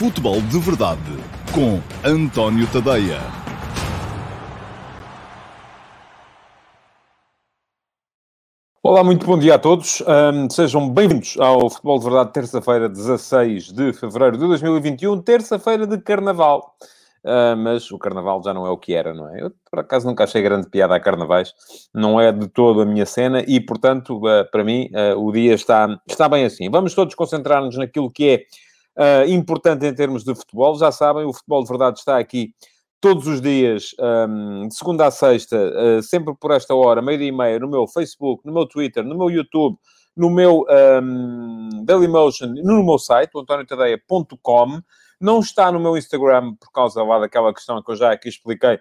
Futebol 0.00 0.40
de 0.40 0.58
Verdade 0.58 0.98
com 1.54 1.78
António 2.02 2.66
Tadeia. 2.72 3.20
Olá, 8.82 9.04
muito 9.04 9.26
bom 9.26 9.38
dia 9.38 9.56
a 9.56 9.58
todos. 9.58 10.00
Um, 10.00 10.48
sejam 10.48 10.88
bem-vindos 10.88 11.36
ao 11.38 11.68
Futebol 11.68 11.98
de 11.98 12.04
Verdade, 12.06 12.32
terça-feira, 12.32 12.88
16 12.88 13.72
de 13.72 13.92
fevereiro 13.92 14.38
de 14.38 14.46
2021, 14.46 15.20
terça-feira 15.20 15.86
de 15.86 15.98
Carnaval. 15.98 16.74
Uh, 17.22 17.54
mas 17.58 17.90
o 17.90 17.98
Carnaval 17.98 18.42
já 18.42 18.54
não 18.54 18.64
é 18.64 18.70
o 18.70 18.78
que 18.78 18.94
era, 18.94 19.12
não 19.12 19.28
é? 19.28 19.42
Eu, 19.42 19.52
por 19.70 19.80
acaso, 19.80 20.06
nunca 20.06 20.24
achei 20.24 20.40
grande 20.40 20.70
piada 20.70 20.94
a 20.94 21.00
Carnavais. 21.00 21.52
Não 21.92 22.18
é 22.18 22.32
de 22.32 22.48
todo 22.48 22.80
a 22.80 22.86
minha 22.86 23.04
cena 23.04 23.44
e, 23.46 23.60
portanto, 23.60 24.16
uh, 24.16 24.50
para 24.50 24.64
mim, 24.64 24.88
uh, 24.94 25.22
o 25.22 25.30
dia 25.30 25.52
está, 25.52 26.00
está 26.08 26.26
bem 26.26 26.46
assim. 26.46 26.70
Vamos 26.70 26.94
todos 26.94 27.14
concentrar-nos 27.14 27.76
naquilo 27.76 28.10
que 28.10 28.30
é 28.30 28.69
uh, 28.96 29.28
importante 29.28 29.86
em 29.86 29.94
termos 29.94 30.24
de 30.24 30.34
futebol. 30.34 30.78
Já 30.78 30.90
sabem, 30.92 31.24
o 31.24 31.32
Futebol 31.32 31.62
de 31.62 31.68
Verdade 31.68 31.98
está 31.98 32.18
aqui 32.18 32.54
todos 33.00 33.26
os 33.26 33.40
dias, 33.40 33.94
um, 33.98 34.68
de 34.68 34.74
segunda 34.74 35.06
a 35.06 35.10
sexta, 35.10 35.56
uh, 35.56 36.02
sempre 36.02 36.34
por 36.34 36.50
esta 36.50 36.74
hora, 36.74 37.00
meio-dia 37.00 37.28
e 37.28 37.32
meia, 37.32 37.58
no 37.58 37.68
meu 37.68 37.86
Facebook, 37.86 38.46
no 38.46 38.52
meu 38.52 38.66
Twitter, 38.66 39.02
no 39.02 39.16
meu 39.16 39.30
YouTube, 39.30 39.78
no 40.14 40.28
meu 40.28 40.66
um, 41.02 41.84
Dailymotion, 41.84 42.52
no 42.62 42.84
meu 42.84 42.98
site, 42.98 43.30
antoniotadeia.com. 43.34 44.80
Não 45.18 45.40
está 45.40 45.72
no 45.72 45.80
meu 45.80 45.96
Instagram 45.96 46.54
por 46.56 46.70
causa 46.72 47.02
lá 47.02 47.18
daquela 47.18 47.54
questão 47.54 47.82
que 47.82 47.90
eu 47.90 47.96
já 47.96 48.12
aqui 48.12 48.28
expliquei 48.28 48.78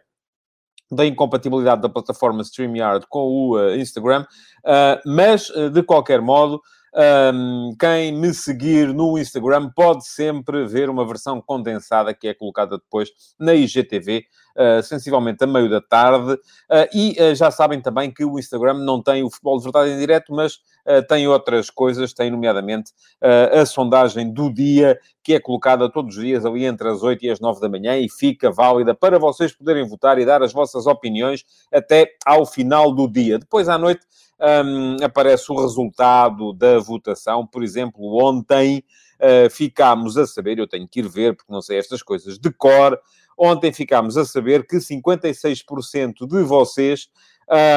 da 0.92 1.06
incompatibilidade 1.06 1.82
da 1.82 1.90
plataforma 1.90 2.42
StreamYard 2.42 3.06
com 3.08 3.20
o 3.20 3.58
uh, 3.58 3.76
Instagram, 3.76 4.26
uh, 4.66 5.00
mas, 5.06 5.48
de 5.72 5.84
qualquer 5.84 6.20
modo, 6.20 6.60
um, 6.96 7.76
quem 7.80 8.12
me 8.12 8.34
seguir 8.34 8.94
no 8.94 9.18
Instagram 9.18 9.70
pode 9.76 10.08
sempre 10.08 10.66
ver 10.66 10.90
uma 10.90 11.06
versão 11.06 11.42
condensada 11.42 12.14
que 12.14 12.28
é 12.28 12.34
colocada 12.34 12.78
depois 12.78 13.10
na 13.40 13.54
IGTV, 13.54 14.26
uh, 14.56 14.84
sensivelmente 14.84 15.44
a 15.44 15.48
meio 15.48 15.70
da 15.70 15.82
tarde. 15.82 16.34
Uh, 16.34 16.88
e 16.94 17.16
uh, 17.20 17.36
já 17.36 17.52
sabem 17.52 17.82
também 17.82 18.12
que 18.12 18.26
o 18.26 18.40
Instagram 18.40 18.76
não 18.76 19.02
tem 19.02 19.24
o 19.24 19.30
futebol 19.30 19.58
de 19.58 19.64
verdade 19.64 19.92
em 19.92 20.00
direto, 20.00 20.34
mas 20.34 20.60
tem 21.08 21.28
outras 21.28 21.70
coisas, 21.70 22.14
tem 22.14 22.32
nomeadamente 22.32 22.94
a 23.22 23.64
sondagem 23.64 24.34
do 24.34 24.52
dia, 24.52 24.98
que 25.22 25.36
é 25.36 25.40
colocada 25.40 25.92
todos 25.92 26.18
os 26.18 26.24
dias 26.24 26.44
ali 26.44 26.66
entre 26.66 26.88
as 26.88 27.04
8 27.04 27.26
e 27.26 27.30
as 27.30 27.40
9 27.40 27.62
da 27.62 27.70
manhã 27.70 27.96
e 27.96 28.10
fica 28.10 28.50
válida 28.50 28.96
para 28.96 29.20
vocês 29.20 29.54
poderem 29.54 29.88
votar 29.88 30.18
e 30.18 30.26
dar 30.26 30.42
as 30.42 30.52
vossas 30.52 30.88
opiniões 30.88 31.46
até 31.72 32.10
ao 32.26 32.44
final 32.44 32.92
do 32.92 33.08
dia. 33.08 33.38
Depois 33.38 33.70
à 33.70 33.78
noite 33.78 34.02
um, 34.40 34.98
aparece 35.04 35.52
o 35.52 35.60
resultado 35.60 36.54
da 36.54 36.80
votação. 36.80 37.46
Por 37.46 37.64
exemplo, 37.64 38.24
ontem 38.24 38.84
uh, 39.20 39.50
ficámos 39.50 40.18
a 40.18 40.26
saber, 40.26 40.58
eu 40.58 40.68
tenho 40.68 40.88
que 40.88 41.00
ir 41.00 41.08
ver 41.08 41.36
porque 41.36 41.52
não 41.52 41.62
sei 41.62 41.78
estas 41.78 42.02
coisas 42.02 42.40
de 42.40 42.52
cor, 42.52 43.00
ontem 43.38 43.72
ficámos 43.74 44.18
a 44.18 44.26
saber 44.26 44.66
que 44.66 44.78
56% 44.78 46.28
de 46.28 46.44
vocês 46.44 47.10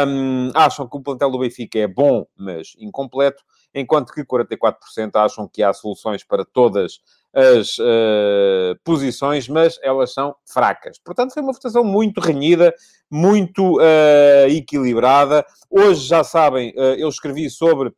um, 0.06 0.50
acham 0.54 0.88
que 0.88 0.96
o 0.96 1.00
plantel 1.00 1.30
do 1.30 1.38
Benfica 1.38 1.78
é 1.78 1.86
bom, 1.86 2.26
mas 2.36 2.74
incompleto, 2.78 3.42
enquanto 3.74 4.12
que 4.12 4.24
44% 4.24 4.76
acham 5.14 5.48
que 5.48 5.62
há 5.62 5.72
soluções 5.72 6.22
para 6.22 6.44
todas 6.44 6.84
as 6.84 7.00
uh, 7.34 8.78
posições, 8.84 9.48
mas 9.48 9.78
elas 9.82 10.12
são 10.12 10.34
fracas. 10.46 10.98
Portanto, 11.04 11.32
foi 11.32 11.42
uma 11.42 11.52
votação 11.52 11.82
muito 11.84 12.20
renhida, 12.20 12.74
muito 13.10 13.78
uh, 13.78 14.48
equilibrada. 14.48 15.44
Hoje, 15.70 16.06
já 16.06 16.22
sabem, 16.22 16.70
uh, 16.76 16.94
eu 16.96 17.08
escrevi 17.08 17.48
sobre 17.50 17.92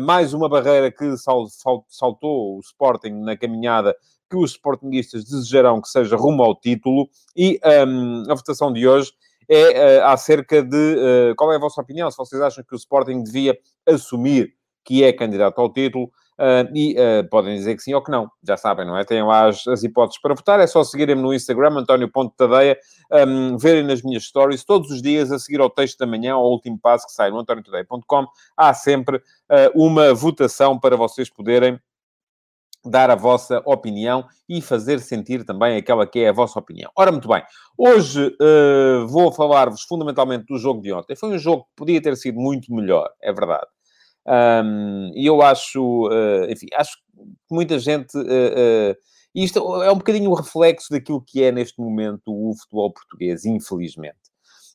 mais 0.00 0.32
uma 0.32 0.48
barreira 0.48 0.90
que 0.90 1.18
sal, 1.18 1.46
sal, 1.48 1.84
saltou 1.86 2.56
o 2.56 2.60
Sporting 2.60 3.10
na 3.10 3.36
caminhada 3.36 3.94
que 4.30 4.36
os 4.36 4.52
Sportingistas 4.52 5.24
desejarão 5.24 5.82
que 5.82 5.88
seja 5.88 6.16
rumo 6.16 6.42
ao 6.42 6.58
título 6.58 7.10
e 7.36 7.60
um, 7.86 8.22
a 8.30 8.34
votação 8.34 8.72
de 8.72 8.86
hoje 8.86 9.12
é 9.48 9.98
uh, 9.98 10.06
acerca 10.06 10.62
de 10.62 10.76
uh, 10.76 11.34
qual 11.36 11.52
é 11.52 11.56
a 11.56 11.58
vossa 11.58 11.80
opinião, 11.80 12.08
se 12.08 12.16
vocês 12.16 12.40
acham 12.40 12.62
que 12.62 12.72
o 12.72 12.76
Sporting 12.76 13.24
devia 13.24 13.58
assumir 13.84 14.54
que 14.84 15.02
é 15.02 15.12
candidato 15.12 15.60
ao 15.60 15.72
título, 15.72 16.10
Uh, 16.40 16.64
e 16.74 16.96
uh, 16.98 17.28
podem 17.28 17.54
dizer 17.54 17.76
que 17.76 17.82
sim 17.82 17.92
ou 17.92 18.02
que 18.02 18.10
não, 18.10 18.26
já 18.42 18.56
sabem, 18.56 18.86
não 18.86 18.96
é? 18.96 19.04
Têm 19.04 19.22
lá 19.22 19.48
as, 19.48 19.66
as 19.66 19.82
hipóteses 19.82 20.18
para 20.22 20.34
votar, 20.34 20.58
é 20.58 20.66
só 20.66 20.82
seguirem-me 20.82 21.20
no 21.20 21.34
Instagram, 21.34 21.76
António.tadeia, 21.76 22.78
um, 23.28 23.58
verem 23.58 23.82
nas 23.82 24.00
minhas 24.00 24.24
stories 24.24 24.64
todos 24.64 24.90
os 24.90 25.02
dias, 25.02 25.30
a 25.30 25.38
seguir 25.38 25.60
ao 25.60 25.68
texto 25.68 25.98
da 25.98 26.06
manhã, 26.06 26.32
ao 26.32 26.50
último 26.50 26.78
passo 26.80 27.06
que 27.06 27.12
sai 27.12 27.30
no 27.30 27.40
antoniotadeia.com, 27.40 28.26
há 28.56 28.72
sempre 28.72 29.18
uh, 29.18 29.22
uma 29.74 30.14
votação 30.14 30.80
para 30.80 30.96
vocês 30.96 31.28
poderem 31.28 31.78
dar 32.82 33.10
a 33.10 33.14
vossa 33.14 33.62
opinião 33.66 34.24
e 34.48 34.62
fazer 34.62 35.00
sentir 35.00 35.44
também 35.44 35.76
aquela 35.76 36.06
que 36.06 36.20
é 36.20 36.30
a 36.30 36.32
vossa 36.32 36.58
opinião. 36.58 36.90
Ora, 36.96 37.12
muito 37.12 37.28
bem, 37.28 37.42
hoje 37.76 38.34
uh, 38.40 39.06
vou 39.06 39.30
falar-vos 39.30 39.82
fundamentalmente 39.82 40.46
do 40.46 40.56
jogo 40.56 40.80
de 40.80 40.90
ontem. 40.90 41.14
Foi 41.14 41.28
um 41.28 41.38
jogo 41.38 41.64
que 41.64 41.76
podia 41.76 42.00
ter 42.00 42.16
sido 42.16 42.40
muito 42.40 42.72
melhor, 42.74 43.10
é 43.20 43.30
verdade. 43.30 43.66
Um, 44.30 45.10
e 45.14 45.26
eu 45.26 45.42
acho, 45.42 46.06
uh, 46.08 46.48
enfim, 46.48 46.66
acho 46.74 46.92
que 46.96 47.02
muita 47.50 47.78
gente. 47.78 48.16
Uh, 48.16 48.92
uh, 48.92 48.96
isto 49.34 49.82
é 49.82 49.90
um 49.90 49.96
bocadinho 49.96 50.30
o 50.30 50.34
reflexo 50.34 50.88
daquilo 50.90 51.20
que 51.20 51.42
é 51.42 51.52
neste 51.52 51.80
momento 51.80 52.22
o 52.26 52.54
futebol 52.54 52.92
português, 52.92 53.44
infelizmente. 53.44 54.18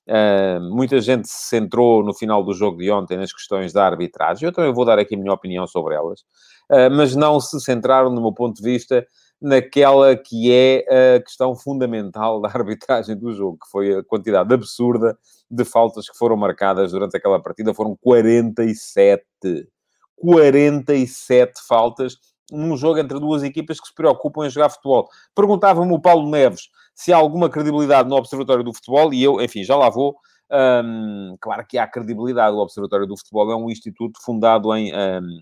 Uh, 0.07 0.61
muita 0.61 1.01
gente 1.01 1.27
se 1.27 1.47
centrou 1.47 2.03
no 2.03 2.13
final 2.13 2.43
do 2.43 2.53
jogo 2.53 2.77
de 2.77 2.91
ontem 2.91 3.17
nas 3.17 3.33
questões 3.33 3.73
da 3.73 3.85
arbitragem. 3.85 4.45
Eu 4.45 4.53
também 4.53 4.73
vou 4.73 4.85
dar 4.85 4.99
aqui 4.99 5.15
a 5.15 5.17
minha 5.17 5.33
opinião 5.33 5.65
sobre 5.65 5.95
elas, 5.95 6.21
uh, 6.69 6.91
mas 6.91 7.15
não 7.15 7.39
se 7.39 7.59
centraram, 7.59 8.11
no 8.11 8.21
meu 8.21 8.33
ponto 8.33 8.55
de 8.57 8.63
vista, 8.63 9.05
naquela 9.41 10.15
que 10.15 10.51
é 10.51 11.15
a 11.15 11.21
questão 11.21 11.55
fundamental 11.55 12.39
da 12.41 12.49
arbitragem 12.49 13.17
do 13.17 13.33
jogo, 13.33 13.57
que 13.63 13.69
foi 13.71 13.95
a 13.95 14.03
quantidade 14.03 14.53
absurda 14.53 15.17
de 15.49 15.65
faltas 15.65 16.09
que 16.09 16.17
foram 16.17 16.35
marcadas 16.35 16.91
durante 16.91 17.17
aquela 17.17 17.41
partida. 17.41 17.73
Foram 17.73 17.95
47. 18.01 19.23
47 20.17 21.53
faltas 21.67 22.17
num 22.51 22.77
jogo 22.77 22.99
entre 22.99 23.19
duas 23.19 23.43
equipas 23.43 23.79
que 23.79 23.87
se 23.87 23.93
preocupam 23.93 24.45
em 24.45 24.49
jogar 24.49 24.69
futebol. 24.69 25.09
Perguntava-me 25.35 25.93
o 25.93 25.99
Paulo 25.99 26.29
Neves 26.29 26.69
se 26.93 27.11
há 27.11 27.17
alguma 27.17 27.49
credibilidade 27.49 28.07
no 28.07 28.15
Observatório 28.15 28.63
do 28.63 28.73
Futebol, 28.73 29.13
e 29.13 29.21
eu, 29.21 29.41
enfim, 29.41 29.63
já 29.63 29.75
lá 29.75 29.89
vou. 29.89 30.15
Um, 30.49 31.35
claro 31.41 31.65
que 31.67 31.77
há 31.77 31.85
credibilidade. 31.85 32.55
O 32.55 32.59
Observatório 32.61 33.05
do 33.05 33.17
Futebol 33.17 33.51
é 33.51 33.55
um 33.55 33.69
instituto 33.69 34.21
fundado 34.23 34.73
em, 34.75 34.93
um, 34.93 35.41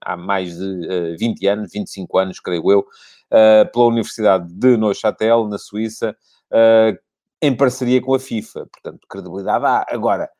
há 0.00 0.16
mais 0.16 0.56
de 0.56 1.14
uh, 1.14 1.18
20 1.18 1.46
anos, 1.46 1.70
25 1.72 2.18
anos, 2.18 2.40
creio 2.40 2.70
eu, 2.70 2.80
uh, 2.80 3.72
pela 3.72 3.86
Universidade 3.86 4.52
de 4.52 4.76
Neuchâtel, 4.76 5.48
na 5.48 5.58
Suíça, 5.58 6.16
uh, 6.52 6.96
em 7.42 7.54
parceria 7.54 8.00
com 8.00 8.14
a 8.14 8.20
FIFA. 8.20 8.66
Portanto, 8.66 9.00
credibilidade 9.08 9.64
há. 9.66 9.84
Agora, 9.88 10.30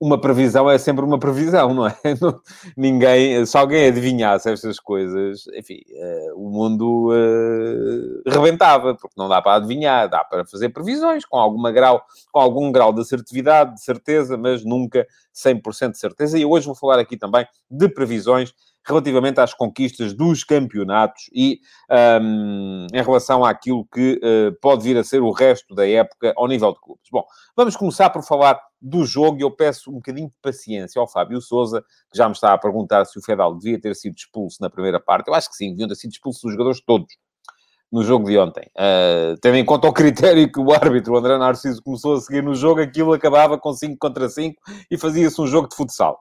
uma 0.00 0.20
previsão 0.20 0.70
é 0.70 0.78
sempre 0.78 1.04
uma 1.04 1.18
previsão, 1.18 1.74
não 1.74 1.86
é? 1.86 1.94
ninguém, 2.76 3.44
se 3.44 3.56
alguém 3.56 3.88
adivinhasse 3.88 4.48
estas 4.48 4.78
coisas, 4.78 5.44
enfim, 5.54 5.80
uh, 5.90 6.40
o 6.40 6.50
mundo 6.50 7.10
uh, 7.10 8.22
rebentava, 8.30 8.94
porque 8.94 9.14
não 9.16 9.28
dá 9.28 9.42
para 9.42 9.56
adivinhar, 9.56 10.08
dá 10.08 10.22
para 10.22 10.46
fazer 10.46 10.68
previsões 10.68 11.24
com, 11.24 11.36
alguma 11.36 11.72
grau, 11.72 12.04
com 12.30 12.38
algum 12.38 12.70
grau 12.70 12.92
de 12.92 13.00
assertividade, 13.00 13.74
de 13.74 13.82
certeza, 13.82 14.36
mas 14.36 14.64
nunca 14.64 15.06
100% 15.34 15.92
de 15.92 15.98
certeza. 15.98 16.38
E 16.38 16.44
hoje 16.44 16.66
vou 16.66 16.76
falar 16.76 17.00
aqui 17.00 17.16
também 17.16 17.46
de 17.68 17.88
previsões 17.88 18.54
relativamente 18.88 19.40
às 19.40 19.52
conquistas 19.52 20.14
dos 20.14 20.42
campeonatos 20.42 21.28
e 21.32 21.60
um, 22.20 22.86
em 22.92 23.02
relação 23.02 23.44
àquilo 23.44 23.86
que 23.92 24.18
uh, 24.22 24.58
pode 24.60 24.82
vir 24.82 24.96
a 24.96 25.04
ser 25.04 25.20
o 25.20 25.30
resto 25.30 25.74
da 25.74 25.86
época 25.86 26.32
ao 26.36 26.48
nível 26.48 26.72
de 26.72 26.80
clubes. 26.80 27.08
Bom, 27.10 27.24
vamos 27.56 27.76
começar 27.76 28.10
por 28.10 28.22
falar 28.22 28.58
do 28.80 29.04
jogo 29.04 29.38
e 29.38 29.42
eu 29.42 29.50
peço 29.50 29.90
um 29.90 29.94
bocadinho 29.94 30.28
de 30.28 30.34
paciência 30.40 31.00
ao 31.00 31.08
Fábio 31.08 31.40
Souza, 31.40 31.82
que 32.10 32.16
já 32.16 32.26
me 32.26 32.34
está 32.34 32.52
a 32.52 32.58
perguntar 32.58 33.04
se 33.04 33.18
o 33.18 33.22
Fedal 33.22 33.54
devia 33.56 33.80
ter 33.80 33.94
sido 33.94 34.16
expulso 34.16 34.58
na 34.60 34.70
primeira 34.70 34.98
parte. 34.98 35.28
Eu 35.28 35.34
acho 35.34 35.50
que 35.50 35.56
sim, 35.56 35.70
deviam 35.70 35.88
ter 35.88 35.96
sido 35.96 36.12
expulsos 36.12 36.42
os 36.44 36.52
jogadores 36.52 36.80
todos 36.80 37.14
no 37.90 38.04
jogo 38.04 38.28
de 38.28 38.38
ontem. 38.38 38.70
Uh, 38.76 39.38
tendo 39.40 39.56
em 39.56 39.64
conta 39.64 39.88
o 39.88 39.92
critério 39.92 40.50
que 40.50 40.60
o 40.60 40.72
árbitro, 40.72 41.14
o 41.14 41.16
André 41.16 41.38
Narciso, 41.38 41.82
começou 41.82 42.16
a 42.16 42.20
seguir 42.20 42.42
no 42.42 42.54
jogo, 42.54 42.80
aquilo 42.80 43.12
acabava 43.12 43.58
com 43.58 43.72
5 43.72 43.96
contra 43.98 44.28
5 44.28 44.60
e 44.90 44.98
fazia-se 44.98 45.40
um 45.40 45.46
jogo 45.46 45.68
de 45.68 45.76
futsal. 45.76 46.20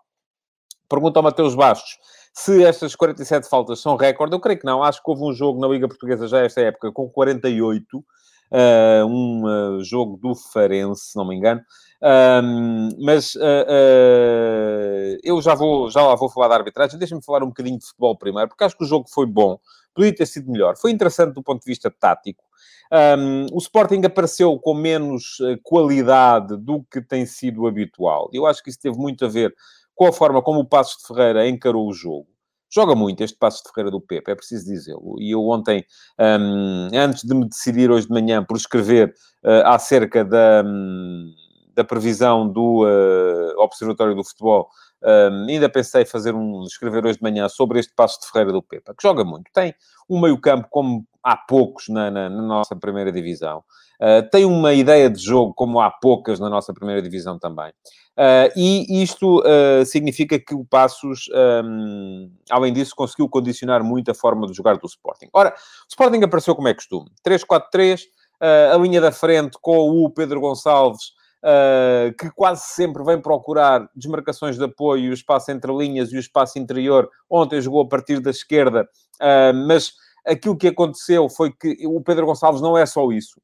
Pergunta 0.90 1.20
ao 1.20 1.24
Mateus 1.24 1.54
Bastos 1.54 1.98
se 2.38 2.64
estas 2.64 2.96
47 2.96 3.50
faltas 3.50 3.82
são 3.82 3.96
recorde, 3.96 4.36
eu 4.36 4.40
creio 4.40 4.60
que 4.60 4.66
não. 4.66 4.84
Acho 4.84 5.02
que 5.04 5.10
houve 5.10 5.24
um 5.24 5.34
jogo 5.34 5.60
na 5.60 5.68
Liga 5.68 5.88
Portuguesa 5.88 6.28
já 6.28 6.42
esta 6.42 6.62
época 6.62 6.92
com 6.92 7.10
48, 7.10 7.98
uh, 7.98 8.04
ah, 8.52 9.06
um 9.08 9.44
uh, 9.44 9.84
jogo 9.84 10.18
do 10.18 10.36
Farense, 10.36 11.14
se 11.14 11.16
não 11.18 11.28
me 11.28 11.36
engano. 11.36 11.62
Um, 12.00 12.90
mas 13.04 13.34
uh, 13.34 13.40
uh, 13.40 15.18
eu 15.24 15.42
já 15.42 15.56
vou, 15.56 15.90
já 15.90 16.04
lá 16.04 16.14
vou 16.14 16.30
falar 16.30 16.50
da 16.50 16.56
arbitragem. 16.58 17.00
Deixa-me 17.00 17.26
falar 17.26 17.42
um 17.44 17.48
bocadinho 17.48 17.80
de 17.80 17.88
futebol 17.88 18.16
primeiro, 18.16 18.50
porque 18.50 18.64
acho 18.64 18.78
que 18.78 18.84
o 18.84 18.88
jogo 18.88 19.10
foi 19.10 19.26
bom, 19.26 19.60
podia 19.96 20.14
ter 20.14 20.28
sido 20.28 20.52
melhor. 20.52 20.78
Foi 20.78 20.92
interessante 20.92 21.34
do 21.34 21.42
ponto 21.42 21.62
de 21.62 21.66
vista 21.72 21.90
tático. 21.90 22.44
Um, 22.94 23.48
o 23.52 23.58
Sporting 23.58 24.02
apareceu 24.06 24.58
com 24.60 24.76
menos 24.76 25.40
qualidade 25.64 26.56
do 26.56 26.84
que 26.84 27.02
tem 27.02 27.26
sido 27.26 27.66
habitual. 27.66 28.30
Eu 28.32 28.46
acho 28.46 28.62
que 28.62 28.70
isso 28.70 28.80
teve 28.80 28.96
muito 28.96 29.26
a 29.26 29.28
ver 29.28 29.56
com 29.98 30.08
a 30.08 30.14
forma 30.14 30.42
como 30.44 30.60
o 30.60 30.66
Passos 30.66 31.02
de 31.02 31.08
Ferreira 31.08 31.50
encarou 31.50 31.90
o 31.90 31.94
jogo. 31.94 32.28
Joga 32.70 32.96
muito 32.96 33.24
este 33.24 33.38
passo 33.38 33.64
de 33.64 33.70
Ferreira 33.72 33.90
do 33.90 34.00
Pepe, 34.00 34.32
é 34.32 34.36
preciso 34.36 34.66
dizê-lo. 34.66 35.16
E 35.20 35.32
eu 35.32 35.42
ontem, 35.48 35.84
um, 36.20 36.90
antes 36.94 37.24
de 37.24 37.34
me 37.34 37.48
decidir 37.50 37.90
hoje 37.90 38.08
de 38.08 38.14
manhã 38.14 38.44
por 38.44 38.58
escrever 38.58 39.14
uh, 39.44 39.66
acerca 39.66 40.24
da, 40.24 40.64
um, 40.64 41.34
da 41.74 41.84
previsão 41.84 42.48
do 42.48 42.86
uh, 42.86 43.60
Observatório 43.60 44.14
do 44.14 44.24
Futebol, 44.24 44.70
um, 45.04 45.48
ainda 45.50 45.70
pensei 45.70 46.06
fazer 46.06 46.36
um, 46.36 46.64
escrever 46.64 47.06
hoje 47.06 47.18
de 47.18 47.24
manhã 47.24 47.50
sobre 47.50 47.80
este 47.80 47.94
passo 47.96 48.20
de 48.20 48.28
Ferreira 48.28 48.52
do 48.52 48.62
Pepa, 48.62 48.94
que 48.94 49.02
joga 49.02 49.24
muito. 49.24 49.50
Tem 49.52 49.74
um 50.08 50.20
meio-campo 50.20 50.68
como 50.70 51.08
há 51.24 51.36
poucos 51.36 51.88
na, 51.88 52.12
na, 52.12 52.30
na 52.30 52.42
nossa 52.44 52.76
primeira 52.76 53.12
divisão. 53.12 53.64
Uh, 54.00 54.30
tem 54.30 54.46
uma 54.46 54.74
ideia 54.74 55.10
de 55.10 55.20
jogo 55.20 55.54
como 55.56 55.80
há 55.80 55.90
poucas 55.90 56.40
na 56.40 56.50
nossa 56.50 56.74
primeira 56.74 57.02
divisão 57.02 57.40
também. 57.40 57.72
Uh, 58.18 58.50
e 58.56 59.04
isto 59.04 59.42
uh, 59.42 59.86
significa 59.86 60.40
que 60.40 60.56
o 60.56 60.66
Passos, 60.66 61.30
um, 61.64 62.32
além 62.50 62.74
disso, 62.74 62.96
conseguiu 62.96 63.30
condicionar 63.30 63.84
muito 63.84 64.10
a 64.10 64.16
forma 64.16 64.48
de 64.48 64.54
jogar 64.54 64.78
do 64.78 64.88
Sporting. 64.88 65.28
Ora, 65.32 65.50
o 65.50 65.88
Sporting 65.88 66.24
apareceu 66.24 66.56
como 66.56 66.68
é 66.68 66.74
costume. 66.74 67.12
3-4-3, 67.24 68.02
a 68.74 68.78
linha 68.78 69.02
da 69.02 69.12
frente 69.12 69.58
com 69.62 69.90
o 70.04 70.10
Pedro 70.10 70.40
Gonçalves 70.40 71.18
uh, 71.44 72.14
que 72.18 72.30
quase 72.32 72.64
sempre 72.74 73.04
vem 73.04 73.20
procurar 73.20 73.90
desmarcações 73.96 74.58
de 74.58 74.64
apoio, 74.64 75.12
o 75.12 75.14
espaço 75.14 75.52
entre 75.52 75.72
linhas 75.76 76.12
e 76.12 76.18
o 76.18 76.20
espaço 76.20 76.60
interior. 76.60 77.10
Ontem 77.30 77.62
jogou 77.62 77.82
a 77.82 77.88
partir 77.88 78.20
da 78.20 78.30
esquerda, 78.30 78.88
uh, 79.22 79.54
mas 79.68 79.94
aquilo 80.26 80.58
que 80.58 80.68
aconteceu 80.68 81.30
foi 81.30 81.52
que 81.52 81.86
o 81.86 82.02
Pedro 82.02 82.26
Gonçalves 82.26 82.62
não 82.62 82.78
é 82.78 82.86
só 82.86 83.12
isso. 83.12 83.40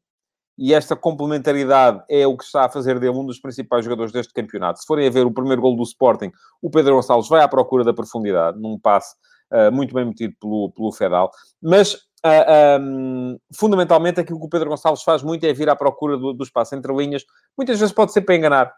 E 0.57 0.73
esta 0.73 0.95
complementaridade 0.95 2.03
é 2.09 2.27
o 2.27 2.37
que 2.37 2.43
está 2.43 2.65
a 2.65 2.69
fazer 2.69 2.99
dele 2.99 3.17
um 3.17 3.25
dos 3.25 3.39
principais 3.39 3.83
jogadores 3.83 4.11
deste 4.11 4.33
campeonato. 4.33 4.79
Se 4.79 4.85
forem 4.85 5.07
a 5.07 5.11
ver 5.11 5.25
o 5.25 5.33
primeiro 5.33 5.61
gol 5.61 5.75
do 5.75 5.83
Sporting, 5.83 6.31
o 6.61 6.69
Pedro 6.69 6.95
Gonçalves 6.95 7.29
vai 7.29 7.41
à 7.41 7.47
procura 7.47 7.83
da 7.83 7.93
profundidade, 7.93 8.59
num 8.59 8.77
passe 8.77 9.15
uh, 9.51 9.71
muito 9.71 9.93
bem 9.93 10.05
metido 10.05 10.35
pelo, 10.39 10.71
pelo 10.71 10.91
Fedal. 10.91 11.31
Mas 11.61 11.97
Uh, 12.25 12.29
ah, 12.47 12.79
um, 12.79 13.37
fundamentalmente, 13.53 14.17
aquilo 14.17 14.39
que 14.39 14.45
o 14.45 14.49
Pedro 14.49 14.69
Gonçalves 14.69 15.03
faz 15.03 15.21
muito 15.21 15.45
é 15.45 15.51
vir 15.51 15.69
à 15.69 15.75
procura 15.75 16.17
do, 16.17 16.31
do 16.31 16.41
espaço 16.41 16.73
entre 16.73 16.95
linhas. 16.95 17.25
Muitas 17.57 17.77
vezes 17.77 17.93
pode 17.93 18.13
ser 18.13 18.21
para 18.21 18.33
enganar, 18.33 18.73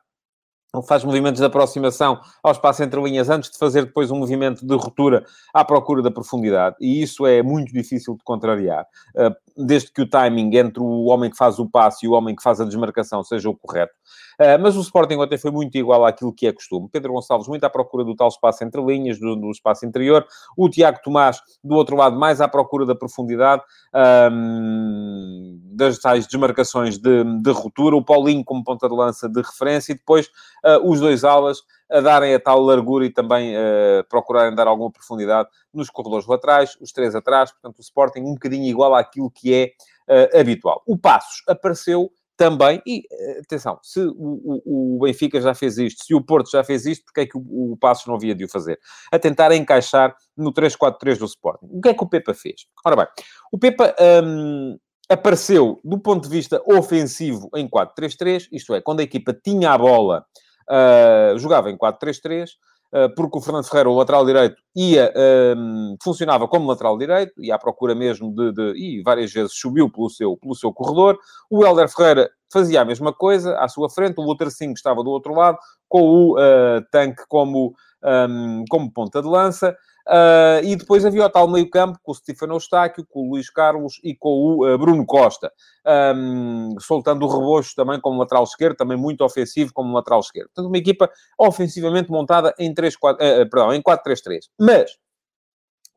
faz 0.88 1.04
movimentos 1.04 1.40
de 1.40 1.46
aproximação 1.46 2.20
ao 2.44 2.52
espaço 2.52 2.84
entre 2.84 3.00
linhas 3.02 3.30
antes 3.30 3.52
de 3.52 3.58
fazer 3.58 3.86
depois 3.86 4.10
um 4.10 4.18
movimento 4.18 4.66
de 4.66 4.76
ruptura 4.76 5.24
à 5.54 5.64
procura 5.64 6.02
da 6.02 6.10
profundidade. 6.10 6.76
E 6.82 7.02
isso 7.02 7.26
é 7.26 7.44
muito 7.44 7.72
difícil 7.72 8.16
de 8.16 8.24
contrariar, 8.24 8.86
ah, 9.16 9.36
desde 9.58 9.92
que 9.92 10.02
o 10.02 10.10
timing 10.10 10.56
entre 10.58 10.82
o 10.82 11.06
homem 11.06 11.30
que 11.30 11.38
faz 11.38 11.60
o 11.60 11.70
passe 11.70 12.06
e 12.06 12.10
o 12.10 12.14
homem 12.14 12.36
que 12.36 12.44
faz 12.44 12.60
a 12.60 12.66
desmarcação 12.66 13.24
seja 13.24 13.50
o 13.50 13.56
correto. 13.56 13.94
Ah, 14.38 14.58
mas 14.58 14.76
o 14.76 14.82
Sporting 14.82 15.16
ontem 15.16 15.38
foi 15.38 15.52
muito 15.52 15.78
igual 15.78 16.06
àquilo 16.06 16.34
que 16.34 16.48
é 16.48 16.52
costume. 16.52 16.90
Pedro 16.92 17.14
Gonçalves 17.14 17.48
muito 17.48 17.64
à 17.64 17.70
procura 17.70 18.04
do 18.04 18.16
tal 18.16 18.28
espaço 18.28 18.64
entre 18.64 18.82
linhas, 18.84 19.20
do, 19.20 19.36
do 19.36 19.50
espaço 19.50 19.86
interior. 19.86 20.26
O 20.58 20.70
Tiago 20.70 21.00
Tomás, 21.04 21.42
do 21.64 21.76
outro 21.76 21.96
lado, 21.96 22.18
mais 22.18 22.42
à 22.42 22.48
procura 22.48 22.86
da 22.86 22.96
profundidade, 22.96 23.62
um, 24.32 25.60
das 25.74 26.00
tais 26.00 26.28
desmarcações 26.28 26.98
de, 26.98 27.24
de 27.42 27.52
ruptura. 27.52 27.96
O 27.96 28.04
Paulinho 28.04 28.44
como 28.44 28.64
ponta 28.64 28.90
de 28.90 28.96
lança 28.96 29.30
de 29.30 29.42
referência 29.42 29.94
e 29.94 29.96
depois 29.96 30.28
uh, 30.28 30.90
os 30.90 31.00
dois 31.00 31.24
alas 31.24 31.60
a 31.90 32.02
darem 32.02 32.34
a 32.34 32.40
tal 32.40 32.62
largura 32.62 33.06
e 33.06 33.10
também 33.10 33.56
uh, 33.56 34.04
procurarem 34.10 34.56
dar 34.56 34.68
alguma 34.68 34.92
profundidade 34.92 35.50
nos 35.74 35.90
corredores 35.90 36.28
laterais, 36.28 36.78
os 36.82 36.92
três 36.92 37.16
atrás, 37.16 37.52
portanto 37.52 37.80
o 37.80 37.82
Sporting 37.82 38.22
um 38.22 38.34
bocadinho 38.34 38.66
igual 38.66 38.96
àquilo 38.96 39.30
que 39.30 39.54
é 39.54 39.72
uh, 40.10 40.40
habitual. 40.40 40.82
O 40.86 40.98
Passos 40.98 41.44
apareceu 41.48 42.12
também, 42.38 42.82
e 42.86 43.04
atenção, 43.40 43.80
se 43.82 44.00
o, 44.02 44.14
o, 44.18 44.98
o, 44.98 45.00
Benfica 45.00 45.40
já 45.40 45.54
fez 45.54 45.78
isto, 45.78 46.04
se 46.04 46.14
o 46.14 46.22
Porto 46.22 46.52
já 46.52 46.64
fez 46.64 46.86
isto, 46.86 47.06
porque 47.06 47.22
é 47.22 47.26
que 47.26 47.38
o, 47.38 47.72
o 47.72 47.78
Passos 47.78 48.06
não 48.08 48.16
havia 48.16 48.36
de 48.36 48.44
o 48.44 48.50
fazer? 48.50 48.78
A 49.12 49.18
tentar 49.18 49.54
encaixar 49.54 50.14
no 50.36 50.54
3-4-3 50.54 51.18
do 51.18 51.26
Sporting. 51.26 51.68
O 51.72 51.82
que 51.82 51.90
é 51.90 51.94
que 51.94 52.04
o 52.04 52.10
Pepa 52.10 52.34
fez? 52.34 52.66
Ora 52.86 52.96
bem, 52.98 53.08
o 53.52 53.58
Pepa 53.58 53.96
hum, 54.24 54.78
apareceu 55.10 55.80
do 55.84 55.98
ponto 55.98 56.28
de 56.28 56.36
vista 56.36 56.62
ofensivo 56.66 57.50
em 57.56 57.70
4-3-3, 57.70 58.48
isto 58.52 58.74
é, 58.74 58.82
quando 58.82 59.00
a 59.00 59.04
equipa 59.04 59.34
tinha 59.34 59.72
a 59.72 59.78
bola, 59.78 60.26
uh, 60.70 61.38
jogava 61.38 61.70
em 61.70 61.78
4-3-3, 61.78 62.50
uh, 62.94 63.14
porque 63.16 63.38
o 63.38 63.42
Fernando 63.42 63.66
Ferreira, 63.66 63.90
o 63.90 63.98
lateral 63.98 64.26
direito, 64.26 64.56
ia, 64.76 65.14
um, 65.58 65.96
funcionava 66.04 66.48
como 66.48 66.68
lateral 66.68 66.98
direito, 66.98 67.34
ia 67.44 67.56
à 67.56 67.60
procura 67.60 67.96
mesmo 67.96 68.34
de, 68.34 68.52
de, 68.52 68.74
e 68.78 69.02
várias 69.04 69.32
vezes 69.32 69.54
subiu 69.54 69.90
pelo 69.90 70.10
seu, 70.10 70.38
pelo 70.38 70.56
seu 70.56 70.74
corredor. 70.74 71.18
O 71.50 71.66
Helder 71.66 71.90
Ferreira 71.90 72.30
fazia 72.52 72.82
a 72.82 72.86
mesma 72.86 73.14
coisa 73.14 73.58
à 73.60 73.68
sua 73.68 73.90
frente, 73.90 74.20
o 74.20 74.24
Luther 74.24 74.50
Singh 74.50 74.74
estava 74.74 75.04
do 75.04 75.10
outro 75.10 75.34
lado, 75.34 75.58
com 75.90 76.02
o 76.02 76.34
uh, 76.34 76.82
tanque 76.92 77.24
como, 77.28 77.74
um, 78.06 78.64
como 78.70 78.92
ponta 78.92 79.22
de 79.22 79.28
lança. 79.28 79.76
Uh, 80.08 80.62
e 80.64 80.76
depois 80.76 81.04
havia 81.04 81.26
o 81.26 81.30
tal 81.30 81.48
meio-campo 81.48 81.98
com 82.04 82.12
o 82.12 82.16
Stefano 82.16 82.54
Eustáquio, 82.54 83.04
com 83.10 83.22
o 83.22 83.32
Luís 83.32 83.50
Carlos 83.50 84.00
e 84.04 84.16
com 84.16 84.30
o 84.30 84.68
uh, 84.68 84.78
Bruno 84.78 85.04
Costa, 85.04 85.52
um, 86.16 86.76
soltando 86.80 87.26
o 87.26 87.28
rebocho 87.28 87.74
também 87.76 88.00
como 88.00 88.20
lateral 88.20 88.44
esquerdo, 88.44 88.76
também 88.76 88.96
muito 88.96 89.24
ofensivo 89.24 89.74
como 89.74 89.96
lateral 89.96 90.20
esquerdo. 90.20 90.50
Portanto, 90.50 90.68
uma 90.68 90.78
equipa 90.78 91.10
ofensivamente 91.40 92.12
montada 92.12 92.54
em, 92.60 92.72
3, 92.72 92.96
4, 92.96 93.26
uh, 93.26 93.50
perdão, 93.50 93.74
em 93.74 93.82
4-3-3. 93.82 94.42
Mas, 94.60 94.96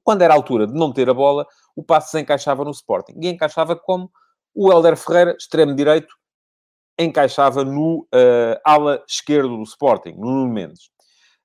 quando 0.02 0.22
era 0.22 0.32
a 0.32 0.36
altura 0.36 0.66
de 0.66 0.72
não 0.72 0.90
ter 0.90 1.10
a 1.10 1.14
bola, 1.14 1.46
o 1.76 1.82
passe 1.82 2.12
se 2.12 2.18
encaixava 2.18 2.64
no 2.64 2.70
Sporting. 2.70 3.12
E 3.20 3.28
encaixava 3.28 3.76
como 3.76 4.10
o 4.54 4.72
Helder 4.72 4.96
Ferreira, 4.96 5.36
extremo 5.38 5.74
direito, 5.74 6.14
encaixava 6.98 7.62
no 7.62 8.08
ala 8.64 9.04
esquerdo 9.06 9.58
do 9.58 9.62
Sporting, 9.62 10.14
no 10.14 10.30
Nuno 10.30 10.52
Mendes. 10.52 10.90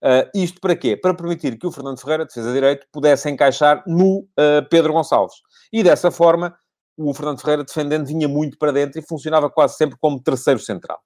Uh, 0.04 0.28
isto 0.36 0.60
para 0.60 0.76
quê? 0.76 0.98
Para 0.98 1.14
permitir 1.14 1.58
que 1.58 1.66
o 1.66 1.72
Fernando 1.72 1.98
Ferreira, 1.98 2.26
defesa 2.26 2.52
direito, 2.52 2.86
pudesse 2.92 3.30
encaixar 3.30 3.82
no 3.88 4.20
uh, 4.20 4.68
Pedro 4.70 4.92
Gonçalves. 4.92 5.38
E 5.72 5.82
dessa 5.82 6.12
forma, 6.12 6.54
o 6.98 7.14
Fernando 7.14 7.40
Ferreira, 7.40 7.64
defendendo, 7.64 8.06
vinha 8.06 8.28
muito 8.28 8.58
para 8.58 8.74
dentro 8.74 9.00
e 9.00 9.08
funcionava 9.08 9.50
quase 9.50 9.78
sempre 9.78 9.98
como 10.00 10.22
terceiro 10.22 10.60
central. 10.60 11.00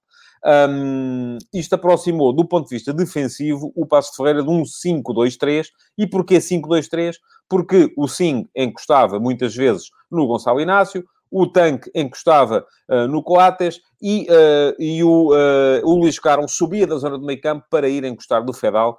Um, 0.44 1.38
isto 1.52 1.74
aproximou, 1.74 2.32
do 2.32 2.46
ponto 2.46 2.68
de 2.68 2.74
vista 2.74 2.92
defensivo, 2.92 3.72
o 3.74 3.86
Passo 3.86 4.10
de 4.10 4.16
Ferreira 4.16 4.42
de 4.42 4.50
um 4.50 4.62
5-2-3. 4.62 5.66
E 5.96 6.06
porquê 6.06 6.38
5-2-3? 6.38 7.14
Porque 7.48 7.92
o 7.96 8.08
Sim 8.08 8.46
encostava 8.54 9.20
muitas 9.20 9.54
vezes 9.54 9.90
no 10.10 10.26
Gonçalo 10.26 10.60
Inácio, 10.60 11.04
o 11.30 11.46
tanque 11.46 11.90
encostava 11.94 12.64
uh, 12.88 13.06
no 13.08 13.22
Coates 13.22 13.80
e, 14.00 14.26
uh, 14.30 14.74
e 14.78 15.02
o, 15.02 15.32
uh, 15.32 15.84
o 15.84 15.94
Luís 15.96 16.18
Carlos 16.18 16.56
subia 16.56 16.86
da 16.86 16.96
zona 16.96 17.18
do 17.18 17.26
meio 17.26 17.40
campo 17.40 17.66
para 17.68 17.88
ir 17.88 18.04
encostar 18.04 18.44
do 18.44 18.52
Fedal. 18.52 18.98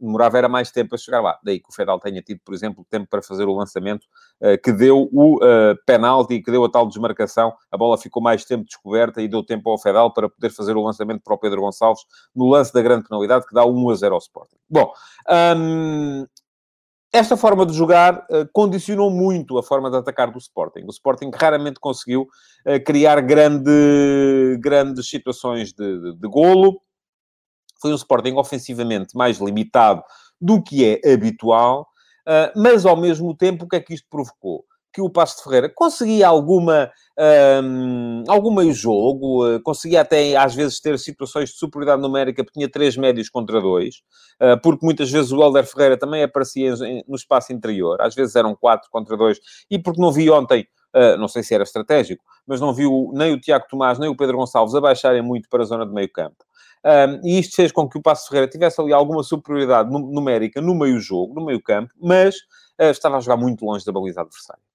demorava 0.00 0.38
era 0.38 0.48
mais 0.48 0.70
tempo 0.70 0.94
a 0.94 0.98
chegar 0.98 1.20
lá. 1.20 1.38
Daí 1.42 1.58
que 1.58 1.68
o 1.68 1.72
Fedal 1.72 1.98
tenha 1.98 2.22
tido, 2.22 2.40
por 2.44 2.54
exemplo, 2.54 2.86
tempo 2.88 3.08
para 3.10 3.22
fazer 3.22 3.44
o 3.44 3.54
lançamento 3.54 4.06
que 4.62 4.72
deu 4.72 5.08
o 5.12 5.38
penalti, 5.84 6.40
que 6.40 6.50
deu 6.50 6.64
a 6.64 6.70
tal 6.70 6.86
desmarcação. 6.86 7.52
A 7.70 7.76
bola 7.76 7.98
ficou 7.98 8.22
mais 8.22 8.44
tempo 8.44 8.64
descoberta 8.64 9.20
e 9.20 9.28
deu 9.28 9.42
tempo 9.42 9.70
ao 9.70 9.78
Fedal 9.78 10.12
para 10.12 10.28
poder 10.28 10.50
fazer 10.50 10.76
o 10.76 10.82
lançamento 10.82 11.22
para 11.22 11.34
o 11.34 11.38
Pedro 11.38 11.60
Gonçalves 11.60 12.02
no 12.34 12.48
lance 12.48 12.72
da 12.72 12.80
grande 12.80 13.08
penalidade 13.08 13.46
que 13.46 13.54
dá 13.54 13.64
1 13.64 13.90
a 13.90 13.94
0 13.94 14.14
ao 14.14 14.18
Sporting. 14.18 14.56
Bom, 14.70 14.92
um, 15.56 16.26
esta 17.12 17.36
forma 17.36 17.64
de 17.64 17.72
jogar 17.72 18.26
uh, 18.30 18.48
condicionou 18.52 19.10
muito 19.10 19.58
a 19.58 19.62
forma 19.62 19.90
de 19.90 19.96
atacar 19.96 20.30
do 20.30 20.38
Sporting. 20.38 20.84
O 20.86 20.90
Sporting 20.90 21.30
raramente 21.34 21.80
conseguiu 21.80 22.22
uh, 22.22 22.84
criar 22.84 23.20
grande, 23.22 24.58
grandes 24.60 25.08
situações 25.08 25.72
de, 25.72 26.00
de, 26.00 26.14
de, 26.14 26.28
golo. 26.28 26.80
Foi 27.80 27.92
um 27.92 27.96
Sporting 27.96 28.34
ofensivamente 28.34 29.16
mais 29.16 29.38
limitado 29.38 30.02
do 30.40 30.62
que 30.62 30.84
é 30.84 31.12
habitual, 31.12 31.88
uh, 32.26 32.52
mas 32.60 32.84
ao 32.84 32.96
mesmo 32.96 33.34
tempo, 33.34 33.64
o 33.64 33.68
que 33.68 33.76
é 33.76 33.80
que 33.80 33.94
isto 33.94 34.06
provocou? 34.10 34.64
Que 34.92 35.00
o 35.00 35.10
Passo 35.10 35.36
de 35.36 35.44
Ferreira 35.44 35.68
conseguia 35.68 36.26
alguma, 36.26 36.90
um, 37.62 38.24
algum 38.26 38.52
meio 38.54 38.72
jogo, 38.72 39.46
uh, 39.46 39.62
conseguia 39.62 40.00
até 40.00 40.34
às 40.36 40.54
vezes 40.54 40.80
ter 40.80 40.98
situações 40.98 41.50
de 41.50 41.56
superioridade 41.56 42.00
numérica, 42.00 42.42
porque 42.42 42.58
tinha 42.58 42.70
três 42.70 42.96
médios 42.96 43.28
contra 43.28 43.60
dois, 43.60 43.96
uh, 44.40 44.60
porque 44.62 44.84
muitas 44.84 45.10
vezes 45.10 45.30
o 45.30 45.42
Helder 45.42 45.66
Ferreira 45.66 45.96
também 45.96 46.22
aparecia 46.22 46.74
no 47.06 47.16
espaço 47.16 47.52
interior, 47.52 48.00
às 48.00 48.14
vezes 48.14 48.34
eram 48.34 48.54
quatro 48.54 48.88
contra 48.90 49.16
dois, 49.16 49.38
e 49.70 49.78
porque 49.78 50.00
não 50.00 50.10
vi 50.10 50.30
ontem, 50.30 50.66
uh, 50.96 51.18
não 51.18 51.28
sei 51.28 51.42
se 51.42 51.54
era 51.54 51.64
estratégico, 51.64 52.24
mas 52.46 52.60
não 52.60 52.72
viu 52.72 53.10
nem 53.12 53.32
o 53.34 53.40
Tiago 53.40 53.66
Tomás 53.68 53.98
nem 53.98 54.08
o 54.08 54.16
Pedro 54.16 54.38
Gonçalves 54.38 54.74
abaixarem 54.74 55.22
muito 55.22 55.48
para 55.48 55.62
a 55.62 55.66
zona 55.66 55.86
de 55.86 55.92
meio 55.92 56.10
campo. 56.10 56.44
Um, 56.84 57.26
e 57.26 57.40
isto 57.40 57.56
fez 57.56 57.72
com 57.72 57.88
que 57.88 57.98
o 57.98 58.02
Passo 58.02 58.28
Ferreira 58.28 58.48
tivesse 58.48 58.80
ali 58.80 58.92
alguma 58.92 59.22
superioridade 59.24 59.90
numérica 59.90 60.60
no 60.60 60.76
meio 60.76 61.00
jogo, 61.00 61.34
no 61.34 61.44
meio 61.44 61.60
campo, 61.60 61.92
mas 62.00 62.36
estava 62.78 63.16
a 63.16 63.20
jogar 63.20 63.36
muito 63.36 63.64
longe 63.64 63.84
da 63.84 63.90
baliza 63.90 64.20
adversária. 64.20 64.67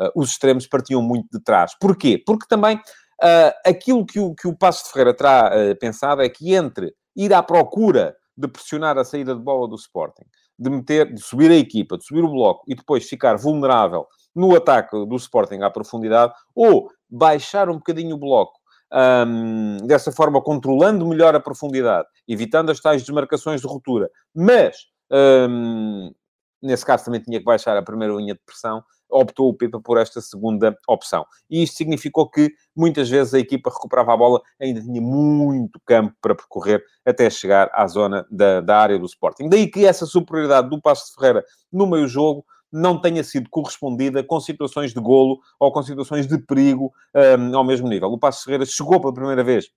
Uh, 0.00 0.10
os 0.14 0.30
extremos 0.30 0.66
partiam 0.66 1.02
muito 1.02 1.28
de 1.32 1.42
trás. 1.42 1.72
Porquê? 1.80 2.22
Porque 2.24 2.46
também 2.48 2.76
uh, 2.76 3.52
aquilo 3.66 4.04
que 4.06 4.20
o, 4.20 4.34
que 4.34 4.46
o 4.46 4.56
Passo 4.56 4.84
de 4.84 4.92
Ferreira 4.92 5.14
terá 5.14 5.50
uh, 5.50 5.78
pensado 5.78 6.22
é 6.22 6.28
que 6.28 6.54
entre 6.54 6.92
ir 7.16 7.32
à 7.32 7.42
procura 7.42 8.16
de 8.36 8.46
pressionar 8.46 8.96
a 8.96 9.04
saída 9.04 9.34
de 9.34 9.40
bola 9.40 9.66
do 9.66 9.74
Sporting, 9.74 10.24
de 10.58 10.70
meter, 10.70 11.12
de 11.12 11.20
subir 11.20 11.50
a 11.50 11.56
equipa, 11.56 11.98
de 11.98 12.04
subir 12.04 12.22
o 12.22 12.30
bloco 12.30 12.64
e 12.68 12.74
depois 12.74 13.08
ficar 13.08 13.36
vulnerável 13.36 14.06
no 14.34 14.54
ataque 14.54 14.96
do 15.06 15.16
Sporting 15.16 15.62
à 15.62 15.70
profundidade, 15.70 16.32
ou 16.54 16.88
baixar 17.10 17.68
um 17.68 17.74
bocadinho 17.74 18.14
o 18.14 18.18
bloco, 18.18 18.58
um, 18.92 19.78
dessa 19.86 20.12
forma 20.12 20.40
controlando 20.40 21.06
melhor 21.06 21.34
a 21.34 21.40
profundidade, 21.40 22.06
evitando 22.26 22.70
as 22.70 22.80
tais 22.80 23.02
desmarcações 23.02 23.60
de 23.60 23.66
ruptura, 23.66 24.08
mas 24.34 24.76
um, 25.10 26.12
nesse 26.62 26.84
caso 26.84 27.04
também 27.04 27.20
tinha 27.20 27.38
que 27.38 27.44
baixar 27.44 27.76
a 27.76 27.82
primeira 27.82 28.14
linha 28.14 28.34
de 28.34 28.40
pressão, 28.44 28.82
optou 29.10 29.48
o 29.48 29.54
Pepa 29.54 29.80
por 29.80 29.98
esta 29.98 30.20
segunda 30.20 30.76
opção. 30.86 31.24
E 31.48 31.62
isto 31.62 31.76
significou 31.76 32.28
que 32.30 32.52
muitas 32.76 33.08
vezes 33.08 33.34
a 33.34 33.38
equipa 33.38 33.70
recuperava 33.70 34.12
a 34.12 34.16
bola, 34.16 34.40
ainda 34.60 34.80
tinha 34.80 35.00
muito 35.00 35.80
campo 35.86 36.14
para 36.20 36.34
percorrer 36.34 36.82
até 37.06 37.28
chegar 37.30 37.70
à 37.72 37.86
zona 37.86 38.26
da, 38.30 38.60
da 38.60 38.78
área 38.78 38.98
do 38.98 39.06
Sporting. 39.06 39.48
Daí 39.48 39.66
que 39.66 39.86
essa 39.86 40.06
superioridade 40.06 40.68
do 40.68 40.80
Passo 40.80 41.06
de 41.06 41.14
Ferreira 41.14 41.44
no 41.72 41.86
meio-jogo 41.86 42.44
não 42.70 43.00
tenha 43.00 43.24
sido 43.24 43.48
correspondida 43.48 44.22
com 44.22 44.38
situações 44.40 44.92
de 44.92 45.00
golo 45.00 45.38
ou 45.58 45.72
com 45.72 45.82
situações 45.82 46.26
de 46.26 46.38
perigo 46.38 46.92
um, 47.14 47.56
ao 47.56 47.64
mesmo 47.64 47.88
nível. 47.88 48.10
O 48.10 48.18
Passo 48.18 48.44
Ferreira 48.44 48.66
chegou 48.66 49.00
pela 49.00 49.14
primeira 49.14 49.42
vez 49.42 49.70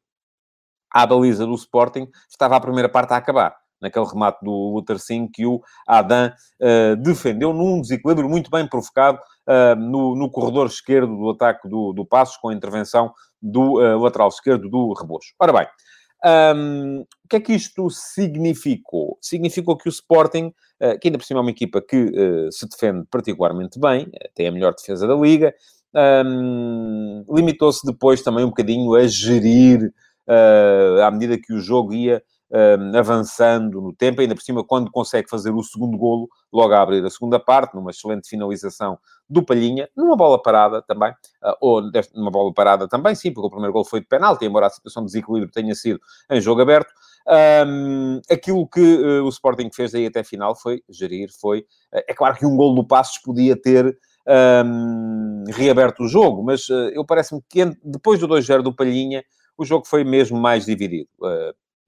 à 0.94 1.06
baliza 1.06 1.46
do 1.46 1.56
Sporting, 1.56 2.10
estava 2.30 2.58
a 2.58 2.60
primeira 2.60 2.90
parte 2.90 3.14
a 3.14 3.16
acabar 3.16 3.61
naquele 3.82 4.06
remate 4.06 4.40
do 4.44 4.52
Luther 4.52 5.00
Singh 5.00 5.30
que 5.34 5.46
o 5.46 5.62
Adam 5.88 6.32
uh, 6.62 6.96
defendeu 6.98 7.54
num 7.54 7.82
desequilíbrio 7.82 8.30
muito 8.30 8.50
bem 8.52 8.68
provocado 8.68 9.20
uh, 9.48 9.76
no, 9.76 10.16
no, 10.16 10.30
corredor 10.30 10.68
esquerdo 10.68 11.16
do 11.18 11.30
ataque 11.32 11.68
do, 11.68 11.92
do 11.92 12.06
Passos, 12.06 12.38
com 12.38 12.50
a 12.50 12.54
intervenção 12.54 13.12
do 13.42 13.80
uh, 13.80 14.00
lateral 14.00 14.30
esquerdo 14.30 14.70
do 14.70 14.94
Rebocho. 14.94 15.34
Ora 15.40 15.52
bem, 15.52 15.68
um, 16.56 17.02
o 17.02 17.28
que 17.28 17.38
é 17.38 17.40
que 17.40 17.54
isto 17.54 17.90
significou? 17.90 19.18
Significou 19.20 19.76
que 19.76 19.88
o 19.88 19.90
Sporting, 19.90 20.54
que 21.00 21.08
ainda 21.08 21.18
por 21.18 21.26
cima 21.26 21.40
é 21.40 21.42
uma 21.42 21.52
equipa 21.52 21.82
que 21.82 22.12
se 22.52 22.68
defende 22.68 23.06
particularmente 23.10 23.80
bem, 23.80 24.08
tem 24.36 24.48
a 24.48 24.52
melhor 24.52 24.74
defesa 24.76 25.08
da 25.08 25.16
Liga, 25.16 25.54
um, 26.26 27.24
limitou-se 27.30 27.86
depois 27.86 28.22
também 28.22 28.44
um 28.44 28.50
bocadinho 28.50 28.94
a 28.94 29.08
gerir, 29.08 29.92
à 31.04 31.10
medida 31.10 31.40
que 31.40 31.54
o 31.54 31.60
jogo 31.60 31.94
ia 31.94 32.22
um, 32.52 32.98
avançando 32.98 33.82
no 33.82 33.94
tempo, 33.94 34.22
ainda 34.22 34.36
por 34.36 34.42
cima, 34.42 34.64
quando 34.64 34.92
consegue 34.92 35.30
fazer 35.30 35.52
o 35.52 35.64
segundo 35.64 35.98
golo, 35.98 36.30
logo 36.52 36.74
a 36.74 36.82
abrir 36.82 37.04
a 37.06 37.10
segunda 37.10 37.40
parte, 37.40 37.76
numa 37.76 37.92
excelente 37.92 38.28
finalização 38.28 39.00
do 39.30 39.44
Palhinha, 39.44 39.90
numa 39.96 40.16
bola 40.16 40.42
parada 40.42 40.82
também, 40.82 41.12
uh, 41.12 41.56
ou 41.62 41.82
numa 42.14 42.30
bola 42.30 42.54
parada 42.54 42.88
também, 42.88 43.16
sim, 43.16 43.32
porque 43.32 43.48
o 43.48 43.50
primeiro 43.50 43.72
golo 43.72 43.86
foi 43.86 44.02
de 44.02 44.08
penalti, 44.08 44.46
embora 44.46 44.68
a 44.68 44.70
situação 44.70 45.04
de 45.04 45.08
desequilíbrio 45.08 45.52
tenha 45.52 45.74
sido 45.74 46.00
em 46.30 46.42
jogo 46.42 46.62
aberto. 46.62 46.92
Um, 47.66 48.20
aquilo 48.30 48.68
que 48.68 48.82
uh, 48.82 49.24
o 49.24 49.30
Sporting 49.30 49.70
fez 49.74 49.94
daí 49.94 50.08
até 50.08 50.20
a 50.20 50.24
final 50.24 50.56
foi 50.56 50.84
gerir, 50.90 51.30
foi... 51.40 51.60
Uh, 51.94 52.04
é 52.08 52.14
claro 52.14 52.36
que 52.36 52.46
um 52.46 52.58
golo 52.58 52.76
do 52.76 52.86
Passos 52.86 53.20
podia 53.20 53.56
ter 53.56 53.98
um, 54.66 55.46
reaberto 55.50 56.04
o 56.04 56.08
jogo, 56.08 56.44
mas 56.44 56.68
uh, 56.70 56.90
eu 56.94 57.06
parece-me 57.06 57.42
que 57.50 57.66
depois 57.84 58.20
do 58.20 58.28
2-0 58.28 58.62
do 58.62 58.76
Palhinha, 58.76 59.24
o 59.58 59.64
jogo 59.64 59.86
foi 59.86 60.04
mesmo 60.04 60.40
mais 60.40 60.66
dividido. 60.66 61.10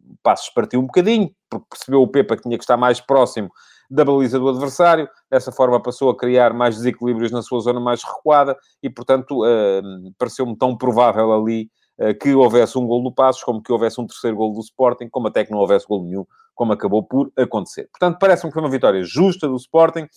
Uh, 0.03 0.15
Passos 0.21 0.49
partiu 0.49 0.79
um 0.79 0.85
bocadinho, 0.85 1.31
porque 1.49 1.65
percebeu 1.69 2.01
o 2.01 2.07
Pepa 2.07 2.35
que 2.35 2.43
tinha 2.43 2.57
que 2.57 2.63
estar 2.63 2.77
mais 2.77 2.99
próximo 2.99 3.49
da 3.89 4.03
baliza 4.03 4.39
do 4.39 4.49
adversário, 4.49 5.07
dessa 5.29 5.51
forma 5.51 5.79
passou 5.79 6.09
a 6.09 6.17
criar 6.17 6.53
mais 6.53 6.75
desequilíbrios 6.75 7.31
na 7.31 7.43
sua 7.43 7.59
zona 7.59 7.79
mais 7.79 8.01
recuada 8.03 8.57
e, 8.81 8.89
portanto, 8.89 9.43
uh, 9.43 10.13
pareceu-me 10.17 10.57
tão 10.57 10.75
provável 10.75 11.31
ali 11.31 11.69
uh, 11.99 12.17
que 12.17 12.33
houvesse 12.33 12.77
um 12.77 12.87
gol 12.87 13.03
do 13.03 13.13
Passos, 13.13 13.43
como 13.43 13.61
que 13.61 13.71
houvesse 13.71 14.01
um 14.01 14.07
terceiro 14.07 14.35
gol 14.35 14.53
do 14.53 14.61
Sporting, 14.61 15.09
como 15.09 15.27
até 15.27 15.45
que 15.45 15.51
não 15.51 15.59
houvesse 15.59 15.85
gol 15.87 16.03
nenhum, 16.03 16.25
como 16.55 16.73
acabou 16.73 17.03
por 17.03 17.31
acontecer. 17.37 17.87
Portanto, 17.91 18.17
parece-me 18.19 18.49
que 18.49 18.53
foi 18.53 18.63
uma 18.63 18.71
vitória 18.71 19.03
justa 19.03 19.47
do 19.47 19.55
Sporting. 19.57 20.07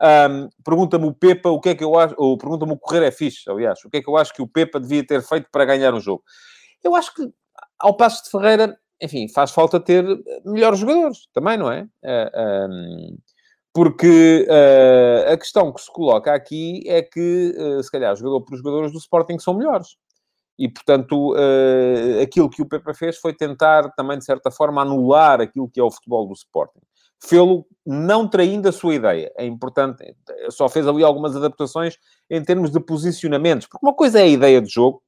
Um, 0.00 0.48
pergunta-me 0.64 1.06
o 1.06 1.12
Pepa 1.12 1.48
o 1.48 1.60
que 1.60 1.70
é 1.70 1.74
que 1.74 1.84
eu 1.84 1.98
acho, 1.98 2.14
ou 2.18 2.36
pergunta-me 2.36 2.72
o 2.72 2.78
Correr 2.78 3.02
é 3.02 3.10
fixe, 3.10 3.50
aliás, 3.50 3.82
o 3.84 3.90
que 3.90 3.96
é 3.96 4.02
que 4.02 4.08
eu 4.08 4.16
acho 4.16 4.32
que 4.32 4.42
o 4.42 4.48
Pepa 4.48 4.78
devia 4.78 5.06
ter 5.06 5.22
feito 5.22 5.48
para 5.50 5.64
ganhar 5.64 5.94
o 5.94 6.00
jogo. 6.00 6.22
Eu 6.84 6.94
acho 6.94 7.14
que, 7.14 7.22
ao 7.78 7.96
passo 7.96 8.24
de 8.24 8.30
Ferreira, 8.30 8.78
enfim, 9.00 9.28
faz 9.28 9.50
falta 9.50 9.78
ter 9.78 10.04
melhores 10.44 10.78
jogadores 10.78 11.28
também, 11.32 11.56
não 11.56 11.70
é? 11.70 11.86
Eh, 12.02 12.32
ehm, 12.34 13.16
porque 13.72 14.46
uh, 14.48 15.32
a 15.32 15.36
questão 15.36 15.70
que 15.70 15.82
se 15.82 15.92
coloca 15.92 16.32
aqui 16.32 16.82
é 16.86 17.02
que, 17.02 17.54
se 17.82 17.90
calhar, 17.90 18.16
jogador 18.16 18.40
por 18.40 18.56
jogadores 18.56 18.90
do 18.90 18.96
Sporting 18.98 19.38
são 19.38 19.52
melhores. 19.52 19.96
E, 20.58 20.66
portanto, 20.66 21.34
aquilo 22.22 22.48
que 22.48 22.62
o 22.62 22.66
Pepe 22.66 22.94
fez 22.94 23.18
foi 23.18 23.34
tentar, 23.34 23.90
também, 23.90 24.16
de 24.16 24.24
certa 24.24 24.50
forma, 24.50 24.80
anular 24.80 25.42
aquilo 25.42 25.68
que 25.68 25.78
é 25.78 25.82
o 25.82 25.90
futebol 25.90 26.26
do 26.26 26.32
Sporting. 26.32 26.80
Fê-lo 27.22 27.66
não 27.84 28.26
traindo 28.26 28.66
a 28.66 28.72
sua 28.72 28.94
ideia. 28.94 29.30
É 29.36 29.44
importante. 29.44 30.02
Só 30.48 30.70
fez 30.70 30.86
ali 30.86 31.04
algumas 31.04 31.36
adaptações 31.36 31.98
em 32.30 32.42
termos 32.42 32.70
de 32.70 32.80
posicionamentos. 32.80 33.66
Porque 33.66 33.84
uma 33.84 33.94
coisa 33.94 34.20
é 34.20 34.22
a 34.22 34.28
ideia 34.28 34.62
de 34.62 34.70
jogo, 34.70 35.02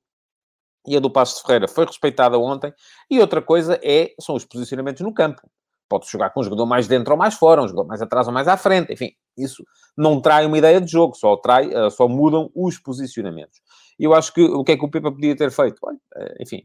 e 0.88 0.96
a 0.96 1.00
do 1.00 1.10
Passo 1.10 1.36
de 1.36 1.42
Ferreira 1.42 1.68
foi 1.68 1.84
respeitada 1.84 2.38
ontem. 2.38 2.72
E 3.10 3.20
outra 3.20 3.42
coisa 3.42 3.78
é, 3.82 4.14
são 4.20 4.34
os 4.34 4.44
posicionamentos 4.44 5.02
no 5.02 5.12
campo. 5.12 5.42
Pode 5.88 6.08
jogar 6.10 6.30
com 6.30 6.40
um 6.40 6.44
jogador 6.44 6.66
mais 6.66 6.86
dentro 6.88 7.12
ou 7.12 7.18
mais 7.18 7.34
fora, 7.34 7.62
um 7.62 7.68
jogador 7.68 7.86
mais 7.86 8.02
atrás 8.02 8.26
ou 8.26 8.32
mais 8.32 8.48
à 8.48 8.56
frente. 8.56 8.92
Enfim, 8.92 9.10
isso 9.36 9.64
não 9.96 10.20
trai 10.20 10.46
uma 10.46 10.58
ideia 10.58 10.80
de 10.80 10.90
jogo, 10.90 11.14
só, 11.14 11.36
trai, 11.36 11.72
eh, 11.72 11.90
só 11.90 12.08
mudam 12.08 12.50
os 12.54 12.78
posicionamentos. 12.78 13.60
E 13.98 14.04
eu 14.04 14.14
acho 14.14 14.32
que 14.32 14.42
o 14.42 14.64
que 14.64 14.72
é 14.72 14.76
que 14.76 14.84
o 14.84 14.90
Pepa 14.90 15.10
podia 15.10 15.36
ter 15.36 15.50
feito? 15.50 15.78
Olha, 15.82 15.98
eh, 16.16 16.34
enfim, 16.40 16.62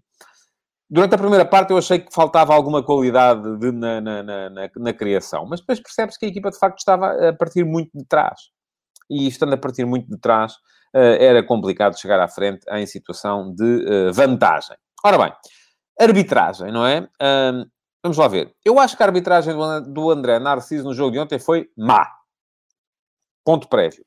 durante 0.90 1.16
a 1.16 1.18
primeira 1.18 1.46
parte 1.46 1.72
eu 1.72 1.78
achei 1.78 2.00
que 2.00 2.14
faltava 2.14 2.54
alguma 2.54 2.84
qualidade 2.84 3.58
de, 3.58 3.72
na, 3.72 4.02
na, 4.02 4.24
na, 4.24 4.50
na, 4.76 4.94
criação, 4.94 5.46
mas 5.46 5.60
depois 5.60 5.80
percebe-se 5.80 6.20
que 6.20 6.26
a 6.26 6.30
equipa 6.30 6.52
de 6.52 6.58
facto 6.58 6.80
estava 6.80 7.30
a 7.30 7.34
partir 7.34 7.64
muito 7.64 7.92
de 7.98 8.06
trás. 8.06 8.40
E 9.10 9.28
estando 9.28 9.54
a 9.54 9.58
partir 9.58 9.86
muito 9.86 10.08
de 10.10 10.18
trás, 10.18 10.54
era 10.94 11.44
complicado 11.44 12.00
chegar 12.00 12.20
à 12.20 12.28
frente 12.28 12.66
em 12.72 12.86
situação 12.86 13.54
de 13.54 13.86
eh, 13.88 14.12
vantagem. 14.12 14.78
Ora 15.04 15.18
bem, 15.18 15.34
arbitragem, 16.00 16.72
não 16.72 16.86
é? 16.86 17.08
vamos 18.04 18.18
lá 18.18 18.28
ver. 18.28 18.54
Eu 18.64 18.80
acho 18.80 18.96
que 18.96 19.04
a 19.04 19.06
arbitragem 19.06 19.56
do 19.88 20.12
André 20.12 20.40
Narciso 20.40 20.84
no 20.84 20.94
jogo 20.94 21.12
de 21.12 21.20
ontem 21.20 21.40
foi 21.40 21.70
má. 21.78 22.08
Ponto 23.46 23.68
prévio. 23.68 24.06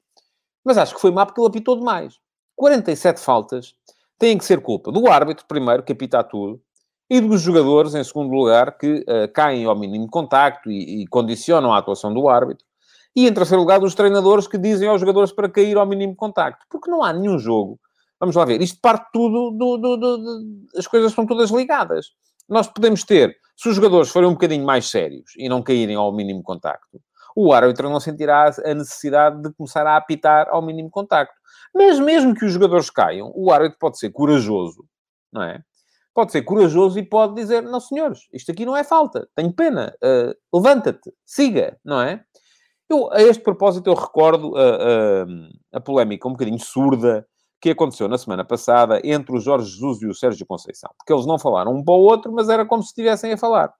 Mas 0.65 0.79
acho 0.79 0.95
que 0.95 1.01
foi 1.01 1.11
má 1.11 1.25
porque 1.25 1.41
ele 1.41 1.49
apitou 1.49 1.79
demais. 1.79 2.19
47 2.57 3.21
faltas 3.21 3.75
têm 4.19 4.39
que 4.39 4.45
ser 4.45 4.61
culpa 4.61 4.91
do 4.91 5.07
árbitro, 5.09 5.45
primeiro, 5.47 5.83
que 5.83 5.93
apita 5.93 6.25
tudo, 6.25 6.61
e 7.09 7.21
dos 7.21 7.41
jogadores, 7.43 7.95
em 7.95 8.03
segundo 8.03 8.35
lugar, 8.35 8.77
que 8.77 9.05
uh, 9.09 9.33
caem 9.33 9.65
ao 9.65 9.79
mínimo 9.79 10.09
contacto 10.09 10.71
e, 10.71 11.03
e, 11.03 11.07
condicionam 11.07 11.73
a 11.73 11.79
atuação 11.79 12.13
do 12.13 12.29
árbitro. 12.29 12.66
E, 13.17 13.27
em 13.27 13.33
terceiro 13.33 13.63
lugar, 13.63 13.81
dos 13.81 13.95
treinadores 13.95 14.47
que 14.47 14.59
dizem 14.59 14.89
aos 14.89 15.01
jogadores 15.01 15.33
para 15.33 15.49
cair 15.49 15.77
ao 15.79 15.87
mínimo 15.87 16.15
contacto. 16.15 16.67
Porque 16.71 16.91
não 16.91 17.03
há 17.03 17.13
nenhum 17.13 17.39
jogo. 17.39 17.81
Vamos 18.21 18.37
lá 18.37 18.45
ver. 18.45 18.61
Isto 18.61 18.79
parte 18.81 19.07
tudo 19.13 19.51
do... 19.53 19.79
do, 19.79 19.97
do, 19.97 20.17
do 20.19 20.45
as 20.77 20.87
coisas 20.87 21.13
são 21.13 21.27
todas 21.27 21.51
ligadas. 21.51 22.09
Nós 22.49 22.69
podemos 22.69 23.03
ter... 23.03 23.35
Se 23.57 23.71
os 23.71 23.75
jogadores 23.75 24.11
forem 24.11 24.29
um 24.29 24.35
bocadinho 24.35 24.67
mais 24.67 24.91
sérios 24.91 25.33
e 25.39 25.49
não 25.49 25.63
caírem 25.63 25.97
ao 25.97 26.15
mínimo 26.15 26.43
contacto, 26.43 27.01
o 27.35 27.55
árbitro 27.55 27.89
não 27.89 27.99
sentirá 27.99 28.51
a 28.65 28.75
necessidade 28.75 29.41
de 29.41 29.51
começar 29.55 29.87
a 29.87 29.97
apitar 29.97 30.49
ao 30.51 30.61
mínimo 30.61 30.91
contacto. 30.91 31.35
Mas 31.75 31.99
mesmo 31.99 32.35
que 32.35 32.45
os 32.45 32.53
jogadores 32.53 32.91
caiam, 32.91 33.33
o 33.35 33.51
árbitro 33.51 33.79
pode 33.79 33.99
ser 33.99 34.11
corajoso, 34.11 34.85
não 35.33 35.43
é? 35.43 35.63
Pode 36.15 36.33
ser 36.33 36.43
corajoso 36.43 36.99
e 36.99 37.03
pode 37.03 37.35
dizer, 37.35 37.63
não 37.63 37.79
senhores, 37.79 38.21
isto 38.33 38.51
aqui 38.51 38.65
não 38.65 38.75
é 38.75 38.83
falta, 38.83 39.29
tenho 39.35 39.53
pena, 39.53 39.95
uh, 40.03 40.59
levanta-te, 40.59 41.13
siga, 41.27 41.79
não 41.85 42.01
é? 42.01 42.25
Eu, 42.89 43.13
a 43.13 43.21
este 43.21 43.43
propósito, 43.43 43.89
eu 43.89 43.95
recordo 43.95 44.57
a, 44.57 44.63
a, 44.63 45.79
a, 45.79 45.81
polémica 45.81 46.29
um 46.29 46.33
bocadinho 46.33 46.61
surda 46.61 47.27
que 47.61 47.71
aconteceu 47.71 48.07
na 48.09 48.17
semana 48.17 48.45
passada 48.45 49.01
entre 49.03 49.35
o 49.35 49.41
Jorge 49.41 49.71
Jesus 49.71 50.03
e 50.03 50.07
o 50.07 50.15
Sérgio 50.15 50.47
Conceição. 50.47 50.91
Porque 50.97 51.13
eles 51.13 51.27
não 51.27 51.39
falaram 51.39 51.75
um 51.75 51.85
para 51.85 51.95
o 51.95 52.01
outro, 52.01 52.33
mas 52.33 52.49
era 52.49 52.65
como 52.65 52.83
se 52.83 52.91
estivessem 52.91 53.33
a 53.33 53.37
falar. 53.37 53.73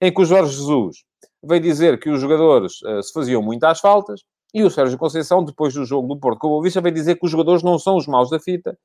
Em 0.00 0.12
que 0.12 0.20
o 0.20 0.24
Jorge 0.24 0.52
Jesus 0.52 0.98
veio 1.42 1.60
dizer 1.60 1.98
que 1.98 2.08
os 2.08 2.20
jogadores 2.20 2.80
uh, 2.82 3.02
se 3.02 3.12
faziam 3.12 3.42
muito 3.42 3.64
às 3.64 3.80
faltas 3.80 4.20
e 4.54 4.62
o 4.62 4.70
Sérgio 4.70 4.98
Conceição, 4.98 5.44
depois 5.44 5.74
do 5.74 5.84
jogo 5.84 6.06
do 6.06 6.20
Porto 6.20 6.38
com 6.38 6.48
o 6.48 6.60
Boa 6.60 6.62
veio 6.62 6.94
dizer 6.94 7.16
que 7.16 7.24
os 7.24 7.30
jogadores 7.30 7.62
não 7.62 7.78
são 7.78 7.96
os 7.96 8.06
maus 8.06 8.30
da 8.30 8.38
fita, 8.38 8.78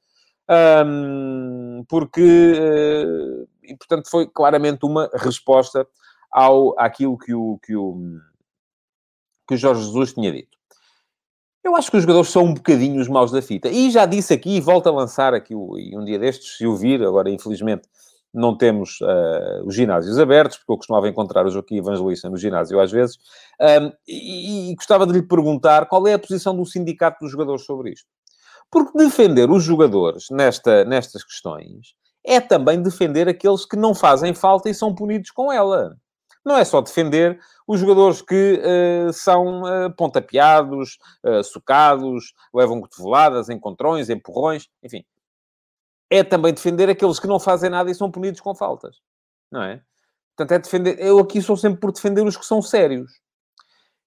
um, 0.86 1.84
porque... 1.88 2.22
Uh, 2.22 3.48
e, 3.64 3.76
portanto, 3.76 4.10
foi 4.10 4.26
claramente 4.28 4.86
uma 4.86 5.10
resposta 5.14 5.86
ao, 6.32 6.74
àquilo 6.80 7.18
que 7.18 7.34
o... 7.34 7.60
Que 7.62 7.76
o 7.76 7.96
que 9.48 9.58
Jorge 9.58 9.84
Jesus 9.84 10.14
tinha 10.14 10.32
dito. 10.32 10.58
Eu 11.64 11.76
acho 11.76 11.92
que 11.92 11.98
os 11.98 12.04
jogadores 12.04 12.30
são 12.30 12.46
um 12.46 12.54
bocadinho 12.54 13.02
os 13.02 13.10
maus 13.10 13.32
da 13.32 13.42
fita. 13.42 13.70
E 13.70 13.92
já 13.92 14.06
disse 14.06 14.34
aqui, 14.34 14.56
e 14.58 14.62
volto 14.62 14.88
a 14.88 14.92
lançar 14.92 15.34
aqui 15.34 15.54
um 15.54 16.06
dia 16.06 16.18
destes, 16.18 16.58
se 16.58 16.66
o 16.66 16.76
vir, 16.76 17.04
agora 17.04 17.30
infelizmente 17.30 17.88
não 18.34 18.56
temos 18.56 19.02
uh, 19.02 19.66
os 19.66 19.76
ginásios 19.76 20.20
abertos, 20.20 20.58
porque 20.58 20.72
eu 20.72 20.78
costumava 20.78 21.10
encontrar 21.10 21.46
o 21.46 21.50
Joaquim 21.50 21.78
Evangelista 21.78 22.30
no 22.30 22.38
ginásio 22.38 22.80
às 22.80 22.92
vezes, 22.92 23.18
um, 23.60 23.92
e, 24.08 24.72
e, 24.72 24.76
gostava 24.76 25.08
de 25.08 25.14
lhe 25.14 25.22
perguntar 25.22 25.88
qual 25.88 26.08
é 26.08 26.14
a 26.14 26.20
posição 26.20 26.56
do 26.56 26.66
sindicato 26.66 27.18
dos 27.22 27.32
jogadores 27.32 27.66
sobre 27.66 27.92
isto. 27.92 28.08
Porque 28.72 28.98
defender 28.98 29.50
os 29.50 29.64
jogadores 29.64 30.28
nesta, 30.30 30.86
nestas 30.86 31.24
questões 31.24 31.96
é 32.26 32.40
também 32.40 32.82
defender 32.82 33.28
aqueles 33.28 33.66
que 33.66 33.78
não 33.78 33.96
fazem 33.96 34.34
falta 34.34 34.70
e 34.70 34.74
são 34.74 34.94
punidos 34.94 35.32
com 35.32 35.52
ela. 35.52 35.98
Não 36.48 36.56
é 36.56 36.64
só 36.64 36.80
defender 36.80 37.38
os 37.68 37.82
jogadores 37.82 38.22
que 38.22 38.62
uh, 38.64 39.12
são 39.12 39.64
uh, 39.64 39.94
pontapeados, 39.98 40.98
uh, 41.22 41.44
socados, 41.44 42.34
levam 42.54 42.80
cotoveladas, 42.80 43.50
encontrões, 43.50 44.10
empurrões, 44.10 44.70
enfim. 44.82 45.04
É 46.10 46.24
também 46.24 46.54
defender 46.54 46.90
aqueles 46.90 47.20
que 47.20 47.28
não 47.28 47.38
fazem 47.38 47.70
nada 47.70 47.92
e 47.92 47.96
são 47.96 48.10
punidos 48.10 48.40
com 48.40 48.56
faltas. 48.56 48.96
Não 49.52 49.62
é? 49.62 49.82
Portanto, 50.38 50.54
é 50.54 50.60
defender... 50.60 50.98
Eu 51.00 51.20
aqui 51.20 51.42
sou 51.42 51.58
sempre 51.58 51.82
por 51.82 51.92
defender 51.92 52.26
os 52.26 52.38
que 52.38 52.46
são 52.46 52.62
sérios. 52.62 53.12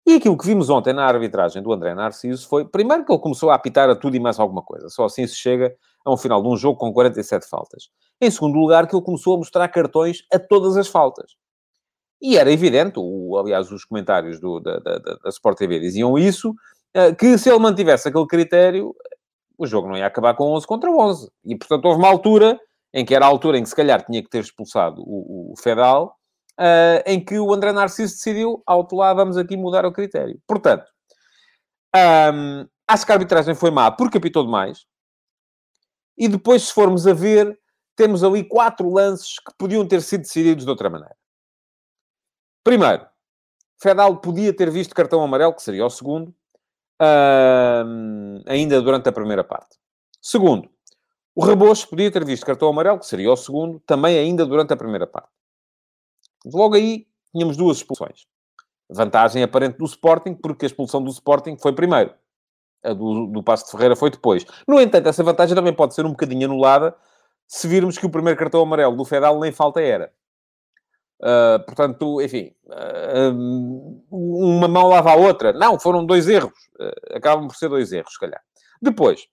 E 0.06 0.14
aquilo 0.14 0.38
que 0.38 0.46
vimos 0.46 0.70
ontem 0.70 0.94
na 0.94 1.04
arbitragem 1.04 1.62
do 1.62 1.74
André 1.74 1.94
Narciso 1.94 2.48
foi, 2.48 2.64
primeiro, 2.64 3.04
que 3.04 3.12
ele 3.12 3.20
começou 3.20 3.50
a 3.50 3.54
apitar 3.54 3.90
a 3.90 3.94
tudo 3.94 4.16
e 4.16 4.20
mais 4.20 4.40
alguma 4.40 4.62
coisa. 4.62 4.88
Só 4.88 5.04
assim 5.04 5.26
se 5.26 5.36
chega 5.36 5.76
a 6.06 6.10
um 6.10 6.16
final 6.16 6.40
de 6.40 6.48
um 6.48 6.56
jogo 6.56 6.78
com 6.78 6.90
47 6.90 7.46
faltas. 7.46 7.90
Em 8.18 8.30
segundo 8.30 8.58
lugar, 8.58 8.86
que 8.86 8.96
ele 8.96 9.04
começou 9.04 9.34
a 9.34 9.38
mostrar 9.38 9.68
cartões 9.68 10.24
a 10.32 10.38
todas 10.38 10.78
as 10.78 10.88
faltas. 10.88 11.36
E 12.20 12.36
era 12.36 12.52
evidente, 12.52 12.94
o, 12.98 13.36
aliás, 13.38 13.70
os 13.72 13.84
comentários 13.84 14.38
do, 14.40 14.60
da, 14.60 14.78
da, 14.78 14.98
da 14.98 15.28
Sport 15.30 15.56
TV 15.56 15.80
diziam 15.80 16.18
isso, 16.18 16.54
eh, 16.94 17.14
que 17.14 17.38
se 17.38 17.48
ele 17.48 17.58
mantivesse 17.58 18.08
aquele 18.08 18.26
critério, 18.26 18.94
o 19.56 19.66
jogo 19.66 19.88
não 19.88 19.96
ia 19.96 20.06
acabar 20.06 20.34
com 20.34 20.52
11 20.52 20.66
contra 20.66 20.90
11. 20.90 21.30
E, 21.44 21.56
portanto, 21.56 21.84
houve 21.86 21.98
uma 21.98 22.08
altura 22.08 22.58
em 22.92 23.04
que 23.04 23.14
era 23.14 23.24
a 23.24 23.28
altura 23.28 23.58
em 23.58 23.62
que 23.62 23.68
se 23.68 23.76
calhar 23.76 24.04
tinha 24.04 24.22
que 24.22 24.28
ter 24.28 24.40
expulsado 24.40 25.00
o, 25.02 25.52
o 25.52 25.54
uh, 26.60 27.02
em 27.06 27.24
que 27.24 27.38
o 27.38 27.52
André 27.52 27.72
Narciso 27.72 28.14
decidiu, 28.14 28.62
alto 28.66 28.96
lá, 28.96 29.14
vamos 29.14 29.36
aqui 29.36 29.56
mudar 29.56 29.86
o 29.86 29.92
critério. 29.92 30.38
Portanto, 30.46 30.84
um, 32.34 32.66
acho 32.86 33.06
que 33.06 33.12
a 33.12 33.14
arbitragem 33.14 33.54
foi 33.54 33.70
má 33.70 33.90
porque 33.90 34.18
apitou 34.18 34.44
demais. 34.44 34.84
E 36.18 36.28
depois, 36.28 36.64
se 36.64 36.74
formos 36.74 37.06
a 37.06 37.14
ver, 37.14 37.58
temos 37.96 38.22
ali 38.22 38.44
quatro 38.44 38.90
lances 38.90 39.38
que 39.38 39.52
podiam 39.56 39.86
ter 39.86 40.02
sido 40.02 40.22
decididos 40.22 40.64
de 40.64 40.70
outra 40.70 40.90
maneira. 40.90 41.16
Primeiro, 42.62 43.06
Fedal 43.80 44.16
podia 44.18 44.52
ter 44.54 44.70
visto 44.70 44.94
cartão 44.94 45.22
amarelo, 45.22 45.54
que 45.54 45.62
seria 45.62 45.84
o 45.84 45.90
segundo, 45.90 46.34
uh, 47.00 48.42
ainda 48.46 48.80
durante 48.82 49.08
a 49.08 49.12
primeira 49.12 49.42
parte. 49.42 49.78
Segundo, 50.20 50.68
o 51.34 51.42
Rebocho 51.42 51.88
podia 51.88 52.10
ter 52.10 52.24
visto 52.24 52.44
cartão 52.44 52.68
amarelo, 52.68 52.98
que 52.98 53.06
seria 53.06 53.32
o 53.32 53.36
segundo, 53.36 53.80
também 53.80 54.18
ainda 54.18 54.44
durante 54.44 54.72
a 54.72 54.76
primeira 54.76 55.06
parte. 55.06 55.30
Logo 56.44 56.74
aí, 56.74 57.06
tínhamos 57.32 57.56
duas 57.56 57.78
expulsões. 57.78 58.26
Vantagem 58.88 59.42
aparente 59.42 59.78
do 59.78 59.84
Sporting, 59.84 60.34
porque 60.34 60.66
a 60.66 60.68
expulsão 60.68 61.02
do 61.02 61.10
Sporting 61.10 61.56
foi 61.56 61.72
primeiro. 61.72 62.12
A 62.82 62.92
do, 62.92 63.26
do 63.26 63.42
Passo 63.42 63.66
de 63.66 63.70
Ferreira 63.70 63.94
foi 63.94 64.10
depois. 64.10 64.44
No 64.66 64.80
entanto, 64.80 65.08
essa 65.08 65.22
vantagem 65.22 65.54
também 65.54 65.72
pode 65.72 65.94
ser 65.94 66.04
um 66.04 66.10
bocadinho 66.10 66.46
anulada 66.46 66.94
se 67.46 67.66
virmos 67.68 67.96
que 67.96 68.06
o 68.06 68.10
primeiro 68.10 68.38
cartão 68.38 68.60
amarelo 68.60 68.96
do 68.96 69.04
Fedal 69.04 69.38
nem 69.38 69.52
falta 69.52 69.80
era. 69.80 70.12
Uh, 71.22 71.62
portanto, 71.66 72.22
enfim, 72.22 72.50
uh, 72.66 74.02
uma 74.10 74.66
mão 74.66 74.88
lava 74.88 75.10
a 75.10 75.16
outra. 75.16 75.52
Não, 75.52 75.78
foram 75.78 76.04
dois 76.04 76.26
erros. 76.26 76.52
Uh, 76.80 77.16
acabam 77.16 77.46
por 77.46 77.56
ser 77.56 77.68
dois 77.68 77.92
erros, 77.92 78.14
se 78.14 78.18
calhar. 78.18 78.40
Depois, 78.80 79.26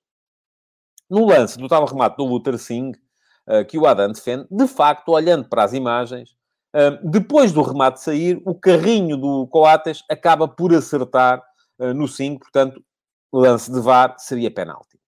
no 1.10 1.26
lance 1.26 1.58
do 1.58 1.70
tal 1.70 1.86
remate 1.86 2.18
do 2.18 2.26
Luther 2.26 2.58
Singh, 2.58 2.92
que 3.70 3.78
o 3.78 3.88
Adam 3.88 4.12
defende, 4.12 4.46
de 4.52 4.68
facto, 4.68 5.08
olhando 5.08 5.48
para 5.48 5.64
as 5.64 5.72
imagens, 5.72 6.36
depois 7.02 7.54
do 7.54 7.62
remate 7.62 8.02
sair, 8.02 8.42
o 8.46 8.54
carrinho 8.54 9.16
do 9.16 9.48
Coates 9.48 10.04
acaba 10.12 10.50
por 10.50 10.76
acertar 10.76 11.42
no 11.96 12.10
5, 12.10 12.42
portanto, 12.42 12.84
lance 13.32 13.72
de 13.72 13.80
VAR 13.80 14.16
seria 14.18 14.52
penalti. 14.52 15.00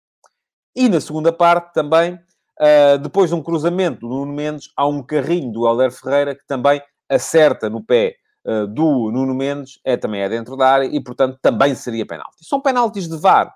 E 0.74 0.88
na 0.88 1.02
segunda 1.02 1.34
parte 1.34 1.74
também, 1.74 2.18
Uh, 2.62 2.98
depois 2.98 3.30
de 3.30 3.36
um 3.36 3.42
cruzamento 3.42 4.02
do 4.02 4.10
Nuno 4.10 4.34
Mendes, 4.34 4.70
há 4.76 4.86
um 4.86 5.02
carrinho 5.02 5.50
do 5.52 5.66
Helder 5.66 5.92
Ferreira 5.92 6.36
que 6.36 6.46
também 6.46 6.82
acerta 7.08 7.70
no 7.70 7.82
pé 7.82 8.18
uh, 8.46 8.68
do 8.68 9.10
Nuno 9.12 9.34
Mendes, 9.34 9.80
é, 9.86 9.96
também 9.96 10.22
é 10.22 10.28
dentro 10.28 10.58
da 10.58 10.68
área 10.68 10.86
e, 10.86 11.02
portanto, 11.02 11.40
também 11.42 11.74
seria 11.74 12.06
penalti. 12.06 12.46
São 12.46 12.60
penaltis 12.60 13.08
de 13.08 13.18
VAR. 13.18 13.54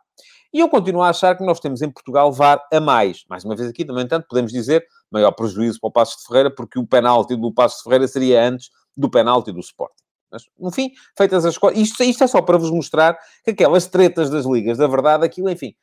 E 0.53 0.59
eu 0.59 0.69
continuo 0.69 1.01
a 1.01 1.09
achar 1.09 1.35
que 1.35 1.43
nós 1.43 1.59
temos 1.59 1.81
em 1.81 1.89
Portugal 1.89 2.31
VAR 2.31 2.63
a 2.71 2.79
mais. 2.79 3.25
Mais 3.29 3.43
uma 3.43 3.55
vez 3.55 3.67
aqui, 3.67 3.83
no 3.83 3.99
entanto, 3.99 4.25
podemos 4.29 4.53
dizer 4.53 4.85
maior 5.11 5.31
prejuízo 5.31 5.79
para 5.81 5.87
o 5.89 5.91
Passo 5.91 6.19
de 6.19 6.27
Ferreira, 6.27 6.49
porque 6.49 6.79
o 6.79 6.87
penalti 6.87 7.35
do 7.35 7.51
Passo 7.53 7.77
de 7.77 7.83
Ferreira 7.83 8.07
seria 8.07 8.41
antes 8.41 8.69
do 8.95 9.09
penalti 9.09 9.51
do 9.51 9.59
Sporting. 9.59 10.01
Mas, 10.31 10.43
no 10.57 10.71
fim, 10.71 10.91
feitas 11.17 11.45
as 11.45 11.57
coisas... 11.57 11.79
Isto, 11.79 12.03
isto 12.03 12.23
é 12.23 12.27
só 12.27 12.41
para 12.41 12.57
vos 12.57 12.71
mostrar 12.71 13.17
que 13.43 13.51
aquelas 13.51 13.85
tretas 13.87 14.29
das 14.29 14.45
ligas, 14.45 14.77
da 14.77 14.87
verdade, 14.87 15.25
aquilo, 15.25 15.49
enfim 15.49 15.75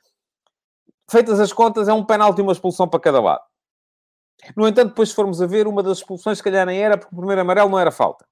feitas 1.11 1.41
as 1.41 1.53
contas, 1.53 1.89
é 1.89 1.93
um 1.93 2.05
penalti 2.05 2.39
e 2.39 2.43
uma 2.43 2.53
expulsão 2.53 2.89
para 2.89 3.01
cada 3.01 3.21
lado. 3.21 3.43
No 4.57 4.67
entanto, 4.67 4.91
depois 4.91 5.11
se 5.11 5.15
formos 5.15 5.43
a 5.43 5.47
ver, 5.47 5.67
uma 5.67 5.83
das 5.83 5.99
expulsões, 5.99 6.39
se 6.39 6.45
calhar 6.45 6.65
nem 6.65 6.81
era, 6.81 6.97
porque 6.97 7.15
o 7.15 7.19
primeiro 7.19 7.43
amarelo 7.43 7.69
não 7.69 7.79
era 7.79 7.91
falta. 7.91 8.25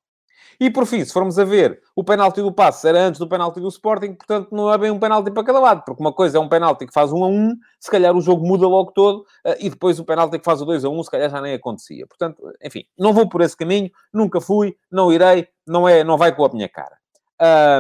E 0.61 0.71
por 0.71 0.87
fim, 0.87 1.05
se 1.05 1.13
formos 1.13 1.39
a 1.39 1.45
ver, 1.45 1.81
o 1.95 2.03
penalti 2.03 2.43
do 2.43 2.51
passe 2.51 2.89
era 2.89 2.99
antes 2.99 3.21
do 3.21 3.29
penalti 3.29 3.61
do 3.61 3.69
Sporting, 3.69 4.15
portanto 4.15 4.49
não 4.51 4.73
é 4.73 4.77
bem 4.77 4.91
um 4.91 4.99
penalti 4.99 5.31
para 5.31 5.45
cada 5.45 5.61
lado, 5.61 5.85
porque 5.85 6.03
uma 6.03 6.13
coisa 6.13 6.39
é 6.39 6.41
um 6.41 6.49
penalti 6.49 6.85
que 6.85 6.93
faz 6.93 7.13
um 7.13 7.23
a 7.23 7.29
um, 7.29 7.55
se 7.79 7.89
calhar 7.89 8.17
o 8.17 8.21
jogo 8.21 8.45
muda 8.45 8.67
logo 8.67 8.91
todo, 8.91 9.25
eh, 9.45 9.57
e 9.61 9.71
depois 9.71 10.01
o 10.01 10.05
penalti 10.05 10.37
que 10.37 10.45
faz 10.45 10.61
o 10.61 10.65
2 10.65 10.85
a 10.85 10.89
1, 10.89 10.99
um, 10.99 11.03
se 11.05 11.11
calhar 11.11 11.31
já 11.31 11.41
nem 11.41 11.55
acontecia. 11.55 12.05
Portanto, 12.09 12.43
enfim, 12.61 12.85
não 12.99 13.13
vou 13.13 13.29
por 13.29 13.41
esse 13.41 13.57
caminho, 13.57 13.89
nunca 14.13 14.41
fui, 14.41 14.77
não 14.91 15.13
irei, 15.13 15.47
não, 15.65 15.89
é, 15.89 16.03
não 16.03 16.19
vai 16.19 16.35
com 16.35 16.45
a 16.45 16.49
minha 16.49 16.69
cara. 16.69 16.99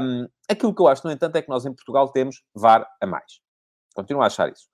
Um, 0.00 0.28
aquilo 0.48 0.72
que 0.72 0.80
eu 0.80 0.86
acho, 0.86 1.04
no 1.04 1.12
entanto, 1.12 1.34
é 1.34 1.42
que 1.42 1.48
nós 1.48 1.66
em 1.66 1.72
Portugal 1.72 2.08
temos 2.10 2.42
VAR 2.54 2.86
a 3.00 3.06
mais. 3.06 3.40
Continuo 3.92 4.22
a 4.22 4.26
achar 4.26 4.52
isso. 4.52 4.68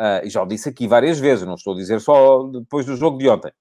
Uh, 0.00 0.24
e 0.24 0.30
já 0.30 0.42
o 0.42 0.46
disse 0.46 0.66
aqui 0.66 0.88
várias 0.88 1.18
vezes, 1.18 1.46
não 1.46 1.56
estou 1.56 1.74
a 1.74 1.76
dizer 1.76 2.00
só 2.00 2.44
depois 2.44 2.86
do 2.86 2.96
jogo 2.96 3.18
de 3.18 3.28
ontem. 3.28 3.52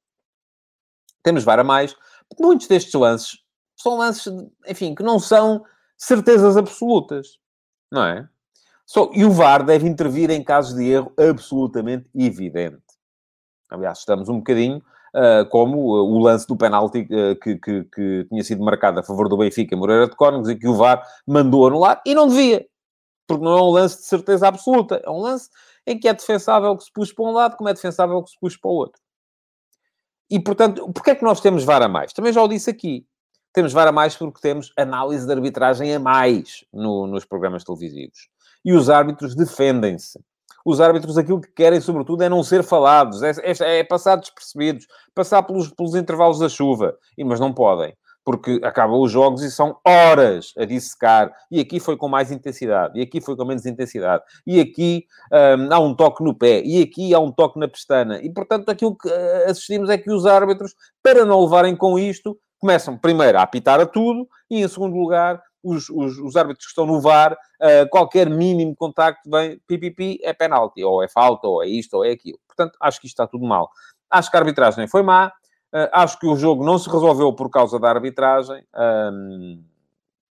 Temos 1.22 1.44
VAR 1.44 1.60
a 1.60 1.66
mais, 1.66 1.94
muitos 2.40 2.66
destes 2.68 2.94
lances 2.94 3.44
são 3.76 3.98
lances, 3.98 4.32
enfim, 4.68 4.96
que 4.96 5.04
não 5.04 5.20
são 5.20 5.66
certezas 5.98 6.58
absolutas, 6.58 7.40
não 7.92 8.06
é? 8.06 8.28
E 9.14 9.24
o 9.24 9.32
VAR 9.32 9.64
deve 9.64 9.88
intervir 9.88 10.32
em 10.32 10.44
casos 10.44 10.76
de 10.76 10.90
erro 10.90 11.14
absolutamente 11.18 12.10
evidente. 12.16 12.82
Aliás, 13.70 14.00
estamos 14.00 14.28
um 14.30 14.38
bocadinho 14.38 14.82
uh, 15.14 15.48
como 15.50 15.78
uh, 15.78 16.04
o 16.04 16.20
lance 16.20 16.48
do 16.48 16.58
penalti 16.58 17.02
uh, 17.02 17.40
que, 17.40 17.58
que, 17.58 17.84
que, 17.84 18.26
tinha 18.30 18.44
sido 18.44 18.64
marcado 18.64 19.00
a 19.00 19.04
favor 19.04 19.30
do 19.30 19.38
Benfica, 19.38 19.78
Moreira 19.78 20.08
de 20.08 20.16
Cónigos, 20.16 20.50
e 20.50 20.56
que 20.56 20.68
o 20.68 20.76
VAR 20.76 21.04
mandou 21.28 21.68
anular, 21.68 22.02
e 22.06 22.16
não 22.16 22.28
devia. 22.28 22.66
Porque 23.28 23.44
não 23.44 23.58
é 23.58 23.62
um 23.62 23.70
lance 23.70 23.98
de 23.98 24.06
certeza 24.06 24.48
absoluta. 24.48 25.00
É 25.06 25.10
um 25.10 25.20
lance 25.20 25.50
em 25.90 26.00
que 26.00 26.08
é 26.08 26.14
defensável 26.14 26.78
que 26.78 26.84
se 26.84 26.94
pus 26.94 27.12
para 27.12 27.26
um 27.26 27.32
lado, 27.32 27.58
como 27.58 27.68
é 27.68 27.74
defensável 27.74 28.22
que 28.22 28.30
se 28.30 28.40
pus 28.40 28.56
para 28.56 28.70
o 28.70 28.74
outro. 28.76 29.02
E, 30.30 30.40
portanto, 30.40 30.88
porquê 30.94 31.12
é 31.12 31.16
que 31.16 31.24
nós 31.24 31.42
temos 31.42 31.64
VAR 31.64 31.82
a 31.82 31.88
mais? 31.88 32.14
Também 32.14 32.32
já 32.32 32.44
o 32.44 32.48
disse 32.48 32.70
aqui. 32.70 33.04
Temos 33.52 33.74
VAR 33.74 33.88
a 33.88 33.92
mais 33.92 34.16
porque 34.16 34.40
temos 34.40 34.72
análise 34.78 35.26
de 35.26 35.34
arbitragem 35.34 35.96
a 35.96 36.00
mais 36.00 36.64
no, 36.72 37.08
nos 37.08 37.26
programas 37.26 37.64
televisivos. 37.64 38.30
E 38.64 38.72
os 38.72 38.88
árbitros 38.88 39.36
defendem-se. 39.36 40.20
Os 40.64 40.80
árbitros 40.80 41.18
aquilo 41.18 41.42
que 41.42 41.52
querem, 41.54 41.82
sobretudo, 41.82 42.22
é 42.22 42.30
não 42.30 42.44
ser 42.44 42.62
falados, 42.62 43.24
é, 43.24 43.32
é, 43.42 43.80
é 43.80 43.84
passar 43.84 44.18
despercebidos, 44.18 44.86
passar 45.16 45.42
pelos, 45.42 45.72
pelos 45.72 45.96
intervalos 45.96 46.38
da 46.38 46.48
chuva. 46.48 46.96
E, 47.18 47.24
mas 47.24 47.40
não 47.40 47.52
podem 47.52 47.98
porque 48.30 48.62
acabam 48.64 49.02
os 49.02 49.12
jogos 49.12 49.42
e 49.42 49.50
são 49.50 49.76
horas 49.84 50.54
a 50.56 50.64
dissecar. 50.64 51.34
E 51.50 51.60
aqui 51.60 51.80
foi 51.80 51.98
com 51.98 52.08
mais 52.08 52.32
intensidade, 52.32 53.00
e 53.00 53.02
aqui 53.02 53.20
foi 53.20 53.36
com 53.36 53.44
menos 53.44 53.66
intensidade, 53.66 54.22
e 54.46 54.60
aqui 54.60 55.08
um, 55.34 55.74
há 55.74 55.80
um 55.80 55.96
toque 55.96 56.24
no 56.24 56.36
pé, 56.36 56.62
e 56.64 56.80
aqui 56.80 57.12
há 57.12 57.20
um 57.20 57.32
toque 57.32 57.58
na 57.58 57.68
pestana. 57.68 58.22
E, 58.22 58.32
portanto, 58.32 58.70
aquilo 58.70 58.96
que 58.96 59.10
eh, 59.10 59.46
assistimos 59.50 59.90
é 59.90 59.98
que 59.98 60.12
os 60.12 60.28
árbitros, 60.28 60.76
para 61.02 61.26
não 61.26 61.42
levarem 61.42 61.76
com 61.76 61.98
isto, 61.98 62.38
começam 62.60 62.96
primeiro 62.96 63.40
a 63.40 63.42
apitar 63.42 63.80
a 63.80 63.88
tudo, 63.88 64.28
e 64.48 64.62
em 64.62 64.68
segundo 64.68 64.96
lugar, 64.96 65.42
os, 65.64 65.90
os, 65.90 66.20
os 66.20 66.36
árbitros 66.36 66.68
que 66.68 66.70
estão 66.70 66.86
no 66.86 67.02
VAR, 67.02 67.34
uh, 67.34 67.90
qualquer 67.90 68.30
mínimo 68.30 68.76
contacto 68.76 69.28
vem, 69.28 69.60
pipipi, 69.66 70.20
é 70.22 70.34
penalti, 70.34 70.84
ou 70.84 71.02
é 71.02 71.08
falta, 71.08 71.48
ou 71.48 71.64
é 71.64 71.68
isto, 71.68 71.96
ou 71.96 72.06
é 72.06 72.12
aquilo. 72.12 72.38
Portanto, 72.46 72.78
acho 72.80 73.02
que 73.02 73.08
isto 73.08 73.16
está 73.16 73.26
tudo 73.26 73.44
mal. 73.48 73.72
Acho 74.08 74.30
que 74.30 74.38
a 74.38 74.40
arbitragem 74.40 74.88
foi 74.88 75.02
má, 75.02 75.32
acho 75.94 76.20
que 76.20 76.28
o 76.28 76.36
jogo 76.36 76.64
não 76.66 76.78
se 76.78 76.90
resolveu 76.90 77.34
por 77.34 77.50
causa 77.50 77.80
da 77.80 77.90
arbitragem. 77.90 78.64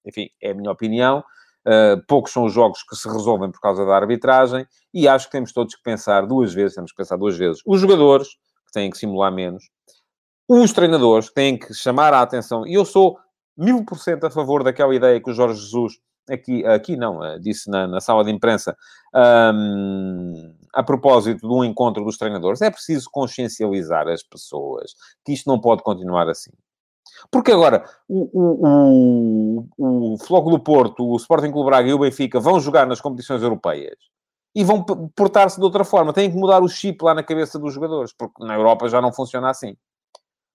Enfim, 0.05 0.31
é 0.41 0.51
a 0.51 0.55
minha 0.55 0.71
opinião. 0.71 1.25
Uh, 1.67 2.01
poucos 2.07 2.33
são 2.33 2.45
os 2.45 2.53
jogos 2.53 2.85
que 2.85 2.95
se 2.95 3.09
resolvem 3.09 3.51
por 3.51 3.61
causa 3.61 3.85
da 3.85 3.97
arbitragem 3.97 4.65
e 4.95 5.09
acho 5.09 5.27
que 5.27 5.33
temos 5.33 5.53
todos 5.53 5.75
que 5.75 5.83
pensar 5.83 6.25
duas 6.25 6.55
vezes, 6.55 6.77
temos 6.77 6.93
que 6.93 6.97
pensar 6.97 7.17
duas 7.17 7.37
vezes. 7.37 7.61
Os 7.67 7.81
jogadores, 7.81 8.29
que 8.67 8.73
têm 8.73 8.89
que 8.89 8.97
simular 8.97 9.33
menos, 9.33 9.69
os 10.49 10.73
treinadores, 10.73 11.29
têm 11.29 11.59
que 11.59 11.75
chamar 11.75 12.15
a 12.15 12.23
atenção, 12.23 12.65
e 12.65 12.75
eu 12.75 12.85
sou 12.85 13.19
mil 13.57 13.85
por 13.85 13.99
cento 13.99 14.27
a 14.27 14.31
favor 14.31 14.63
daquela 14.63 14.95
ideia 14.95 15.21
que 15.21 15.29
o 15.29 15.35
Jorge 15.35 15.61
Jesus, 15.61 15.95
aqui, 16.31 16.65
aqui 16.65 16.97
não, 16.97 17.19
uh, 17.19 17.41
disse 17.41 17.69
na, 17.69 17.89
na, 17.89 18.01
sala 18.01 18.25
de 18.25 18.31
imprensa, 18.31 18.77
um, 19.53 20.55
a 20.77 20.83
propósito 20.83 21.49
do 21.49 21.65
encontro 21.65 22.05
dos 22.05 22.19
treinadores, 22.19 22.61
é 22.61 22.71
preciso 22.71 23.09
consciencializar 23.11 24.07
as 24.09 24.23
pessoas 24.23 24.95
que 25.25 25.33
isto 25.33 25.49
não 25.49 25.59
pode 25.59 25.83
continuar 25.83 26.29
assim. 26.29 26.51
Porque 27.31 27.51
agora 27.51 27.83
o, 28.07 28.29
o, 28.35 29.69
o, 29.79 30.15
o 30.15 30.19
Floco 30.19 30.51
do 30.51 30.61
Porto, 30.61 31.03
o 31.03 31.17
Sporting 31.17 31.51
Clube 31.51 31.71
Braga 31.71 31.89
e 31.89 31.95
o 31.95 31.99
Benfica 31.99 32.39
vão 32.39 32.61
jogar 32.61 32.87
nas 32.87 33.01
competições 33.01 33.43
europeias 33.43 33.97
e 34.55 34.63
vão 34.63 34.85
portar-se 35.15 35.57
de 35.57 35.65
outra 35.65 35.83
forma. 35.83 36.13
Têm 36.13 36.31
que 36.31 36.37
mudar 36.37 36.63
o 36.63 36.69
chip 36.69 37.03
lá 37.03 37.15
na 37.15 37.23
cabeça 37.23 37.59
dos 37.59 37.73
jogadores, 37.73 38.13
porque 38.13 38.45
na 38.45 38.55
Europa 38.55 38.87
já 38.89 39.01
não 39.01 39.15
funciona 39.15 39.49
assim. 39.49 39.75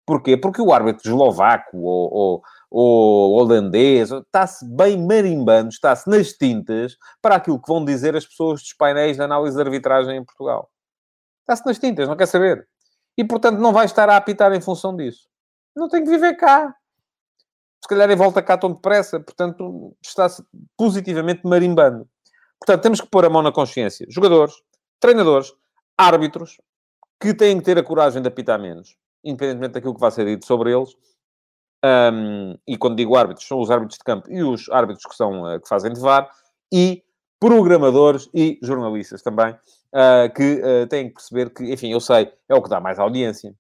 Porquê? 0.06 0.38
Porque 0.38 0.62
o 0.62 0.72
árbitro 0.72 1.10
eslovaco 1.10 1.78
ou, 1.78 2.14
ou, 2.14 2.42
ou 2.72 3.34
holandês 3.34 4.12
está-se 4.12 4.66
bem 4.66 5.06
marimbando, 5.06 5.70
está-se 5.70 6.10
nas 6.10 6.32
tintas 6.32 6.96
para 7.22 7.36
aquilo 7.36 7.62
que 7.62 7.68
vão 7.68 7.84
dizer 7.84 8.16
as 8.16 8.26
pessoas 8.26 8.62
dos 8.62 8.74
painéis 8.74 9.18
de 9.18 9.24
análise 9.24 9.58
de 9.58 9.62
arbitragem 9.62 10.16
em 10.16 10.24
Portugal. 10.24 10.72
Está-se 11.42 11.66
nas 11.66 11.78
tintas, 11.78 12.08
não 12.08 12.16
quer 12.16 12.28
saber. 12.28 12.66
E, 13.18 13.26
portanto, 13.26 13.60
não 13.60 13.74
vai 13.74 13.86
estar 13.86 14.10
a 14.10 14.16
apitar 14.16 14.54
em 14.54 14.62
função 14.62 14.96
disso. 14.96 15.28
Não 15.76 15.90
tem 15.90 16.02
que 16.02 16.10
viver 16.10 16.36
cá. 16.36 16.74
se 17.84 17.90
calhar 17.90 18.10
em 18.10 18.16
volta 18.16 18.42
cá 18.42 18.58
tão 18.58 18.72
depressa, 18.72 19.20
portanto, 19.20 19.94
está-se 20.02 20.42
positivamente 20.78 21.42
marimbando. 21.44 22.08
Portanto, 22.58 22.84
temos 22.84 23.02
que 23.02 23.08
pôr 23.08 23.26
a 23.26 23.30
mão 23.30 23.42
na 23.42 23.52
consciência. 23.52 24.06
Jogadores, 24.10 24.54
treinadores, 25.00 25.52
árbitros, 25.98 26.58
que 27.20 27.34
têm 27.34 27.58
que 27.58 27.66
ter 27.66 27.78
a 27.78 27.84
coragem 27.84 28.22
de 28.22 28.28
apitar 28.30 28.60
menos, 28.60 28.96
independentemente 29.24 29.74
daquilo 29.74 29.94
que 29.94 30.00
vai 30.00 30.12
ser 30.12 30.26
dito 30.26 30.46
sobre 30.46 30.72
eles. 30.72 30.96
Um, 31.84 32.56
e 32.68 32.78
quando 32.78 32.96
digo 32.96 33.16
árbitros, 33.16 33.48
são 33.48 33.60
os 33.60 33.72
árbitros 33.72 33.98
de 33.98 34.04
campo 34.04 34.32
e 34.32 34.44
os 34.44 34.70
árbitros 34.70 35.06
que, 35.06 35.16
são, 35.16 35.44
uh, 35.44 35.60
que 35.60 35.68
fazem 35.68 35.92
de 35.92 36.00
VAR, 36.00 36.30
e 36.72 37.04
programadores 37.40 38.30
e 38.34 38.60
jornalistas 38.62 39.24
também, 39.24 39.52
uh, 39.52 40.32
que 40.36 40.62
uh, 40.62 40.88
têm 40.88 41.08
que 41.08 41.16
perceber 41.16 41.50
que, 41.50 41.74
enfim, 41.74 41.92
eu 41.92 42.00
sei, 42.00 42.32
é 42.48 42.54
o 42.54 42.62
que 42.62 42.70
dá 42.70 42.80
mais 42.80 43.00
audiência. 43.00 43.56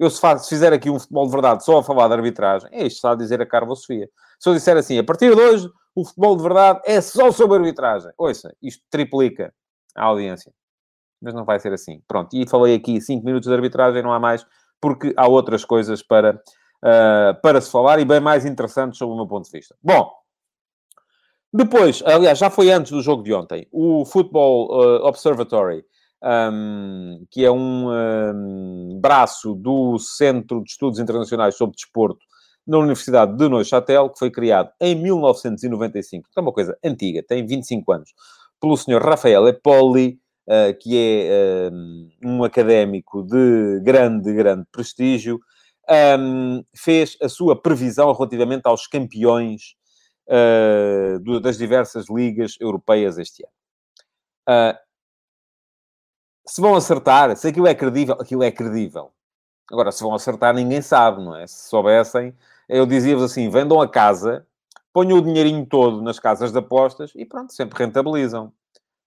Eu, 0.00 0.10
se, 0.10 0.20
se 0.38 0.48
fizer 0.48 0.72
aqui 0.72 0.90
um 0.90 0.98
futebol 0.98 1.26
de 1.26 1.32
verdade 1.32 1.64
só 1.64 1.78
a 1.78 1.82
falar 1.82 2.08
de 2.08 2.14
arbitragem, 2.14 2.68
é 2.72 2.86
isto 2.86 2.96
está 2.96 3.12
a 3.12 3.14
dizer 3.14 3.40
a 3.40 3.46
Carla 3.46 3.76
Sofia. 3.76 4.08
Se 4.38 4.48
eu 4.48 4.54
disser 4.54 4.76
assim, 4.76 4.98
a 4.98 5.04
partir 5.04 5.34
de 5.34 5.40
hoje, 5.40 5.70
o 5.94 6.04
futebol 6.04 6.36
de 6.36 6.42
verdade 6.42 6.80
é 6.86 7.00
só 7.00 7.30
sobre 7.30 7.58
arbitragem. 7.58 8.10
Ouça, 8.16 8.54
isto 8.62 8.82
triplica 8.90 9.52
a 9.94 10.04
audiência. 10.04 10.52
Mas 11.20 11.34
não 11.34 11.44
vai 11.44 11.60
ser 11.60 11.72
assim. 11.72 12.02
Pronto, 12.08 12.34
e 12.34 12.48
falei 12.48 12.74
aqui 12.74 13.00
5 13.00 13.24
minutos 13.24 13.48
de 13.48 13.54
arbitragem, 13.54 14.02
não 14.02 14.12
há 14.12 14.18
mais, 14.18 14.44
porque 14.80 15.12
há 15.16 15.28
outras 15.28 15.64
coisas 15.64 16.02
para, 16.02 16.40
uh, 16.84 17.40
para 17.42 17.60
se 17.60 17.70
falar 17.70 17.98
e 18.00 18.04
bem 18.04 18.20
mais 18.20 18.44
interessantes 18.44 18.98
sob 18.98 19.12
o 19.12 19.16
meu 19.16 19.26
ponto 19.26 19.44
de 19.44 19.50
vista. 19.50 19.74
Bom, 19.82 20.10
depois, 21.52 22.02
aliás, 22.06 22.38
já 22.38 22.48
foi 22.48 22.70
antes 22.70 22.92
do 22.92 23.02
jogo 23.02 23.22
de 23.22 23.34
ontem, 23.34 23.66
o 23.72 24.04
Football 24.04 24.68
uh, 24.70 25.06
Observatory 25.06 25.84
um, 26.22 27.26
que 27.30 27.44
é 27.44 27.50
um, 27.50 27.88
um, 27.90 28.98
braço 29.00 29.54
do 29.54 29.98
Centro 29.98 30.62
de 30.62 30.70
Estudos 30.70 30.98
Internacionais 30.98 31.56
sobre 31.56 31.76
Desporto 31.76 32.20
na 32.66 32.78
Universidade 32.78 33.36
de 33.36 33.48
Neuchâtel, 33.48 34.10
que 34.10 34.18
foi 34.18 34.30
criado 34.30 34.70
em 34.80 34.94
1995, 34.94 36.28
que 36.30 36.38
é 36.38 36.42
uma 36.42 36.52
coisa 36.52 36.76
antiga, 36.84 37.22
tem 37.22 37.44
25 37.44 37.92
anos, 37.92 38.10
pelo 38.60 38.76
Sr. 38.76 39.02
Rafael 39.02 39.48
Epoli, 39.48 40.18
uh, 40.46 40.78
que 40.78 40.96
é 40.96 41.70
um 42.22 42.44
académico 42.44 43.22
de 43.22 43.80
grande, 43.82 44.32
grande 44.32 44.66
prestígio, 44.70 45.40
fez 46.74 47.16
a 47.20 47.28
sua 47.28 47.60
previsão 47.60 48.12
relativamente 48.12 48.66
aos 48.66 48.86
campeões 48.86 49.74
uh, 50.28 51.18
do, 51.20 51.40
das 51.40 51.58
diversas 51.58 52.08
ligas 52.08 52.56
europeias 52.60 53.18
este 53.18 53.44
ano. 53.44 53.52
Uh, 54.48 54.78
se 56.46 56.60
vão 56.60 56.74
acertar, 56.74 57.36
se 57.36 57.48
aquilo 57.48 57.66
é 57.66 57.74
credível, 57.74 58.16
aquilo 58.20 58.42
é 58.42 58.50
credível. 58.50 59.12
Agora, 59.70 59.92
se 59.92 60.02
vão 60.02 60.14
acertar, 60.14 60.54
ninguém 60.54 60.82
sabe, 60.82 61.22
não 61.22 61.36
é? 61.36 61.46
Se 61.46 61.68
soubessem, 61.68 62.34
eu 62.68 62.86
dizia-vos 62.86 63.24
assim: 63.24 63.48
vendam 63.48 63.80
a 63.80 63.88
casa, 63.88 64.46
ponham 64.92 65.18
o 65.18 65.22
dinheirinho 65.22 65.64
todo 65.66 66.02
nas 66.02 66.18
casas 66.18 66.50
de 66.52 66.58
apostas 66.58 67.12
e 67.14 67.24
pronto, 67.24 67.52
sempre 67.52 67.78
rentabilizam. 67.78 68.52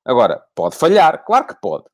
Agora, 0.05 0.43
pode 0.55 0.75
falhar, 0.75 1.23
claro 1.25 1.47
que 1.47 1.55
pode. 1.61 1.85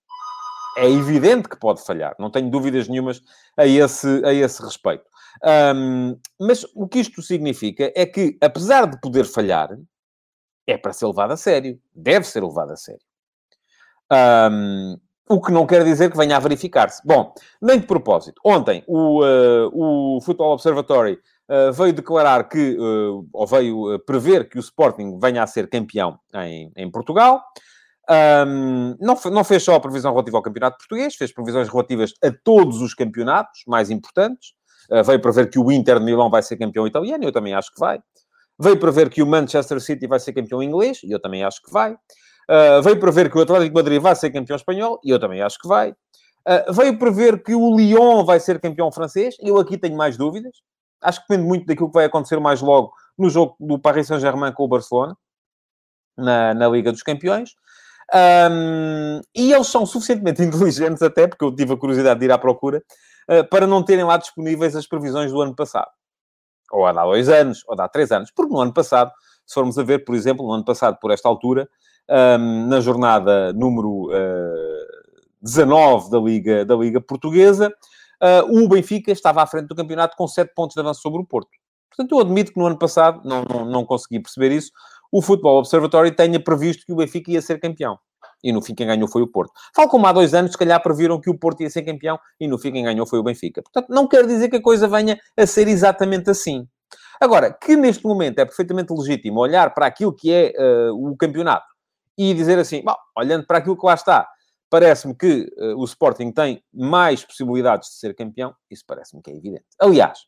É 0.77 0.89
evidente 0.89 1.49
que 1.49 1.59
pode 1.59 1.83
falhar, 1.83 2.15
não 2.19 2.29
tenho 2.29 2.49
dúvidas 2.49 2.87
nenhumas 2.87 3.21
a 3.57 3.65
esse, 3.65 4.23
a 4.25 4.33
esse 4.33 4.61
respeito. 4.61 5.03
Um, 5.43 6.17
mas 6.39 6.65
o 6.75 6.87
que 6.87 6.99
isto 6.99 7.21
significa 7.21 7.91
é 7.95 8.05
que, 8.05 8.37
apesar 8.41 8.85
de 8.85 8.99
poder 8.99 9.25
falhar, 9.25 9.69
é 10.67 10.77
para 10.77 10.93
ser 10.93 11.07
levado 11.07 11.31
a 11.31 11.37
sério, 11.37 11.79
deve 11.93 12.25
ser 12.25 12.43
levado 12.43 12.71
a 12.71 12.75
sério. 12.75 13.01
Um, 14.11 14.97
o 15.29 15.39
que 15.39 15.51
não 15.51 15.67
quer 15.67 15.83
dizer 15.83 16.09
que 16.09 16.17
venha 16.17 16.35
a 16.35 16.39
verificar-se. 16.39 17.01
Bom, 17.05 17.33
nem 17.61 17.79
de 17.79 17.85
propósito. 17.85 18.41
Ontem, 18.43 18.83
o, 18.87 19.23
uh, 19.23 20.15
o 20.15 20.21
Football 20.21 20.53
Observatory 20.53 21.19
uh, 21.47 21.71
veio 21.71 21.93
declarar 21.93 22.49
que, 22.49 22.75
uh, 22.79 23.27
ou 23.31 23.47
veio 23.47 23.99
prever 23.99 24.49
que 24.49 24.57
o 24.57 24.59
Sporting 24.59 25.19
venha 25.19 25.43
a 25.43 25.47
ser 25.47 25.69
campeão 25.69 26.19
em, 26.33 26.71
em 26.75 26.89
Portugal. 26.89 27.43
Um, 28.09 28.95
não, 28.99 29.15
não 29.31 29.43
fez 29.43 29.63
só 29.63 29.75
a 29.75 29.79
previsão 29.79 30.11
relativa 30.11 30.37
ao 30.37 30.43
campeonato 30.43 30.77
português, 30.77 31.15
fez 31.15 31.31
previsões 31.31 31.69
relativas 31.69 32.11
a 32.23 32.31
todos 32.43 32.81
os 32.81 32.93
campeonatos 32.95 33.61
mais 33.67 33.91
importantes. 33.91 34.53
veio 35.05 35.21
prever 35.21 35.49
que 35.49 35.59
o 35.59 35.71
Inter 35.71 35.99
de 35.99 36.05
Milão 36.05 36.29
vai 36.29 36.41
ser 36.41 36.57
campeão 36.57 36.87
italiano, 36.87 37.23
eu 37.23 37.31
também 37.31 37.53
acho 37.53 37.71
que 37.71 37.79
vai. 37.79 37.99
Veio 38.59 38.77
prever 38.77 39.09
que 39.09 39.23
o 39.23 39.27
Manchester 39.27 39.79
City 39.79 40.05
vai 40.05 40.19
ser 40.19 40.33
campeão 40.33 40.61
inglês, 40.61 40.99
e 41.03 41.11
eu 41.11 41.19
também 41.19 41.45
acho 41.45 41.61
que 41.63 41.71
vai. 41.71 41.93
Uh, 41.93 42.81
veio 42.83 42.99
prever 42.99 43.31
que 43.31 43.37
o 43.37 43.41
Atlético 43.41 43.75
Madrid 43.75 44.01
vai 44.01 44.15
ser 44.15 44.31
campeão 44.31 44.57
espanhol, 44.57 44.99
e 45.01 45.11
eu 45.11 45.19
também 45.19 45.41
acho 45.41 45.57
que 45.59 45.67
vai. 45.67 45.91
Uh, 45.91 46.73
veio 46.73 46.99
prever 46.99 47.41
que 47.41 47.55
o 47.55 47.77
Lyon 47.77 48.25
vai 48.25 48.37
ser 48.39 48.59
campeão 48.59 48.91
francês, 48.91 49.35
eu 49.39 49.57
aqui 49.57 49.77
tenho 49.77 49.95
mais 49.95 50.17
dúvidas. 50.17 50.51
Acho 51.01 51.21
que 51.21 51.27
depende 51.29 51.47
muito 51.47 51.65
daquilo 51.65 51.87
que 51.87 51.93
vai 51.93 52.05
acontecer 52.05 52.37
mais 52.41 52.61
logo 52.61 52.91
no 53.17 53.29
jogo 53.29 53.55
do 53.59 53.79
Paris 53.79 54.07
Saint-Germain 54.07 54.51
com 54.51 54.63
o 54.63 54.67
Barcelona, 54.67 55.15
na, 56.17 56.53
na 56.53 56.67
Liga 56.67 56.91
dos 56.91 57.01
Campeões. 57.01 57.51
Um, 58.13 59.21
e 59.35 59.53
eles 59.53 59.67
são 59.67 59.85
suficientemente 59.85 60.41
inteligentes, 60.43 61.01
até 61.01 61.27
porque 61.27 61.45
eu 61.45 61.55
tive 61.55 61.73
a 61.73 61.77
curiosidade 61.77 62.19
de 62.19 62.25
ir 62.25 62.31
à 62.31 62.37
procura, 62.37 62.83
uh, 63.29 63.47
para 63.49 63.67
não 63.67 63.83
terem 63.83 64.03
lá 64.03 64.17
disponíveis 64.17 64.75
as 64.75 64.87
previsões 64.87 65.31
do 65.31 65.41
ano 65.41 65.55
passado. 65.55 65.91
Ou 66.71 66.85
há 66.85 66.91
dois 66.91 67.29
anos, 67.29 67.63
ou 67.67 67.79
há 67.79 67.87
três 67.87 68.11
anos. 68.11 68.31
Porque 68.31 68.51
no 68.51 68.59
ano 68.59 68.73
passado, 68.73 69.11
se 69.45 69.53
formos 69.53 69.77
a 69.77 69.83
ver, 69.83 70.05
por 70.05 70.15
exemplo, 70.15 70.45
no 70.45 70.53
ano 70.53 70.65
passado, 70.65 70.97
por 70.99 71.11
esta 71.11 71.27
altura, 71.27 71.67
um, 72.09 72.67
na 72.67 72.79
jornada 72.81 73.53
número 73.53 74.09
uh, 74.09 74.13
ah, 74.13 75.09
19 75.41 76.09
da 76.09 76.19
Liga, 76.19 76.65
da 76.65 76.75
Liga 76.75 76.99
Portuguesa, 76.99 77.73
uh, 78.21 78.63
o 78.63 78.67
Benfica 78.67 79.11
estava 79.11 79.41
à 79.41 79.47
frente 79.47 79.67
do 79.67 79.75
campeonato 79.75 80.15
com 80.17 80.27
7 80.27 80.53
pontos 80.53 80.75
de 80.75 80.81
avanço 80.81 81.01
sobre 81.01 81.21
o 81.21 81.25
Porto. 81.25 81.49
Portanto, 81.89 82.15
eu 82.15 82.19
admito 82.19 82.53
que 82.53 82.59
no 82.59 82.65
ano 82.65 82.77
passado, 82.77 83.21
não, 83.23 83.43
não, 83.43 83.65
não 83.65 83.85
consegui 83.85 84.19
perceber 84.19 84.51
isso, 84.51 84.71
o 85.11 85.21
Futebol 85.21 85.57
Observatory 85.57 86.11
tenha 86.11 86.39
previsto 86.39 86.85
que 86.85 86.93
o 86.93 86.95
Benfica 86.95 87.31
ia 87.31 87.41
ser 87.41 87.59
campeão. 87.59 87.97
E 88.43 88.51
no 88.51 88.61
fim 88.61 88.73
quem 88.73 88.87
ganhou 88.87 89.07
foi 89.07 89.21
o 89.21 89.27
Porto. 89.27 89.51
Falo 89.75 89.89
como 89.89 90.05
há 90.07 90.13
dois 90.13 90.33
anos, 90.33 90.51
se 90.51 90.57
calhar 90.57 90.81
previram 90.81 91.19
que 91.19 91.29
o 91.29 91.37
Porto 91.37 91.61
ia 91.61 91.69
ser 91.69 91.83
campeão 91.83 92.17
e 92.39 92.47
no 92.47 92.57
fim 92.57 92.71
quem 92.71 92.83
ganhou 92.83 93.05
foi 93.05 93.19
o 93.19 93.23
Benfica. 93.23 93.61
Portanto, 93.61 93.87
não 93.89 94.07
quer 94.07 94.25
dizer 94.25 94.49
que 94.49 94.57
a 94.57 94.61
coisa 94.61 94.87
venha 94.87 95.19
a 95.37 95.45
ser 95.45 95.67
exatamente 95.67 96.29
assim. 96.29 96.67
Agora, 97.19 97.51
que 97.51 97.75
neste 97.75 98.05
momento 98.05 98.39
é 98.39 98.45
perfeitamente 98.45 98.93
legítimo 98.93 99.41
olhar 99.41 99.73
para 99.73 99.85
aquilo 99.85 100.15
que 100.15 100.31
é 100.31 100.53
uh, 100.57 101.09
o 101.11 101.17
campeonato 101.17 101.65
e 102.17 102.33
dizer 102.33 102.57
assim, 102.57 102.81
bom, 102.83 102.95
olhando 103.17 103.45
para 103.45 103.57
aquilo 103.57 103.77
que 103.77 103.85
lá 103.85 103.93
está, 103.93 104.27
parece-me 104.69 105.13
que 105.15 105.51
uh, 105.57 105.77
o 105.77 105.83
Sporting 105.83 106.31
tem 106.31 106.63
mais 106.73 107.25
possibilidades 107.25 107.89
de 107.89 107.95
ser 107.95 108.15
campeão, 108.15 108.55
isso 108.71 108.83
parece-me 108.87 109.21
que 109.21 109.31
é 109.31 109.35
evidente. 109.35 109.65
Aliás, 109.81 110.19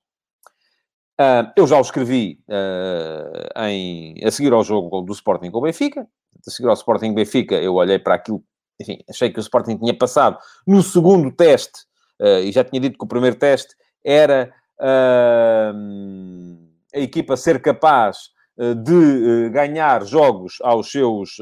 uh, 1.22 1.52
eu 1.56 1.68
já 1.68 1.78
o 1.78 1.82
escrevi 1.82 2.40
uh, 2.50 3.66
em, 3.68 4.16
a 4.24 4.32
seguir 4.32 4.52
ao 4.54 4.64
jogo 4.64 5.02
do 5.02 5.14
Sporting 5.14 5.52
com 5.52 5.60
o 5.60 5.62
Benfica, 5.62 6.08
a 6.46 6.52
seguir 6.52 6.68
ao 6.68 6.74
Sporting 6.74 7.14
Benfica, 7.14 7.56
eu 7.56 7.76
olhei 7.76 8.00
para 8.00 8.16
aquilo, 8.16 8.44
enfim, 8.80 9.00
achei 9.10 9.30
que 9.30 9.40
o 9.40 9.42
Sporting 9.42 9.78
tinha 9.78 9.98
passado 9.98 10.38
no 10.66 10.82
segundo 10.82 11.32
teste, 11.32 11.80
e 12.44 12.52
já 12.52 12.64
tinha 12.64 12.80
dito 12.80 13.00
que 13.00 13.06
o 13.06 13.08
primeiro 13.08 13.36
teste 13.36 13.76
era 14.06 14.52
a 14.80 15.74
equipa 17.00 17.36
ser 17.36 17.60
capaz 17.62 18.30
de 18.84 19.50
ganhar 19.50 20.06
jogos 20.06 20.58
aos 20.62 20.92
seus 20.92 21.38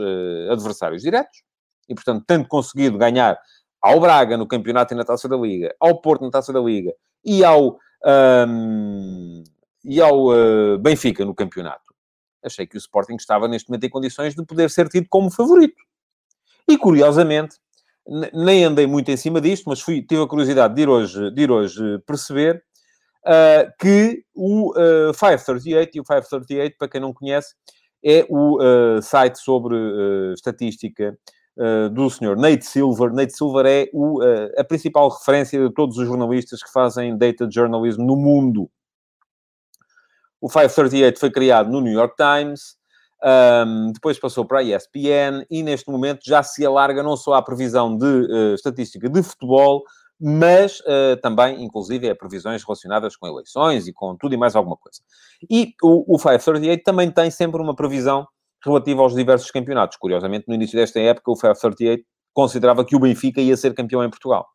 adversários 0.50 1.02
diretos, 1.02 1.44
e, 1.90 1.96
portanto, 1.96 2.24
tendo 2.28 2.48
conseguido 2.48 2.98
ganhar 2.98 3.38
ao 3.82 4.00
Braga 4.00 4.38
no 4.38 4.48
campeonato 4.48 4.94
e 4.94 4.98
na 4.98 5.04
Taça 5.04 5.28
da 5.28 5.38
Liga, 5.38 5.74
ao 5.80 6.00
Porto 6.02 6.24
na 6.24 6.32
Taça 6.32 6.54
da 6.54 6.60
Liga 6.60 6.94
e 7.26 7.44
ao, 7.44 7.78
e 9.84 10.02
ao 10.02 10.28
uh, 10.28 10.78
Benfica 10.78 11.26
no 11.26 11.36
campeonato. 11.36 11.94
Achei 12.44 12.66
que 12.66 12.76
o 12.76 12.80
Sporting 12.80 13.16
estava 13.16 13.48
neste 13.48 13.70
momento 13.70 13.86
em 13.86 13.90
condições 13.90 14.36
de 14.36 14.46
poder 14.46 14.70
ser 14.70 14.88
tido 14.88 15.08
como 15.10 15.30
favorito. 15.30 15.82
E, 16.68 16.78
curiosamente, 16.78 17.58
nem 18.34 18.64
andei 18.64 18.88
muito 18.88 19.10
em 19.12 19.18
cima 19.18 19.40
disto, 19.40 19.70
mas 19.70 19.82
fui, 19.82 20.02
tive 20.02 20.24
a 20.24 20.28
curiosidade 20.28 20.74
de 20.74 20.82
ir 20.82 20.90
hoje, 20.90 21.32
de 21.32 21.42
ir 21.42 21.52
hoje 21.52 22.00
perceber 22.06 22.64
uh, 23.26 23.72
que 23.80 24.24
o 24.34 24.72
uh, 24.72 25.14
538, 25.14 25.98
e 25.98 26.00
o 26.00 26.04
538, 26.04 26.78
para 26.78 26.88
quem 26.88 27.02
não 27.02 27.14
conhece, 27.14 27.54
é 28.04 28.26
o 28.30 28.58
uh, 28.58 29.02
site 29.02 29.38
sobre 29.38 29.76
estatística 30.34 31.18
do 31.92 32.10
senhor 32.10 32.38
Nate 32.38 32.66
Silver. 32.66 33.12
Nate 33.12 33.34
Silver 33.34 33.66
é 33.66 33.90
o, 33.92 34.22
a 34.58 34.64
principal 34.64 35.10
referência 35.10 35.60
de 35.60 35.74
todos 35.74 35.98
os 35.98 36.08
jornalistas 36.08 36.64
que 36.64 36.72
fazem 36.72 37.18
data 37.18 37.50
journalism 37.52 38.02
no 38.02 38.16
mundo. 38.16 38.72
O 40.42 40.48
538 40.48 41.20
foi 41.20 41.32
criado 41.32 41.70
no 41.70 41.82
New 41.82 41.94
York 41.94 42.16
Times, 42.16 42.78
um, 43.22 43.92
depois 43.92 44.18
passou 44.18 44.46
para 44.46 44.60
a 44.60 44.64
ESPN 44.64 45.46
e 45.52 45.62
neste 45.62 45.92
momento 45.92 46.22
já 46.26 46.42
se 46.42 46.66
alarga 46.66 47.04
não 47.04 47.18
só 47.18 47.34
à 47.34 47.42
previsão 47.42 47.98
de 47.98 48.54
estatística 48.54 49.10
de 49.10 49.22
futebol, 49.22 49.84
mas 50.20 50.80
uh, 50.82 51.20
também, 51.22 51.64
inclusive, 51.64 52.08
é 52.08 52.14
previsões 52.14 52.64
relacionadas 52.64 53.16
com 53.16 53.26
eleições 53.28 53.88
e 53.88 53.94
com 53.94 54.16
tudo 54.18 54.34
e 54.34 54.38
mais 54.38 54.56
alguma 54.56 54.76
coisa. 54.76 55.00
E 55.50 55.74
o, 55.82 56.16
o 56.16 56.18
538 56.18 56.84
também 56.84 57.10
tem 57.10 57.32
sempre 57.32 57.62
uma 57.62 57.76
previsão 57.76 58.28
relativa 58.64 59.02
aos 59.02 59.16
diversos 59.16 59.50
campeonatos. 59.50 59.98
Curiosamente, 59.98 60.46
no 60.48 60.54
início 60.54 60.78
desta 60.78 61.00
época, 61.00 61.32
o 61.32 61.36
538 61.36 62.04
considerava 62.34 62.84
que 62.84 62.96
o 62.96 63.00
Benfica 63.00 63.40
ia 63.40 63.56
ser 63.56 63.74
campeão 63.74 64.04
em 64.04 64.10
Portugal. 64.10 64.46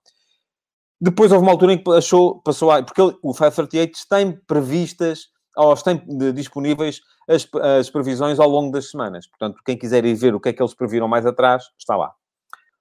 Depois 1.01 1.33
houve 1.33 1.44
uma 1.44 1.53
altura 1.53 1.73
em 1.73 1.83
que 1.83 1.90
achou, 1.92 2.40
passou 2.42 2.70
a... 2.70 2.83
Porque 2.83 3.01
o 3.01 3.33
538 3.33 3.99
tem 4.09 4.38
previstas 4.47 5.34
elas 5.57 5.83
têm 5.83 6.03
disponíveis 6.35 7.01
as, 7.29 7.49
as 7.79 7.90
previsões 7.90 8.38
ao 8.38 8.49
longo 8.49 8.73
das 8.73 8.90
semanas. 8.90 9.27
Portanto, 9.27 9.61
quem 9.64 9.77
quiser 9.77 10.05
ir 10.05 10.14
ver 10.14 10.35
o 10.35 10.40
que 10.40 10.49
é 10.49 10.53
que 10.53 10.62
eles 10.62 10.75
previram 10.75 11.09
mais 11.09 11.25
atrás, 11.27 11.64
está 11.79 11.97
lá. 11.97 12.12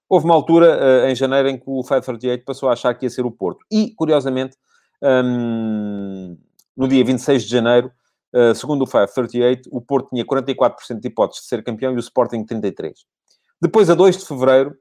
Houve 0.09 0.25
uma 0.25 0.35
altura, 0.35 0.77
uh, 0.77 1.07
em 1.07 1.15
janeiro, 1.15 1.49
em 1.49 1.57
que 1.57 1.63
o 1.65 1.81
538 1.81 2.43
passou 2.45 2.69
a 2.69 2.73
achar 2.73 2.93
que 2.93 3.05
ia 3.05 3.09
ser 3.09 3.25
o 3.25 3.31
Porto. 3.31 3.65
E, 3.71 3.93
curiosamente, 3.95 4.57
um, 5.01 6.37
no 6.75 6.87
dia 6.87 7.03
26 7.03 7.43
de 7.43 7.49
janeiro, 7.49 7.91
uh, 8.33 8.53
segundo 8.53 8.83
o 8.83 8.85
538, 8.85 9.69
o 9.71 9.81
Porto 9.81 10.09
tinha 10.09 10.25
44% 10.25 10.99
de 10.99 11.07
hipóteses 11.07 11.43
de 11.43 11.47
ser 11.49 11.63
campeão 11.63 11.93
e 11.93 11.95
o 11.95 11.99
Sporting 11.99 12.45
33%. 12.45 12.93
Depois, 13.61 13.89
a 13.89 13.95
2 13.95 14.17
de 14.17 14.25
fevereiro, 14.25 14.75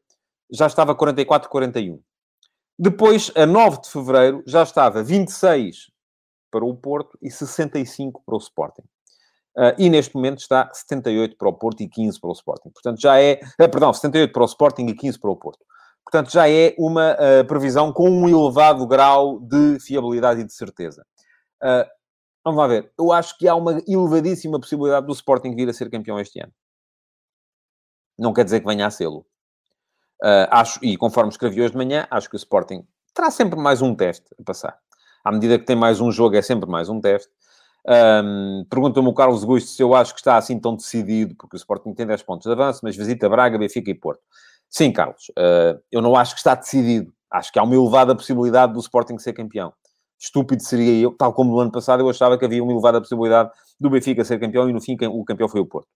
já 0.50 0.66
estava 0.66 0.94
44-41. 0.94 1.98
Depois, 2.78 3.30
a 3.36 3.46
9 3.46 3.82
de 3.82 3.90
fevereiro, 3.90 4.42
já 4.46 4.62
estava 4.62 5.02
26 5.02 5.91
para 6.52 6.64
o 6.64 6.76
Porto 6.76 7.18
e 7.20 7.30
65 7.30 8.22
para 8.24 8.36
o 8.36 8.38
Sporting. 8.38 8.82
Uh, 9.56 9.74
e 9.76 9.90
neste 9.90 10.14
momento 10.14 10.38
está 10.38 10.70
78 10.72 11.36
para 11.36 11.48
o 11.48 11.52
Porto 11.52 11.82
e 11.82 11.88
15 11.88 12.20
para 12.20 12.30
o 12.30 12.32
Sporting. 12.32 12.70
Portanto, 12.70 13.00
já 13.00 13.20
é. 13.20 13.40
Uh, 13.60 13.68
perdão, 13.68 13.92
78 13.92 14.32
para 14.32 14.42
o 14.42 14.46
Sporting 14.46 14.86
e 14.86 14.94
15 14.94 15.18
para 15.18 15.30
o 15.30 15.36
Porto. 15.36 15.64
Portanto, 16.04 16.30
já 16.30 16.48
é 16.48 16.74
uma 16.78 17.14
uh, 17.14 17.46
previsão 17.46 17.92
com 17.92 18.08
um 18.08 18.28
elevado 18.28 18.86
grau 18.86 19.40
de 19.40 19.78
fiabilidade 19.80 20.40
e 20.40 20.44
de 20.44 20.52
certeza. 20.52 21.04
vamos 22.44 22.58
lá 22.60 22.66
ver. 22.66 22.92
Eu 22.98 23.12
acho 23.12 23.36
que 23.38 23.48
há 23.48 23.54
uma 23.54 23.82
elevadíssima 23.86 24.58
possibilidade 24.58 25.06
do 25.06 25.12
Sporting 25.12 25.54
vir 25.54 25.68
a 25.68 25.72
ser 25.72 25.90
campeão 25.90 26.18
este 26.18 26.40
ano. 26.40 26.52
Não 28.18 28.32
quer 28.32 28.44
dizer 28.44 28.60
que 28.60 28.66
venha 28.66 28.86
a 28.86 28.90
sê-lo. 28.90 29.26
acho, 30.50 30.84
e 30.84 30.96
conforme 30.96 31.30
escrevi 31.30 31.60
hoje 31.60 31.72
de 31.72 31.78
manhã, 31.78 32.06
acho 32.10 32.28
que 32.28 32.36
o 32.36 32.38
Sporting 32.38 32.86
terá 33.14 33.30
sempre 33.30 33.58
mais 33.58 33.80
um 33.80 33.94
teste 33.94 34.34
a 34.38 34.42
passar. 34.42 34.78
À 35.24 35.30
medida 35.30 35.58
que 35.58 35.64
tem 35.64 35.76
mais 35.76 36.00
um 36.00 36.10
jogo, 36.10 36.36
é 36.36 36.42
sempre 36.42 36.68
mais 36.68 36.88
um 36.88 37.00
teste. 37.00 37.30
Um, 37.84 38.64
Pergunta-me 38.70 39.08
o 39.08 39.14
Carlos 39.14 39.44
Gusto 39.44 39.70
se 39.70 39.82
eu 39.82 39.94
acho 39.94 40.14
que 40.14 40.20
está 40.20 40.36
assim 40.36 40.58
tão 40.58 40.76
decidido, 40.76 41.34
porque 41.34 41.56
o 41.56 41.58
Sporting 41.58 41.94
tem 41.94 42.06
10 42.06 42.22
pontos 42.22 42.46
de 42.46 42.52
avanço, 42.52 42.80
mas 42.82 42.96
visita 42.96 43.28
Braga, 43.28 43.58
Benfica 43.58 43.90
e 43.90 43.94
Porto. 43.94 44.20
Sim, 44.68 44.92
Carlos, 44.92 45.30
uh, 45.30 45.80
eu 45.90 46.00
não 46.00 46.16
acho 46.16 46.34
que 46.34 46.40
está 46.40 46.54
decidido. 46.54 47.12
Acho 47.30 47.52
que 47.52 47.58
há 47.58 47.62
uma 47.62 47.74
elevada 47.74 48.14
possibilidade 48.14 48.72
do 48.72 48.80
Sporting 48.80 49.18
ser 49.18 49.32
campeão. 49.32 49.72
Estúpido 50.18 50.62
seria 50.62 51.02
eu, 51.02 51.12
tal 51.12 51.32
como 51.32 51.50
no 51.50 51.58
ano 51.58 51.72
passado, 51.72 52.00
eu 52.00 52.08
achava 52.08 52.38
que 52.38 52.44
havia 52.44 52.62
uma 52.62 52.72
elevada 52.72 53.00
possibilidade 53.00 53.50
do 53.80 53.90
Benfica 53.90 54.24
ser 54.24 54.38
campeão 54.38 54.68
e 54.68 54.72
no 54.72 54.80
fim 54.80 54.96
o 55.10 55.24
campeão 55.24 55.48
foi 55.48 55.60
o 55.60 55.66
Porto. 55.66 55.88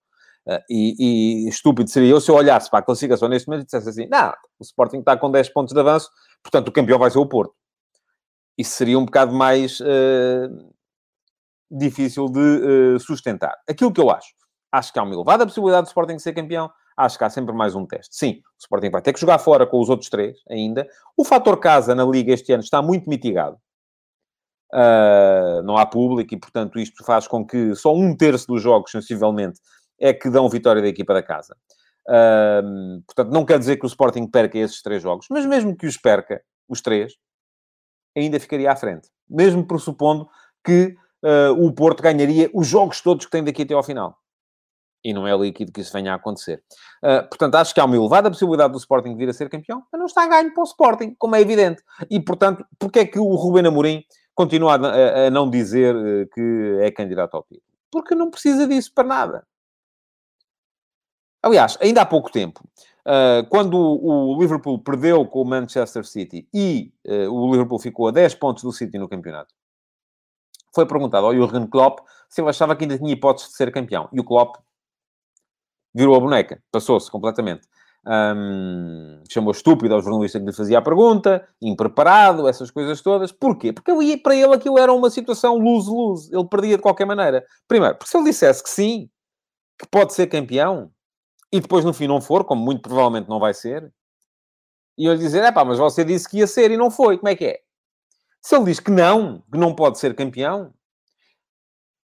Uh, 0.46 0.62
e, 0.68 1.44
e, 1.44 1.48
estúpido 1.48 1.90
seria 1.90 2.10
eu 2.10 2.20
se 2.20 2.30
eu 2.30 2.34
olhasse 2.34 2.70
para 2.70 2.78
a 2.78 2.82
classificação 2.82 3.28
neste 3.28 3.48
momento 3.48 3.62
e 3.62 3.64
dissesse 3.64 3.88
assim: 3.88 4.06
não, 4.08 4.30
o 4.58 4.62
Sporting 4.62 4.98
está 4.98 5.16
com 5.16 5.30
10 5.30 5.48
pontos 5.50 5.72
de 5.72 5.80
avanço, 5.80 6.08
portanto 6.42 6.68
o 6.68 6.72
campeão 6.72 6.98
vai 6.98 7.10
ser 7.10 7.18
o 7.18 7.26
Porto. 7.26 7.54
Isso 8.56 8.72
seria 8.72 8.98
um 8.98 9.04
bocado 9.04 9.32
mais. 9.32 9.80
Uh, 9.80 10.74
difícil 11.70 12.28
de 12.28 12.40
uh, 12.40 13.00
sustentar. 13.00 13.56
Aquilo 13.68 13.92
que 13.92 14.00
eu 14.00 14.10
acho, 14.10 14.28
acho 14.70 14.92
que 14.92 14.98
há 14.98 15.02
uma 15.02 15.14
elevada 15.14 15.46
possibilidade 15.46 15.84
do 15.84 15.88
Sporting 15.88 16.18
ser 16.18 16.32
campeão, 16.32 16.70
acho 16.96 17.18
que 17.18 17.24
há 17.24 17.30
sempre 17.30 17.54
mais 17.54 17.74
um 17.74 17.86
teste. 17.86 18.14
Sim, 18.16 18.40
o 18.40 18.60
Sporting 18.60 18.90
vai 18.90 19.02
ter 19.02 19.12
que 19.12 19.20
jogar 19.20 19.38
fora 19.38 19.66
com 19.66 19.80
os 19.80 19.88
outros 19.88 20.08
três 20.08 20.38
ainda. 20.48 20.88
O 21.16 21.24
fator 21.24 21.58
casa 21.58 21.94
na 21.94 22.04
Liga 22.04 22.32
este 22.32 22.52
ano 22.52 22.62
está 22.62 22.80
muito 22.80 23.08
mitigado. 23.08 23.58
Uh, 24.72 25.62
não 25.62 25.76
há 25.76 25.86
público 25.86 26.34
e, 26.34 26.36
portanto, 26.36 26.78
isto 26.78 27.04
faz 27.04 27.28
com 27.28 27.46
que 27.46 27.74
só 27.74 27.94
um 27.94 28.16
terço 28.16 28.46
dos 28.48 28.60
jogos, 28.60 28.90
sensivelmente, 28.90 29.60
é 29.98 30.12
que 30.12 30.28
dão 30.28 30.48
vitória 30.48 30.82
da 30.82 30.88
equipa 30.88 31.14
da 31.14 31.22
casa. 31.22 31.56
Uh, 32.08 33.02
portanto, 33.06 33.32
não 33.32 33.44
quer 33.44 33.58
dizer 33.58 33.76
que 33.76 33.84
o 33.84 33.88
Sporting 33.88 34.26
perca 34.26 34.58
esses 34.58 34.82
três 34.82 35.02
jogos, 35.02 35.26
mas 35.30 35.46
mesmo 35.46 35.76
que 35.76 35.86
os 35.86 35.96
perca, 35.96 36.42
os 36.68 36.80
três, 36.80 37.14
ainda 38.16 38.40
ficaria 38.40 38.70
à 38.70 38.76
frente. 38.76 39.09
Mesmo 39.29 39.64
pressupondo 39.66 40.29
que 40.64 40.96
uh, 41.22 41.64
o 41.64 41.72
Porto 41.72 42.02
ganharia 42.02 42.50
os 42.55 42.66
jogos 42.66 43.00
todos 43.00 43.24
que 43.24 43.31
tem 43.31 43.44
daqui 43.44 43.62
até 43.62 43.74
ao 43.74 43.83
final. 43.83 44.18
E 45.05 45.12
não 45.12 45.26
é 45.26 45.37
líquido 45.37 45.70
que 45.70 45.81
isso 45.81 45.92
venha 45.92 46.12
a 46.12 46.16
acontecer. 46.16 46.62
Uh, 47.02 47.29
portanto, 47.29 47.55
acho 47.57 47.72
que 47.72 47.81
há 47.81 47.85
uma 47.85 47.96
elevada 47.96 48.31
possibilidade 48.31 48.72
do 48.72 48.79
Sporting 48.79 49.14
vir 49.16 49.29
a 49.29 49.33
ser 49.33 49.48
campeão, 49.48 49.85
mas 49.92 49.98
não 49.98 50.07
está 50.07 50.26
ganho 50.26 50.52
para 50.52 50.62
o 50.62 50.66
Sporting, 50.66 51.14
como 51.18 51.37
é 51.37 51.40
evidente. 51.40 51.83
E, 52.11 52.18
portanto, 52.18 52.64
porquê 52.79 53.00
é 53.00 53.07
que 53.07 53.18
o 53.18 53.35
Rubén 53.35 53.66
Amorim 53.66 54.02
continua 54.35 54.74
a, 54.74 55.26
a 55.26 55.31
não 55.31 55.48
dizer 55.48 55.94
uh, 55.94 56.29
que 56.35 56.79
é 56.81 56.90
candidato 56.90 57.35
ao 57.37 57.44
título? 57.44 57.62
Porque 57.90 58.14
não 58.14 58.31
precisa 58.31 58.66
disso 58.66 58.92
para 58.92 59.07
nada. 59.07 59.46
Aliás, 61.42 61.79
ainda 61.81 62.02
há 62.02 62.07
pouco 62.07 62.33
tempo, 62.33 62.61
quando 63.48 63.78
o 63.78 64.40
Liverpool 64.40 64.78
perdeu 64.80 65.24
com 65.24 65.42
o 65.42 65.44
Manchester 65.44 66.04
City 66.04 66.48
e 66.52 66.92
uh, 67.06 67.30
o 67.32 67.50
Liverpool 67.52 67.78
ficou 67.78 68.08
a 68.08 68.10
10 68.10 68.34
pontos 68.34 68.64
do 68.64 68.72
City 68.72 68.98
no 68.98 69.08
campeonato, 69.08 69.54
foi 70.74 70.86
perguntado 70.86 71.26
ao 71.26 71.34
Jurgen 71.34 71.66
Klopp 71.66 72.00
se 72.28 72.40
ele 72.40 72.50
achava 72.50 72.74
que 72.74 72.84
ainda 72.84 72.98
tinha 72.98 73.12
hipóteses 73.12 73.50
de 73.50 73.56
ser 73.56 73.72
campeão. 73.72 74.08
E 74.12 74.20
o 74.20 74.24
Klopp 74.24 74.56
virou 75.94 76.16
a 76.16 76.20
boneca, 76.20 76.62
passou-se 76.70 77.10
completamente. 77.10 77.66
Um, 78.08 79.22
chamou 79.28 79.50
estúpido 79.50 79.94
aos 79.94 80.04
jornalistas 80.04 80.40
que 80.40 80.46
lhe 80.46 80.52
fazia 80.52 80.78
a 80.78 80.82
pergunta, 80.82 81.48
impreparado, 81.60 82.46
essas 82.46 82.70
coisas 82.70 83.00
todas. 83.00 83.32
Porquê? 83.32 83.72
Porque 83.72 83.90
eu, 83.90 83.98
para 84.22 84.36
ele 84.36 84.54
aquilo 84.54 84.78
era 84.78 84.92
uma 84.92 85.10
situação 85.10 85.56
lose-lose. 85.56 86.30
Ele 86.32 86.44
perdia 86.44 86.76
de 86.76 86.82
qualquer 86.82 87.06
maneira. 87.06 87.44
Primeiro, 87.66 87.96
porque 87.96 88.10
se 88.10 88.16
ele 88.16 88.26
dissesse 88.26 88.62
que 88.62 88.68
sim, 88.68 89.08
que 89.78 89.88
pode 89.88 90.12
ser 90.12 90.26
campeão, 90.28 90.90
e 91.52 91.61
depois 91.61 91.85
no 91.85 91.92
fim 91.92 92.06
não 92.06 92.20
for, 92.20 92.44
como 92.44 92.62
muito 92.62 92.82
provavelmente 92.82 93.28
não 93.28 93.38
vai 93.38 93.54
ser, 93.54 93.92
e 94.98 95.06
ele 95.06 95.18
dizer, 95.18 95.42
é 95.44 95.52
pá, 95.52 95.64
mas 95.64 95.78
você 95.78 96.04
disse 96.04 96.28
que 96.28 96.38
ia 96.38 96.46
ser 96.46 96.70
e 96.70 96.76
não 96.76 96.90
foi, 96.90 97.18
como 97.18 97.28
é 97.28 97.37
que 97.37 97.44
é? 97.44 97.61
Se 98.40 98.56
ele 98.56 98.64
diz 98.66 98.80
que 98.80 98.90
não, 98.90 99.42
que 99.52 99.59
não 99.59 99.74
pode 99.74 99.98
ser 99.98 100.14
campeão, 100.14 100.72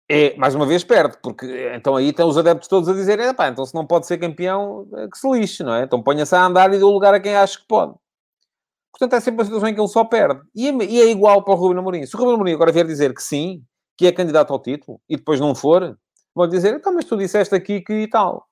é, 0.09 0.37
mais 0.37 0.55
uma 0.55 0.66
vez 0.66 0.85
perde, 0.85 1.16
porque 1.22 1.46
então 1.74 1.96
aí 1.96 2.11
estão 2.11 2.28
os 2.28 2.37
adeptos 2.37 2.68
todos 2.68 2.88
a 2.88 2.92
dizer, 2.92 3.35
pá, 3.35 3.48
então 3.48 3.64
se 3.64 3.74
não 3.74 3.87
pode 3.87 4.07
ser 4.07 4.18
campeão, 4.18 4.87
é 4.94 5.09
que 5.09 5.16
se 5.16 5.31
lixe, 5.31 5.62
não 5.62 5.74
é? 5.74 5.85
Então 5.85 6.02
ponha-se 6.02 6.35
a 6.35 6.44
andar 6.44 6.72
e 6.74 6.78
dê 6.78 6.85
o 6.85 6.90
lugar 6.90 7.14
a 7.14 7.20
quem 7.20 7.35
acha 7.35 7.59
que 7.59 7.66
pode. 7.66 7.94
Portanto, 8.92 9.14
é 9.14 9.20
sempre 9.20 9.42
a 9.42 9.44
situação 9.46 9.68
em 9.68 9.74
que 9.74 9.81
ele 9.81 9.88
só 9.88 10.05
perde. 10.05 10.42
E 10.55 10.68
é, 10.68 10.72
e 10.85 11.00
é 11.00 11.11
igual 11.11 11.42
para 11.42 11.55
o 11.55 11.57
Rubem 11.57 11.78
Amorim. 11.78 12.05
Se 12.05 12.14
o 12.14 12.18
Rubem 12.18 12.35
Amorim 12.35 12.52
agora 12.52 12.70
vier 12.70 12.87
dizer 12.87 13.14
que 13.14 13.22
sim, 13.22 13.64
que 13.96 14.07
é 14.07 14.12
candidato 14.12 14.52
ao 14.52 14.61
título, 14.61 15.00
e 15.09 15.16
depois 15.16 15.40
não 15.40 15.55
for, 15.55 15.98
vão 16.35 16.46
dizer, 16.48 16.74
então, 16.74 16.92
mas 16.92 17.07
tu 17.07 17.16
disseste 17.16 17.55
aqui 17.55 17.81
que 17.81 17.92
e 18.02 18.09
tal. 18.09 18.46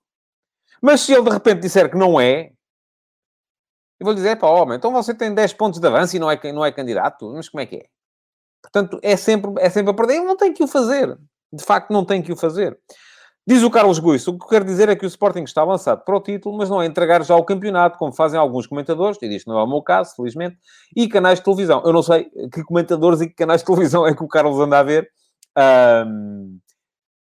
Mas 0.81 1.03
se 1.03 1.13
ele 1.13 1.23
de 1.23 1.31
repente 1.31 1.61
disser 1.61 1.91
que 1.91 1.97
não 1.97 2.21
é, 2.21 2.53
eu 4.01 4.05
vou 4.05 4.15
dizer, 4.15 4.43
o 4.43 4.47
homem, 4.47 4.77
então 4.79 4.93
você 4.93 5.13
tem 5.13 5.35
10 5.35 5.53
pontos 5.53 5.79
de 5.79 5.87
avanço 5.87 6.17
e 6.17 6.19
não 6.19 6.31
é, 6.31 6.41
não 6.53 6.65
é 6.65 6.73
candidato? 6.73 7.31
Mas 7.35 7.49
como 7.49 7.61
é 7.61 7.67
que 7.67 7.77
é? 7.77 7.87
Portanto, 8.63 8.99
é 9.03 9.17
sempre, 9.17 9.53
é 9.59 9.69
sempre 9.69 9.91
a 9.91 9.95
perder. 9.95 10.17
Ele 10.17 10.25
não 10.25 10.37
tem 10.37 10.53
que 10.53 10.63
o 10.63 10.67
fazer. 10.67 11.19
De 11.53 11.65
facto, 11.65 11.91
não 11.91 12.05
tem 12.05 12.23
que 12.23 12.33
o 12.33 12.37
fazer. 12.37 12.79
Diz 13.47 13.63
o 13.63 13.71
Carlos 13.71 13.99
Guiço, 13.99 14.31
o 14.31 14.39
que 14.39 14.49
quero 14.49 14.65
dizer 14.65 14.89
é 14.89 14.95
que 14.95 15.05
o 15.05 15.09
Sporting 15.09 15.43
está 15.43 15.65
lançado 15.65 16.05
para 16.05 16.17
o 16.17 16.21
título, 16.21 16.57
mas 16.57 16.69
não 16.69 16.81
é 16.81 16.87
entregar 16.87 17.25
já 17.25 17.35
o 17.35 17.45
campeonato, 17.45 17.99
como 17.99 18.13
fazem 18.13 18.39
alguns 18.39 18.67
comentadores, 18.67 19.19
e 19.21 19.27
isto 19.35 19.51
não 19.51 19.59
é 19.59 19.65
o 19.65 19.67
meu 19.67 19.83
caso, 19.83 20.15
felizmente, 20.15 20.57
e 20.95 21.09
canais 21.09 21.39
de 21.39 21.45
televisão. 21.45 21.83
Eu 21.85 21.93
não 21.93 22.03
sei 22.03 22.31
que 22.53 22.63
comentadores 22.63 23.21
e 23.21 23.27
que 23.27 23.35
canais 23.35 23.63
de 23.63 23.67
televisão 23.67 24.07
é 24.07 24.15
que 24.15 24.23
o 24.23 24.29
Carlos 24.29 24.61
anda 24.61 24.79
a 24.79 24.83
ver. 24.83 25.11
Um, 26.07 26.59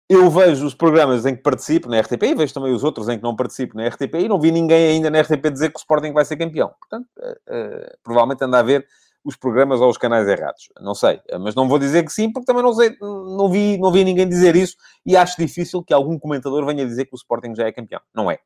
eu 0.08 0.30
vejo 0.30 0.66
os 0.66 0.76
programas 0.76 1.26
em 1.26 1.36
que 1.36 1.42
participo 1.42 1.90
na 1.90 2.00
RTP 2.00 2.24
e 2.24 2.36
vejo 2.36 2.54
também 2.54 2.74
os 2.74 2.84
outros 2.84 3.10
em 3.10 3.18
que 3.18 3.24
não 3.24 3.36
participo 3.36 3.76
na 3.76 3.88
RTP 3.88 4.16
e 4.16 4.28
não 4.28 4.40
vi 4.40 4.52
ninguém 4.52 4.90
ainda 4.90 5.10
na 5.10 5.22
RTP 5.22 5.50
dizer 5.52 5.70
que 5.70 5.78
o 5.78 5.80
Sporting 5.80 6.14
vai 6.14 6.24
ser 6.24 6.38
campeão. 6.38 6.72
Portanto, 6.80 7.08
uh, 7.18 7.98
provavelmente 8.04 8.44
anda 8.44 8.60
a 8.60 8.64
ver 8.64 8.86
os 9.24 9.36
programas 9.36 9.82
ou 9.82 9.90
os 9.90 9.98
canais 9.98 10.28
errados. 10.28 10.70
Não 10.80 10.94
sei. 10.94 11.20
Mas 11.42 11.56
não 11.56 11.68
vou 11.68 11.80
dizer 11.80 12.06
que 12.06 12.14
sim, 12.14 12.32
porque 12.32 12.46
também 12.46 12.62
não 12.62 12.74
sei, 12.74 12.96
não 13.02 13.50
vi, 13.50 13.76
não 13.80 13.92
vi 13.92 14.04
ninguém 14.04 14.30
dizer 14.30 14.56
isso 14.56 14.76
e 15.04 15.18
acho 15.18 15.36
difícil 15.38 15.84
que 15.84 15.92
algum 15.92 16.20
comentador 16.20 16.64
venha 16.64 16.86
dizer 16.86 17.06
que 17.06 17.16
o 17.16 17.18
Sporting 17.18 17.56
já 17.56 17.66
é 17.66 17.72
campeão. 17.72 18.00
Não 18.14 18.30
é. 18.30 18.38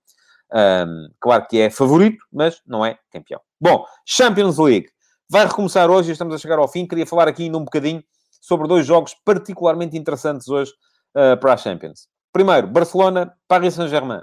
Um, 0.51 1.09
claro 1.19 1.45
que 1.47 1.59
é 1.59 1.69
favorito, 1.69 2.23
mas 2.31 2.61
não 2.65 2.85
é 2.85 2.97
campeão. 3.11 3.41
Bom, 3.59 3.85
Champions 4.05 4.57
League. 4.57 4.87
Vai 5.29 5.45
recomeçar 5.45 5.91
hoje, 5.91 6.13
estamos 6.13 6.33
a 6.33 6.37
chegar 6.37 6.57
ao 6.57 6.67
fim. 6.67 6.87
Queria 6.87 7.05
falar 7.05 7.27
aqui 7.27 7.43
ainda 7.43 7.57
um 7.57 7.65
bocadinho 7.65 8.01
sobre 8.41 8.67
dois 8.67 8.85
jogos 8.85 9.13
particularmente 9.25 9.97
interessantes 9.97 10.47
hoje 10.47 10.71
uh, 11.15 11.37
para 11.39 11.53
a 11.53 11.57
Champions. 11.57 12.07
Primeiro, 12.31 12.67
Barcelona, 12.67 13.33
Paris 13.47 13.73
Saint-Germain. 13.73 14.21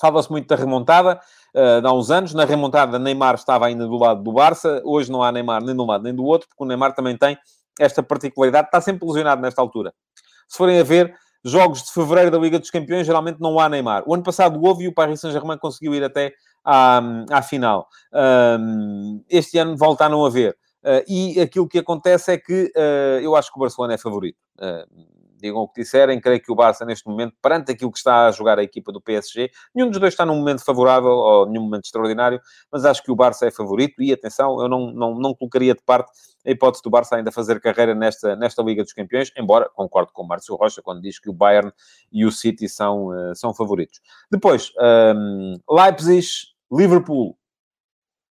Fala-se 0.00 0.30
muito 0.30 0.48
da 0.48 0.56
remontada 0.56 1.20
uh, 1.54 1.86
há 1.86 1.92
uns 1.92 2.10
anos. 2.10 2.34
Na 2.34 2.44
remontada, 2.44 2.98
Neymar 2.98 3.36
estava 3.36 3.66
ainda 3.66 3.86
do 3.86 3.96
lado 3.96 4.22
do 4.22 4.32
Barça. 4.32 4.82
Hoje 4.84 5.10
não 5.10 5.22
há 5.22 5.30
Neymar 5.30 5.62
nem 5.62 5.74
de 5.74 5.80
um 5.80 5.86
lado 5.86 6.02
nem 6.02 6.14
do 6.14 6.24
outro, 6.24 6.48
porque 6.48 6.64
o 6.64 6.66
Neymar 6.66 6.94
também 6.94 7.16
tem 7.16 7.38
esta 7.78 8.02
particularidade. 8.02 8.66
Está 8.66 8.80
sempre 8.80 9.06
lesionado 9.06 9.40
nesta 9.40 9.60
altura. 9.60 9.94
Se 10.48 10.58
forem 10.58 10.80
a 10.80 10.82
ver, 10.82 11.14
jogos 11.44 11.84
de 11.84 11.92
fevereiro 11.92 12.30
da 12.30 12.38
Liga 12.38 12.58
dos 12.58 12.70
Campeões, 12.70 13.06
geralmente 13.06 13.40
não 13.40 13.58
há 13.58 13.68
Neymar. 13.68 14.02
O 14.06 14.14
ano 14.14 14.22
passado 14.22 14.60
houve 14.62 14.84
e 14.84 14.88
o 14.88 14.94
Paris 14.94 15.20
Saint-Germain 15.20 15.58
conseguiu 15.58 15.94
ir 15.94 16.02
até 16.02 16.32
à, 16.64 17.00
à 17.30 17.42
final. 17.42 17.86
Um, 18.12 19.24
este 19.28 19.58
ano 19.58 19.76
volta 19.76 20.06
a 20.06 20.08
não 20.08 20.24
haver. 20.24 20.56
Uh, 20.84 21.04
e 21.06 21.40
aquilo 21.40 21.68
que 21.68 21.78
acontece 21.78 22.32
é 22.32 22.38
que 22.38 22.72
uh, 22.76 23.20
eu 23.22 23.36
acho 23.36 23.52
que 23.52 23.58
o 23.58 23.60
Barcelona 23.60 23.94
é 23.94 23.98
favorito. 23.98 24.38
Uh, 24.58 25.21
digam 25.42 25.58
o 25.58 25.68
que 25.68 25.82
disserem, 25.82 26.20
creio 26.20 26.40
que 26.40 26.50
o 26.50 26.54
Barça, 26.54 26.84
neste 26.84 27.06
momento, 27.06 27.34
perante 27.42 27.72
aquilo 27.72 27.90
que 27.90 27.98
está 27.98 28.28
a 28.28 28.30
jogar 28.30 28.58
a 28.58 28.62
equipa 28.62 28.92
do 28.92 29.00
PSG, 29.00 29.50
nenhum 29.74 29.90
dos 29.90 29.98
dois 29.98 30.14
está 30.14 30.24
num 30.24 30.36
momento 30.36 30.64
favorável 30.64 31.10
ou 31.10 31.46
nenhum 31.46 31.64
momento 31.64 31.84
extraordinário, 31.84 32.40
mas 32.70 32.84
acho 32.84 33.02
que 33.02 33.10
o 33.10 33.16
Barça 33.16 33.46
é 33.46 33.50
favorito 33.50 34.00
e, 34.02 34.12
atenção, 34.12 34.60
eu 34.62 34.68
não, 34.68 34.92
não, 34.92 35.14
não 35.14 35.34
colocaria 35.34 35.74
de 35.74 35.82
parte 35.82 36.10
a 36.46 36.50
hipótese 36.50 36.82
do 36.82 36.90
Barça 36.90 37.16
ainda 37.16 37.30
fazer 37.30 37.60
carreira 37.60 37.94
nesta, 37.94 38.34
nesta 38.36 38.62
Liga 38.62 38.82
dos 38.82 38.92
Campeões, 38.92 39.30
embora 39.36 39.68
concordo 39.68 40.12
com 40.12 40.22
o 40.22 40.26
Márcio 40.26 40.56
Rocha 40.56 40.82
quando 40.82 41.00
diz 41.00 41.18
que 41.18 41.30
o 41.30 41.32
Bayern 41.32 41.72
e 42.10 42.24
o 42.24 42.32
City 42.32 42.68
são, 42.68 43.08
uh, 43.08 43.34
são 43.34 43.54
favoritos. 43.54 44.00
Depois, 44.30 44.72
um, 45.16 45.56
Leipzig, 45.70 46.26
Liverpool. 46.70 47.36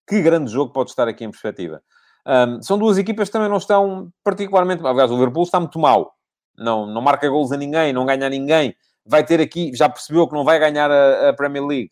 Que 0.08 0.22
grande 0.22 0.52
jogo 0.52 0.72
pode 0.72 0.92
estar 0.92 1.08
aqui 1.08 1.24
em 1.24 1.32
perspectiva. 1.32 1.82
Um, 2.28 2.62
são 2.62 2.78
duas 2.78 2.98
equipas 2.98 3.30
que 3.30 3.34
também 3.34 3.50
não 3.50 3.58
estão 3.58 4.12
particularmente... 4.24 4.86
Aliás, 4.86 5.10
o 5.10 5.16
Liverpool 5.16 5.44
está 5.44 5.60
muito 5.60 5.80
mal 5.80 6.15
não, 6.58 6.86
não 6.86 7.02
marca 7.02 7.28
gols 7.30 7.52
a 7.52 7.58
ninguém, 7.58 7.94
não 7.94 8.06
ganha 8.06 8.28
a 8.28 8.30
ninguém, 8.30 8.76
vai 9.06 9.24
ter 9.24 9.40
aqui, 9.42 9.72
já 9.76 9.90
percebeu 9.90 10.28
que 10.28 10.34
não 10.34 10.44
vai 10.44 10.60
ganhar 10.60 10.90
a, 10.90 11.30
a, 11.30 11.34
Premier 11.34 11.66
League. 11.66 11.90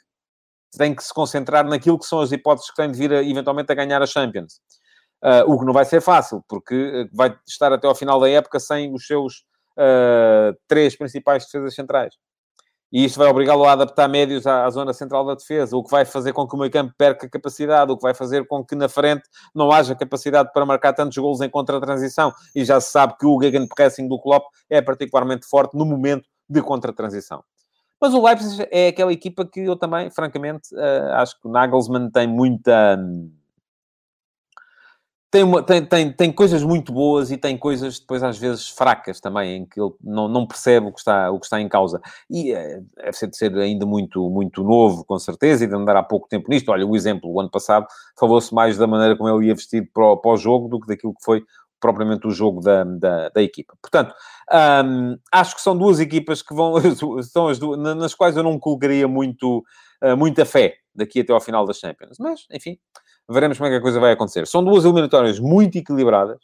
Tem 0.78 0.94
que 0.96 1.04
se 1.04 1.14
concentrar 1.14 1.66
naquilo 1.66 2.00
que 2.00 2.06
são 2.06 2.20
as 2.20 2.32
hipóteses 2.32 2.70
que 2.70 2.76
tem 2.76 2.92
de 2.92 2.98
vir 2.98 3.14
a, 3.14 3.22
eventualmente 3.24 3.72
a 3.72 3.76
ganhar 3.76 4.02
a 4.02 4.08
Champions. 4.08 4.60
Uh, 5.24 5.50
o 5.52 5.60
que 5.60 5.66
não 5.66 5.74
vai 5.74 5.86
ser 5.86 6.02
fácil, 6.02 6.44
porque 6.50 6.76
ah, 6.76 7.10
vai 7.14 7.38
estar 7.48 7.72
até 7.72 7.88
ao 7.88 7.96
final 7.96 8.20
da 8.20 8.30
época 8.30 8.60
sem 8.60 8.94
os 8.94 9.08
seus 9.08 9.46
uh, 9.78 10.54
três 10.68 10.98
principais 10.98 11.46
defesas 11.46 11.74
centrais 11.76 12.14
e 12.94 13.06
isto 13.06 13.18
vai 13.18 13.28
obrigá-lo 13.28 13.66
a 13.66 13.72
adaptar 13.72 14.08
médios 14.08 14.46
à, 14.46 14.66
à, 14.66 14.70
zona 14.70 14.94
central 14.94 15.26
da 15.26 15.34
defesa, 15.34 15.76
o 15.76 15.84
que 15.84 15.90
vai 15.90 16.06
fazer 16.06 16.32
com 16.32 16.48
que 16.48 16.56
o 16.56 16.60
meio 16.60 16.72
campo 16.72 16.94
perca 16.96 17.28
capacidade, 17.28 17.92
o 17.92 17.98
que 17.98 18.04
vai 18.04 18.14
fazer 18.14 18.46
com 18.46 18.64
que 18.64 18.76
na 18.76 18.88
frente 18.88 19.24
não 19.54 19.72
haja 19.72 19.96
capacidade 19.96 20.52
para 20.54 20.64
marcar 20.64 20.94
tantos 20.94 21.18
gols 21.18 21.42
em 21.42 21.50
contra-transição. 21.50 22.32
E 22.54 22.64
já 22.64 22.80
se 22.80 22.92
sabe 22.92 23.18
que 23.18 23.26
o 23.26 23.42
gegenpressing 23.42 24.08
do 24.08 24.20
Klopp 24.20 24.46
é 24.70 24.80
particularmente 24.80 25.48
forte 25.48 25.76
no 25.76 25.86
momento 25.86 26.30
de 26.48 26.62
contra-transição. 26.62 27.44
Mas 28.00 28.14
o 28.14 28.24
Leipzig 28.24 28.68
é 28.70 28.90
aquela 28.90 29.12
equipa 29.12 29.44
que 29.44 29.62
eu 29.62 29.76
também, 29.76 30.12
francamente, 30.12 30.76
uh, 30.76 31.14
acho 31.14 31.40
que 31.42 31.48
o 31.48 31.52
Nagelsmann 31.52 32.12
tem 32.12 32.28
muita... 32.28 33.00
Tem, 35.34 35.42
uma, 35.42 35.64
tem, 35.64 35.84
tem, 35.84 36.14
tem 36.14 36.32
coisas 36.32 36.62
muito 36.62 36.94
boas 36.94 37.32
e 37.32 37.38
tem 37.38 37.58
coisas 37.58 38.00
depois 38.00 38.22
às 38.22 38.38
vezes 38.38 38.70
fracas 38.70 39.20
também, 39.20 39.56
em 39.56 39.66
que 39.66 39.82
ele 39.82 39.92
não, 40.00 40.28
não 40.28 40.46
percebe 40.46 40.86
o 40.86 40.92
que, 40.92 41.00
está, 41.00 41.32
o 41.32 41.40
que 41.40 41.48
está 41.48 41.60
em 41.60 41.68
causa. 41.68 42.00
E 42.30 42.54
é, 42.54 42.80
ser 43.12 43.32
de 43.32 43.36
ser 43.36 43.52
ainda 43.58 43.84
muito, 43.84 44.30
muito 44.30 44.64
novo, 44.64 45.04
com 45.04 45.18
certeza, 45.18 45.64
e 45.64 45.68
de 45.68 45.74
andar 45.74 45.96
há 45.96 46.04
pouco 46.04 46.28
tempo 46.28 46.52
nisto. 46.52 46.70
Olha, 46.70 46.86
o 46.86 46.96
exemplo, 46.96 47.32
o 47.32 47.40
ano 47.40 47.50
passado 47.50 47.88
falou-se 48.16 48.54
mais 48.54 48.78
da 48.78 48.86
maneira 48.86 49.18
como 49.18 49.28
ele 49.28 49.48
ia 49.48 49.56
vestido 49.56 49.88
para 49.92 50.06
o, 50.06 50.18
para 50.18 50.34
o 50.34 50.38
jogo 50.38 50.68
do 50.68 50.80
que 50.80 50.86
daquilo 50.86 51.16
que 51.16 51.26
foi 51.26 51.44
propriamente 51.80 52.28
o 52.28 52.32
jogo 52.32 52.62
da, 52.62 52.84
da, 52.84 53.30
da 53.30 53.42
equipa. 53.42 53.74
Portanto, 53.82 54.14
hum, 54.86 55.18
acho 55.32 55.56
que 55.56 55.62
são 55.64 55.76
duas 55.76 56.00
equipas 56.00 56.44
que 56.44 56.54
vão, 56.54 56.76
são 57.24 57.48
as 57.48 57.58
duas, 57.58 57.80
nas 57.80 58.14
quais 58.14 58.38
eu 58.38 58.44
não 58.44 58.60
colocaria 58.60 59.08
muito, 59.08 59.64
uh, 60.04 60.16
muita 60.16 60.46
fé 60.46 60.76
daqui 60.94 61.22
até 61.22 61.34
ao 61.34 61.42
final 61.42 61.66
das 61.66 61.80
Champions. 61.80 62.18
Mas, 62.20 62.46
enfim, 62.52 62.78
veremos 63.30 63.58
como 63.58 63.68
é 63.68 63.72
que 63.72 63.78
a 63.78 63.82
coisa 63.82 64.00
vai 64.00 64.12
acontecer. 64.12 64.48
São 64.48 64.64
duas 64.64 64.86
eliminatórias 64.86 65.40
muito 65.40 65.78
equilibradas 65.78 66.38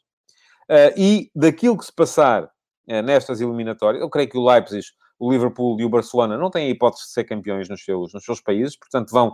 uh, 0.69 0.93
e 0.97 1.29
daquilo 1.35 1.77
que 1.77 1.85
se 1.85 1.93
passar 1.93 2.43
uh, 2.43 3.01
nestas 3.03 3.41
eliminatórias, 3.41 4.01
eu 4.01 4.09
creio 4.09 4.29
que 4.29 4.37
o 4.37 4.45
Leipzig, 4.45 4.85
o 5.19 5.31
Liverpool 5.31 5.79
e 5.79 5.85
o 5.85 5.89
Barcelona 5.89 6.37
não 6.37 6.49
têm 6.49 6.67
a 6.67 6.69
hipótese 6.69 7.07
de 7.07 7.11
ser 7.11 7.25
campeões 7.25 7.67
nos 7.67 7.83
seus, 7.83 8.13
nos 8.13 8.23
seus 8.23 8.39
países, 8.39 8.77
portanto 8.77 9.11
vão 9.11 9.33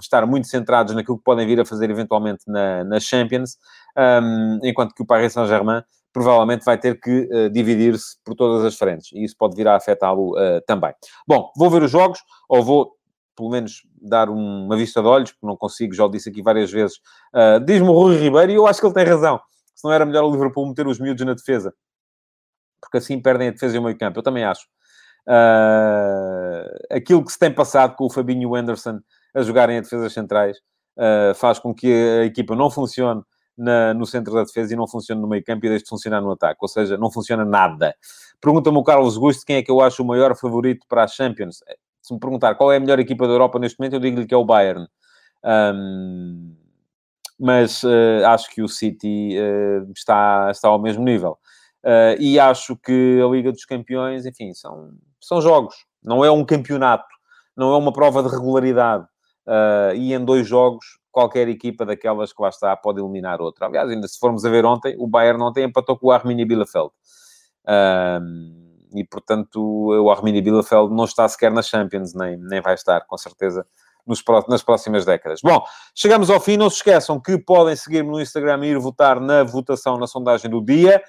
estar 0.00 0.26
muito 0.26 0.48
centrados 0.48 0.94
naquilo 0.94 1.18
que 1.18 1.22
podem 1.22 1.46
vir 1.46 1.60
a 1.60 1.66
fazer 1.66 1.90
eventualmente 1.90 2.44
na, 2.46 2.82
na 2.82 2.98
Champions, 2.98 3.58
um, 3.96 4.58
enquanto 4.64 4.94
que 4.94 5.02
o 5.02 5.06
Paris 5.06 5.34
Saint-Germain 5.34 5.82
provavelmente 6.12 6.64
vai 6.64 6.78
ter 6.78 6.98
que 6.98 7.28
uh, 7.30 7.50
dividir-se 7.50 8.16
por 8.24 8.34
todas 8.34 8.64
as 8.64 8.76
frentes 8.76 9.12
e 9.12 9.22
isso 9.22 9.36
pode 9.38 9.54
vir 9.54 9.68
a 9.68 9.76
afetá-lo 9.76 10.32
uh, 10.32 10.60
também. 10.66 10.92
Bom, 11.26 11.52
vou 11.56 11.70
ver 11.70 11.82
os 11.82 11.90
jogos, 11.90 12.20
ou 12.48 12.62
vou 12.62 12.97
pelo 13.38 13.50
menos 13.50 13.82
dar 14.02 14.28
uma 14.28 14.76
vista 14.76 15.00
de 15.00 15.06
olhos, 15.06 15.30
porque 15.30 15.46
não 15.46 15.56
consigo, 15.56 15.94
já 15.94 16.04
o 16.04 16.08
disse 16.08 16.28
aqui 16.28 16.42
várias 16.42 16.70
vezes. 16.70 16.96
Uh, 17.32 17.64
Diz-me 17.64 17.88
o 17.88 17.92
Rui 17.92 18.16
Ribeiro, 18.16 18.52
e 18.52 18.54
eu 18.56 18.66
acho 18.66 18.80
que 18.80 18.86
ele 18.86 18.94
tem 18.94 19.04
razão. 19.04 19.40
Se 19.74 19.84
não 19.84 19.92
era 19.92 20.04
melhor 20.04 20.24
o 20.24 20.30
Liverpool 20.32 20.66
meter 20.66 20.88
os 20.88 20.98
miúdos 20.98 21.24
na 21.24 21.34
defesa, 21.34 21.72
porque 22.80 22.98
assim 22.98 23.20
perdem 23.20 23.48
a 23.48 23.50
defesa 23.52 23.76
e 23.76 23.78
o 23.78 23.82
meio 23.82 23.96
campo. 23.96 24.18
Eu 24.18 24.22
também 24.24 24.44
acho. 24.44 24.66
Uh, 25.26 26.66
aquilo 26.90 27.24
que 27.24 27.30
se 27.30 27.38
tem 27.38 27.52
passado 27.52 27.94
com 27.94 28.06
o 28.06 28.10
Fabinho 28.10 28.42
e 28.42 28.46
o 28.46 28.54
Anderson 28.54 28.98
a 29.34 29.42
jogarem 29.42 29.78
a 29.78 29.80
defesas 29.80 30.12
centrais 30.12 30.58
uh, 30.96 31.34
faz 31.34 31.58
com 31.58 31.72
que 31.74 31.86
a 32.22 32.24
equipa 32.24 32.56
não 32.56 32.70
funcione 32.70 33.22
na, 33.56 33.92
no 33.92 34.06
centro 34.06 34.32
da 34.32 34.42
defesa 34.42 34.72
e 34.72 34.76
não 34.76 34.88
funcione 34.88 35.20
no 35.20 35.28
meio 35.28 35.44
campo 35.44 35.66
e 35.66 35.68
deixe 35.68 35.84
de 35.84 35.90
funcionar 35.90 36.20
no 36.20 36.32
ataque. 36.32 36.58
Ou 36.60 36.68
seja, 36.68 36.96
não 36.96 37.10
funciona 37.10 37.44
nada. 37.44 37.94
Pergunta-me 38.40 38.78
o 38.78 38.84
Carlos 38.84 39.16
Gusto 39.16 39.44
quem 39.44 39.56
é 39.56 39.62
que 39.62 39.70
eu 39.70 39.80
acho 39.80 40.02
o 40.02 40.06
maior 40.06 40.36
favorito 40.36 40.86
para 40.88 41.04
a 41.04 41.08
Champions 41.08 41.62
se 42.08 42.14
me 42.14 42.20
perguntar 42.20 42.54
qual 42.54 42.72
é 42.72 42.76
a 42.76 42.80
melhor 42.80 42.98
equipa 42.98 43.26
da 43.26 43.34
Europa 43.34 43.58
neste 43.58 43.78
momento, 43.78 43.94
eu 43.94 44.00
digo-lhe 44.00 44.26
que 44.26 44.34
é 44.34 44.36
o 44.36 44.44
Bayern. 44.44 44.86
Um, 45.44 46.56
mas 47.38 47.84
uh, 47.84 48.26
acho 48.26 48.50
que 48.50 48.62
o 48.62 48.68
City 48.68 49.36
uh, 49.38 49.92
está, 49.92 50.48
está 50.50 50.68
ao 50.68 50.80
mesmo 50.80 51.04
nível. 51.04 51.38
Uh, 51.84 52.18
e 52.18 52.40
acho 52.40 52.74
que 52.76 53.20
a 53.22 53.28
Liga 53.28 53.52
dos 53.52 53.64
Campeões, 53.64 54.26
enfim, 54.26 54.52
são, 54.54 54.90
são 55.20 55.40
jogos. 55.40 55.76
Não 56.02 56.24
é 56.24 56.30
um 56.30 56.44
campeonato. 56.44 57.06
Não 57.56 57.74
é 57.74 57.76
uma 57.76 57.92
prova 57.92 58.22
de 58.22 58.28
regularidade. 58.28 59.06
e 59.96 60.14
em 60.14 60.24
dois 60.24 60.46
jogos, 60.46 60.84
qualquer 61.10 61.48
equipa 61.48 61.84
daquelas 61.84 62.32
que 62.32 62.40
lá 62.40 62.48
está 62.48 62.76
pode 62.76 63.00
eliminar 63.00 63.40
outra. 63.40 63.66
Aliás, 63.66 63.90
ainda 63.90 64.06
se 64.06 64.18
formos 64.18 64.44
a 64.44 64.50
ver 64.50 64.64
ontem, 64.64 64.94
o 64.98 65.08
Bayern 65.08 65.42
ontem 65.42 65.64
empatou 65.64 65.98
com 65.98 66.06
o 66.06 66.12
Arminia 66.12 66.46
Bielefeld. 66.46 66.90
E, 68.94 69.04
portanto, 69.04 69.60
o 69.60 70.10
Arminia 70.10 70.42
Bielefeld 70.42 70.94
não 70.94 71.04
está 71.04 71.28
sequer 71.28 71.50
na 71.52 71.62
Champions, 71.62 72.14
nem, 72.14 72.36
nem 72.36 72.60
vai 72.60 72.74
estar, 72.74 73.00
com 73.06 73.16
certeza, 73.16 73.66
nos, 74.06 74.22
nas 74.48 74.62
próximas 74.62 75.04
décadas. 75.04 75.40
Bom, 75.42 75.62
chegamos 75.94 76.30
ao 76.30 76.40
fim. 76.40 76.56
Não 76.56 76.70
se 76.70 76.76
esqueçam 76.76 77.20
que 77.20 77.38
podem 77.38 77.76
seguir-me 77.76 78.10
no 78.10 78.20
Instagram 78.20 78.64
e 78.64 78.70
ir 78.70 78.78
votar 78.78 79.20
na 79.20 79.44
votação, 79.44 79.98
na 79.98 80.06
sondagem 80.06 80.50
do 80.50 80.64
dia. 80.64 81.02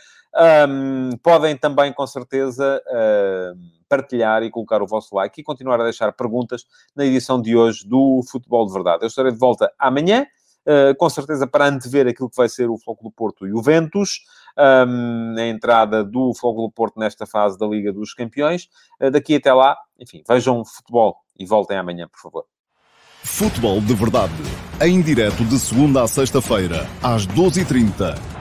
Um, 0.68 1.18
podem 1.24 1.58
também, 1.58 1.92
com 1.92 2.06
certeza, 2.06 2.82
partilhar 3.88 4.44
e 4.44 4.52
colocar 4.52 4.82
o 4.82 4.88
vosso 4.88 5.15
like 5.15 5.42
e 5.42 5.44
continuar 5.44 5.82
a 5.82 5.84
deixar 5.84 6.12
perguntas 6.13 6.65
na 6.96 7.06
edição 7.06 7.42
de 7.42 7.56
hoje 7.56 7.88
do 7.88 8.22
Futebol 8.30 8.68
de 8.68 8.74
Verdade. 8.74 9.04
Eu 9.04 9.08
estarei 9.08 9.32
de 9.32 9.39
volta 9.39 9.72
amanhã, 9.80 10.28
com 10.97 11.10
certeza 11.10 11.47
para 11.47 11.67
antever 11.67 12.08
aquilo 12.08 12.29
que 12.29 12.38
vai 12.38 12.47
ser 12.47 12.69
o 12.69 12.77
Floco 12.77 13.03
do 13.03 13.12
Porto 13.12 13.47
e 13.47 13.53
o 13.53 13.62
Ventus 13.62 14.19
um, 14.60 15.36
a 15.38 15.47
entrada 15.47 16.03
do 16.03 16.34
Fogo 16.34 16.63
do 16.63 16.71
Porto 16.71 16.99
nesta 16.99 17.25
fase 17.25 17.58
da 17.58 17.65
Liga 17.65 17.93
dos 17.93 18.13
Campeões. 18.13 18.67
Uh, 19.01 19.10
daqui 19.10 19.36
até 19.36 19.53
lá, 19.53 19.77
enfim, 19.99 20.21
vejam 20.27 20.63
futebol 20.65 21.17
e 21.38 21.45
voltem 21.45 21.77
amanhã, 21.77 22.08
por 22.08 22.21
favor. 22.21 22.45
Futebol 23.23 23.82
de 23.82 23.93
Verdade, 23.93 24.34
em 24.82 25.01
direto 25.01 25.43
de 25.43 25.60
segunda 25.60 26.03
a 26.03 26.08
sexta-feira, 26.08 26.88
às 27.03 27.27
12h30 27.27 28.38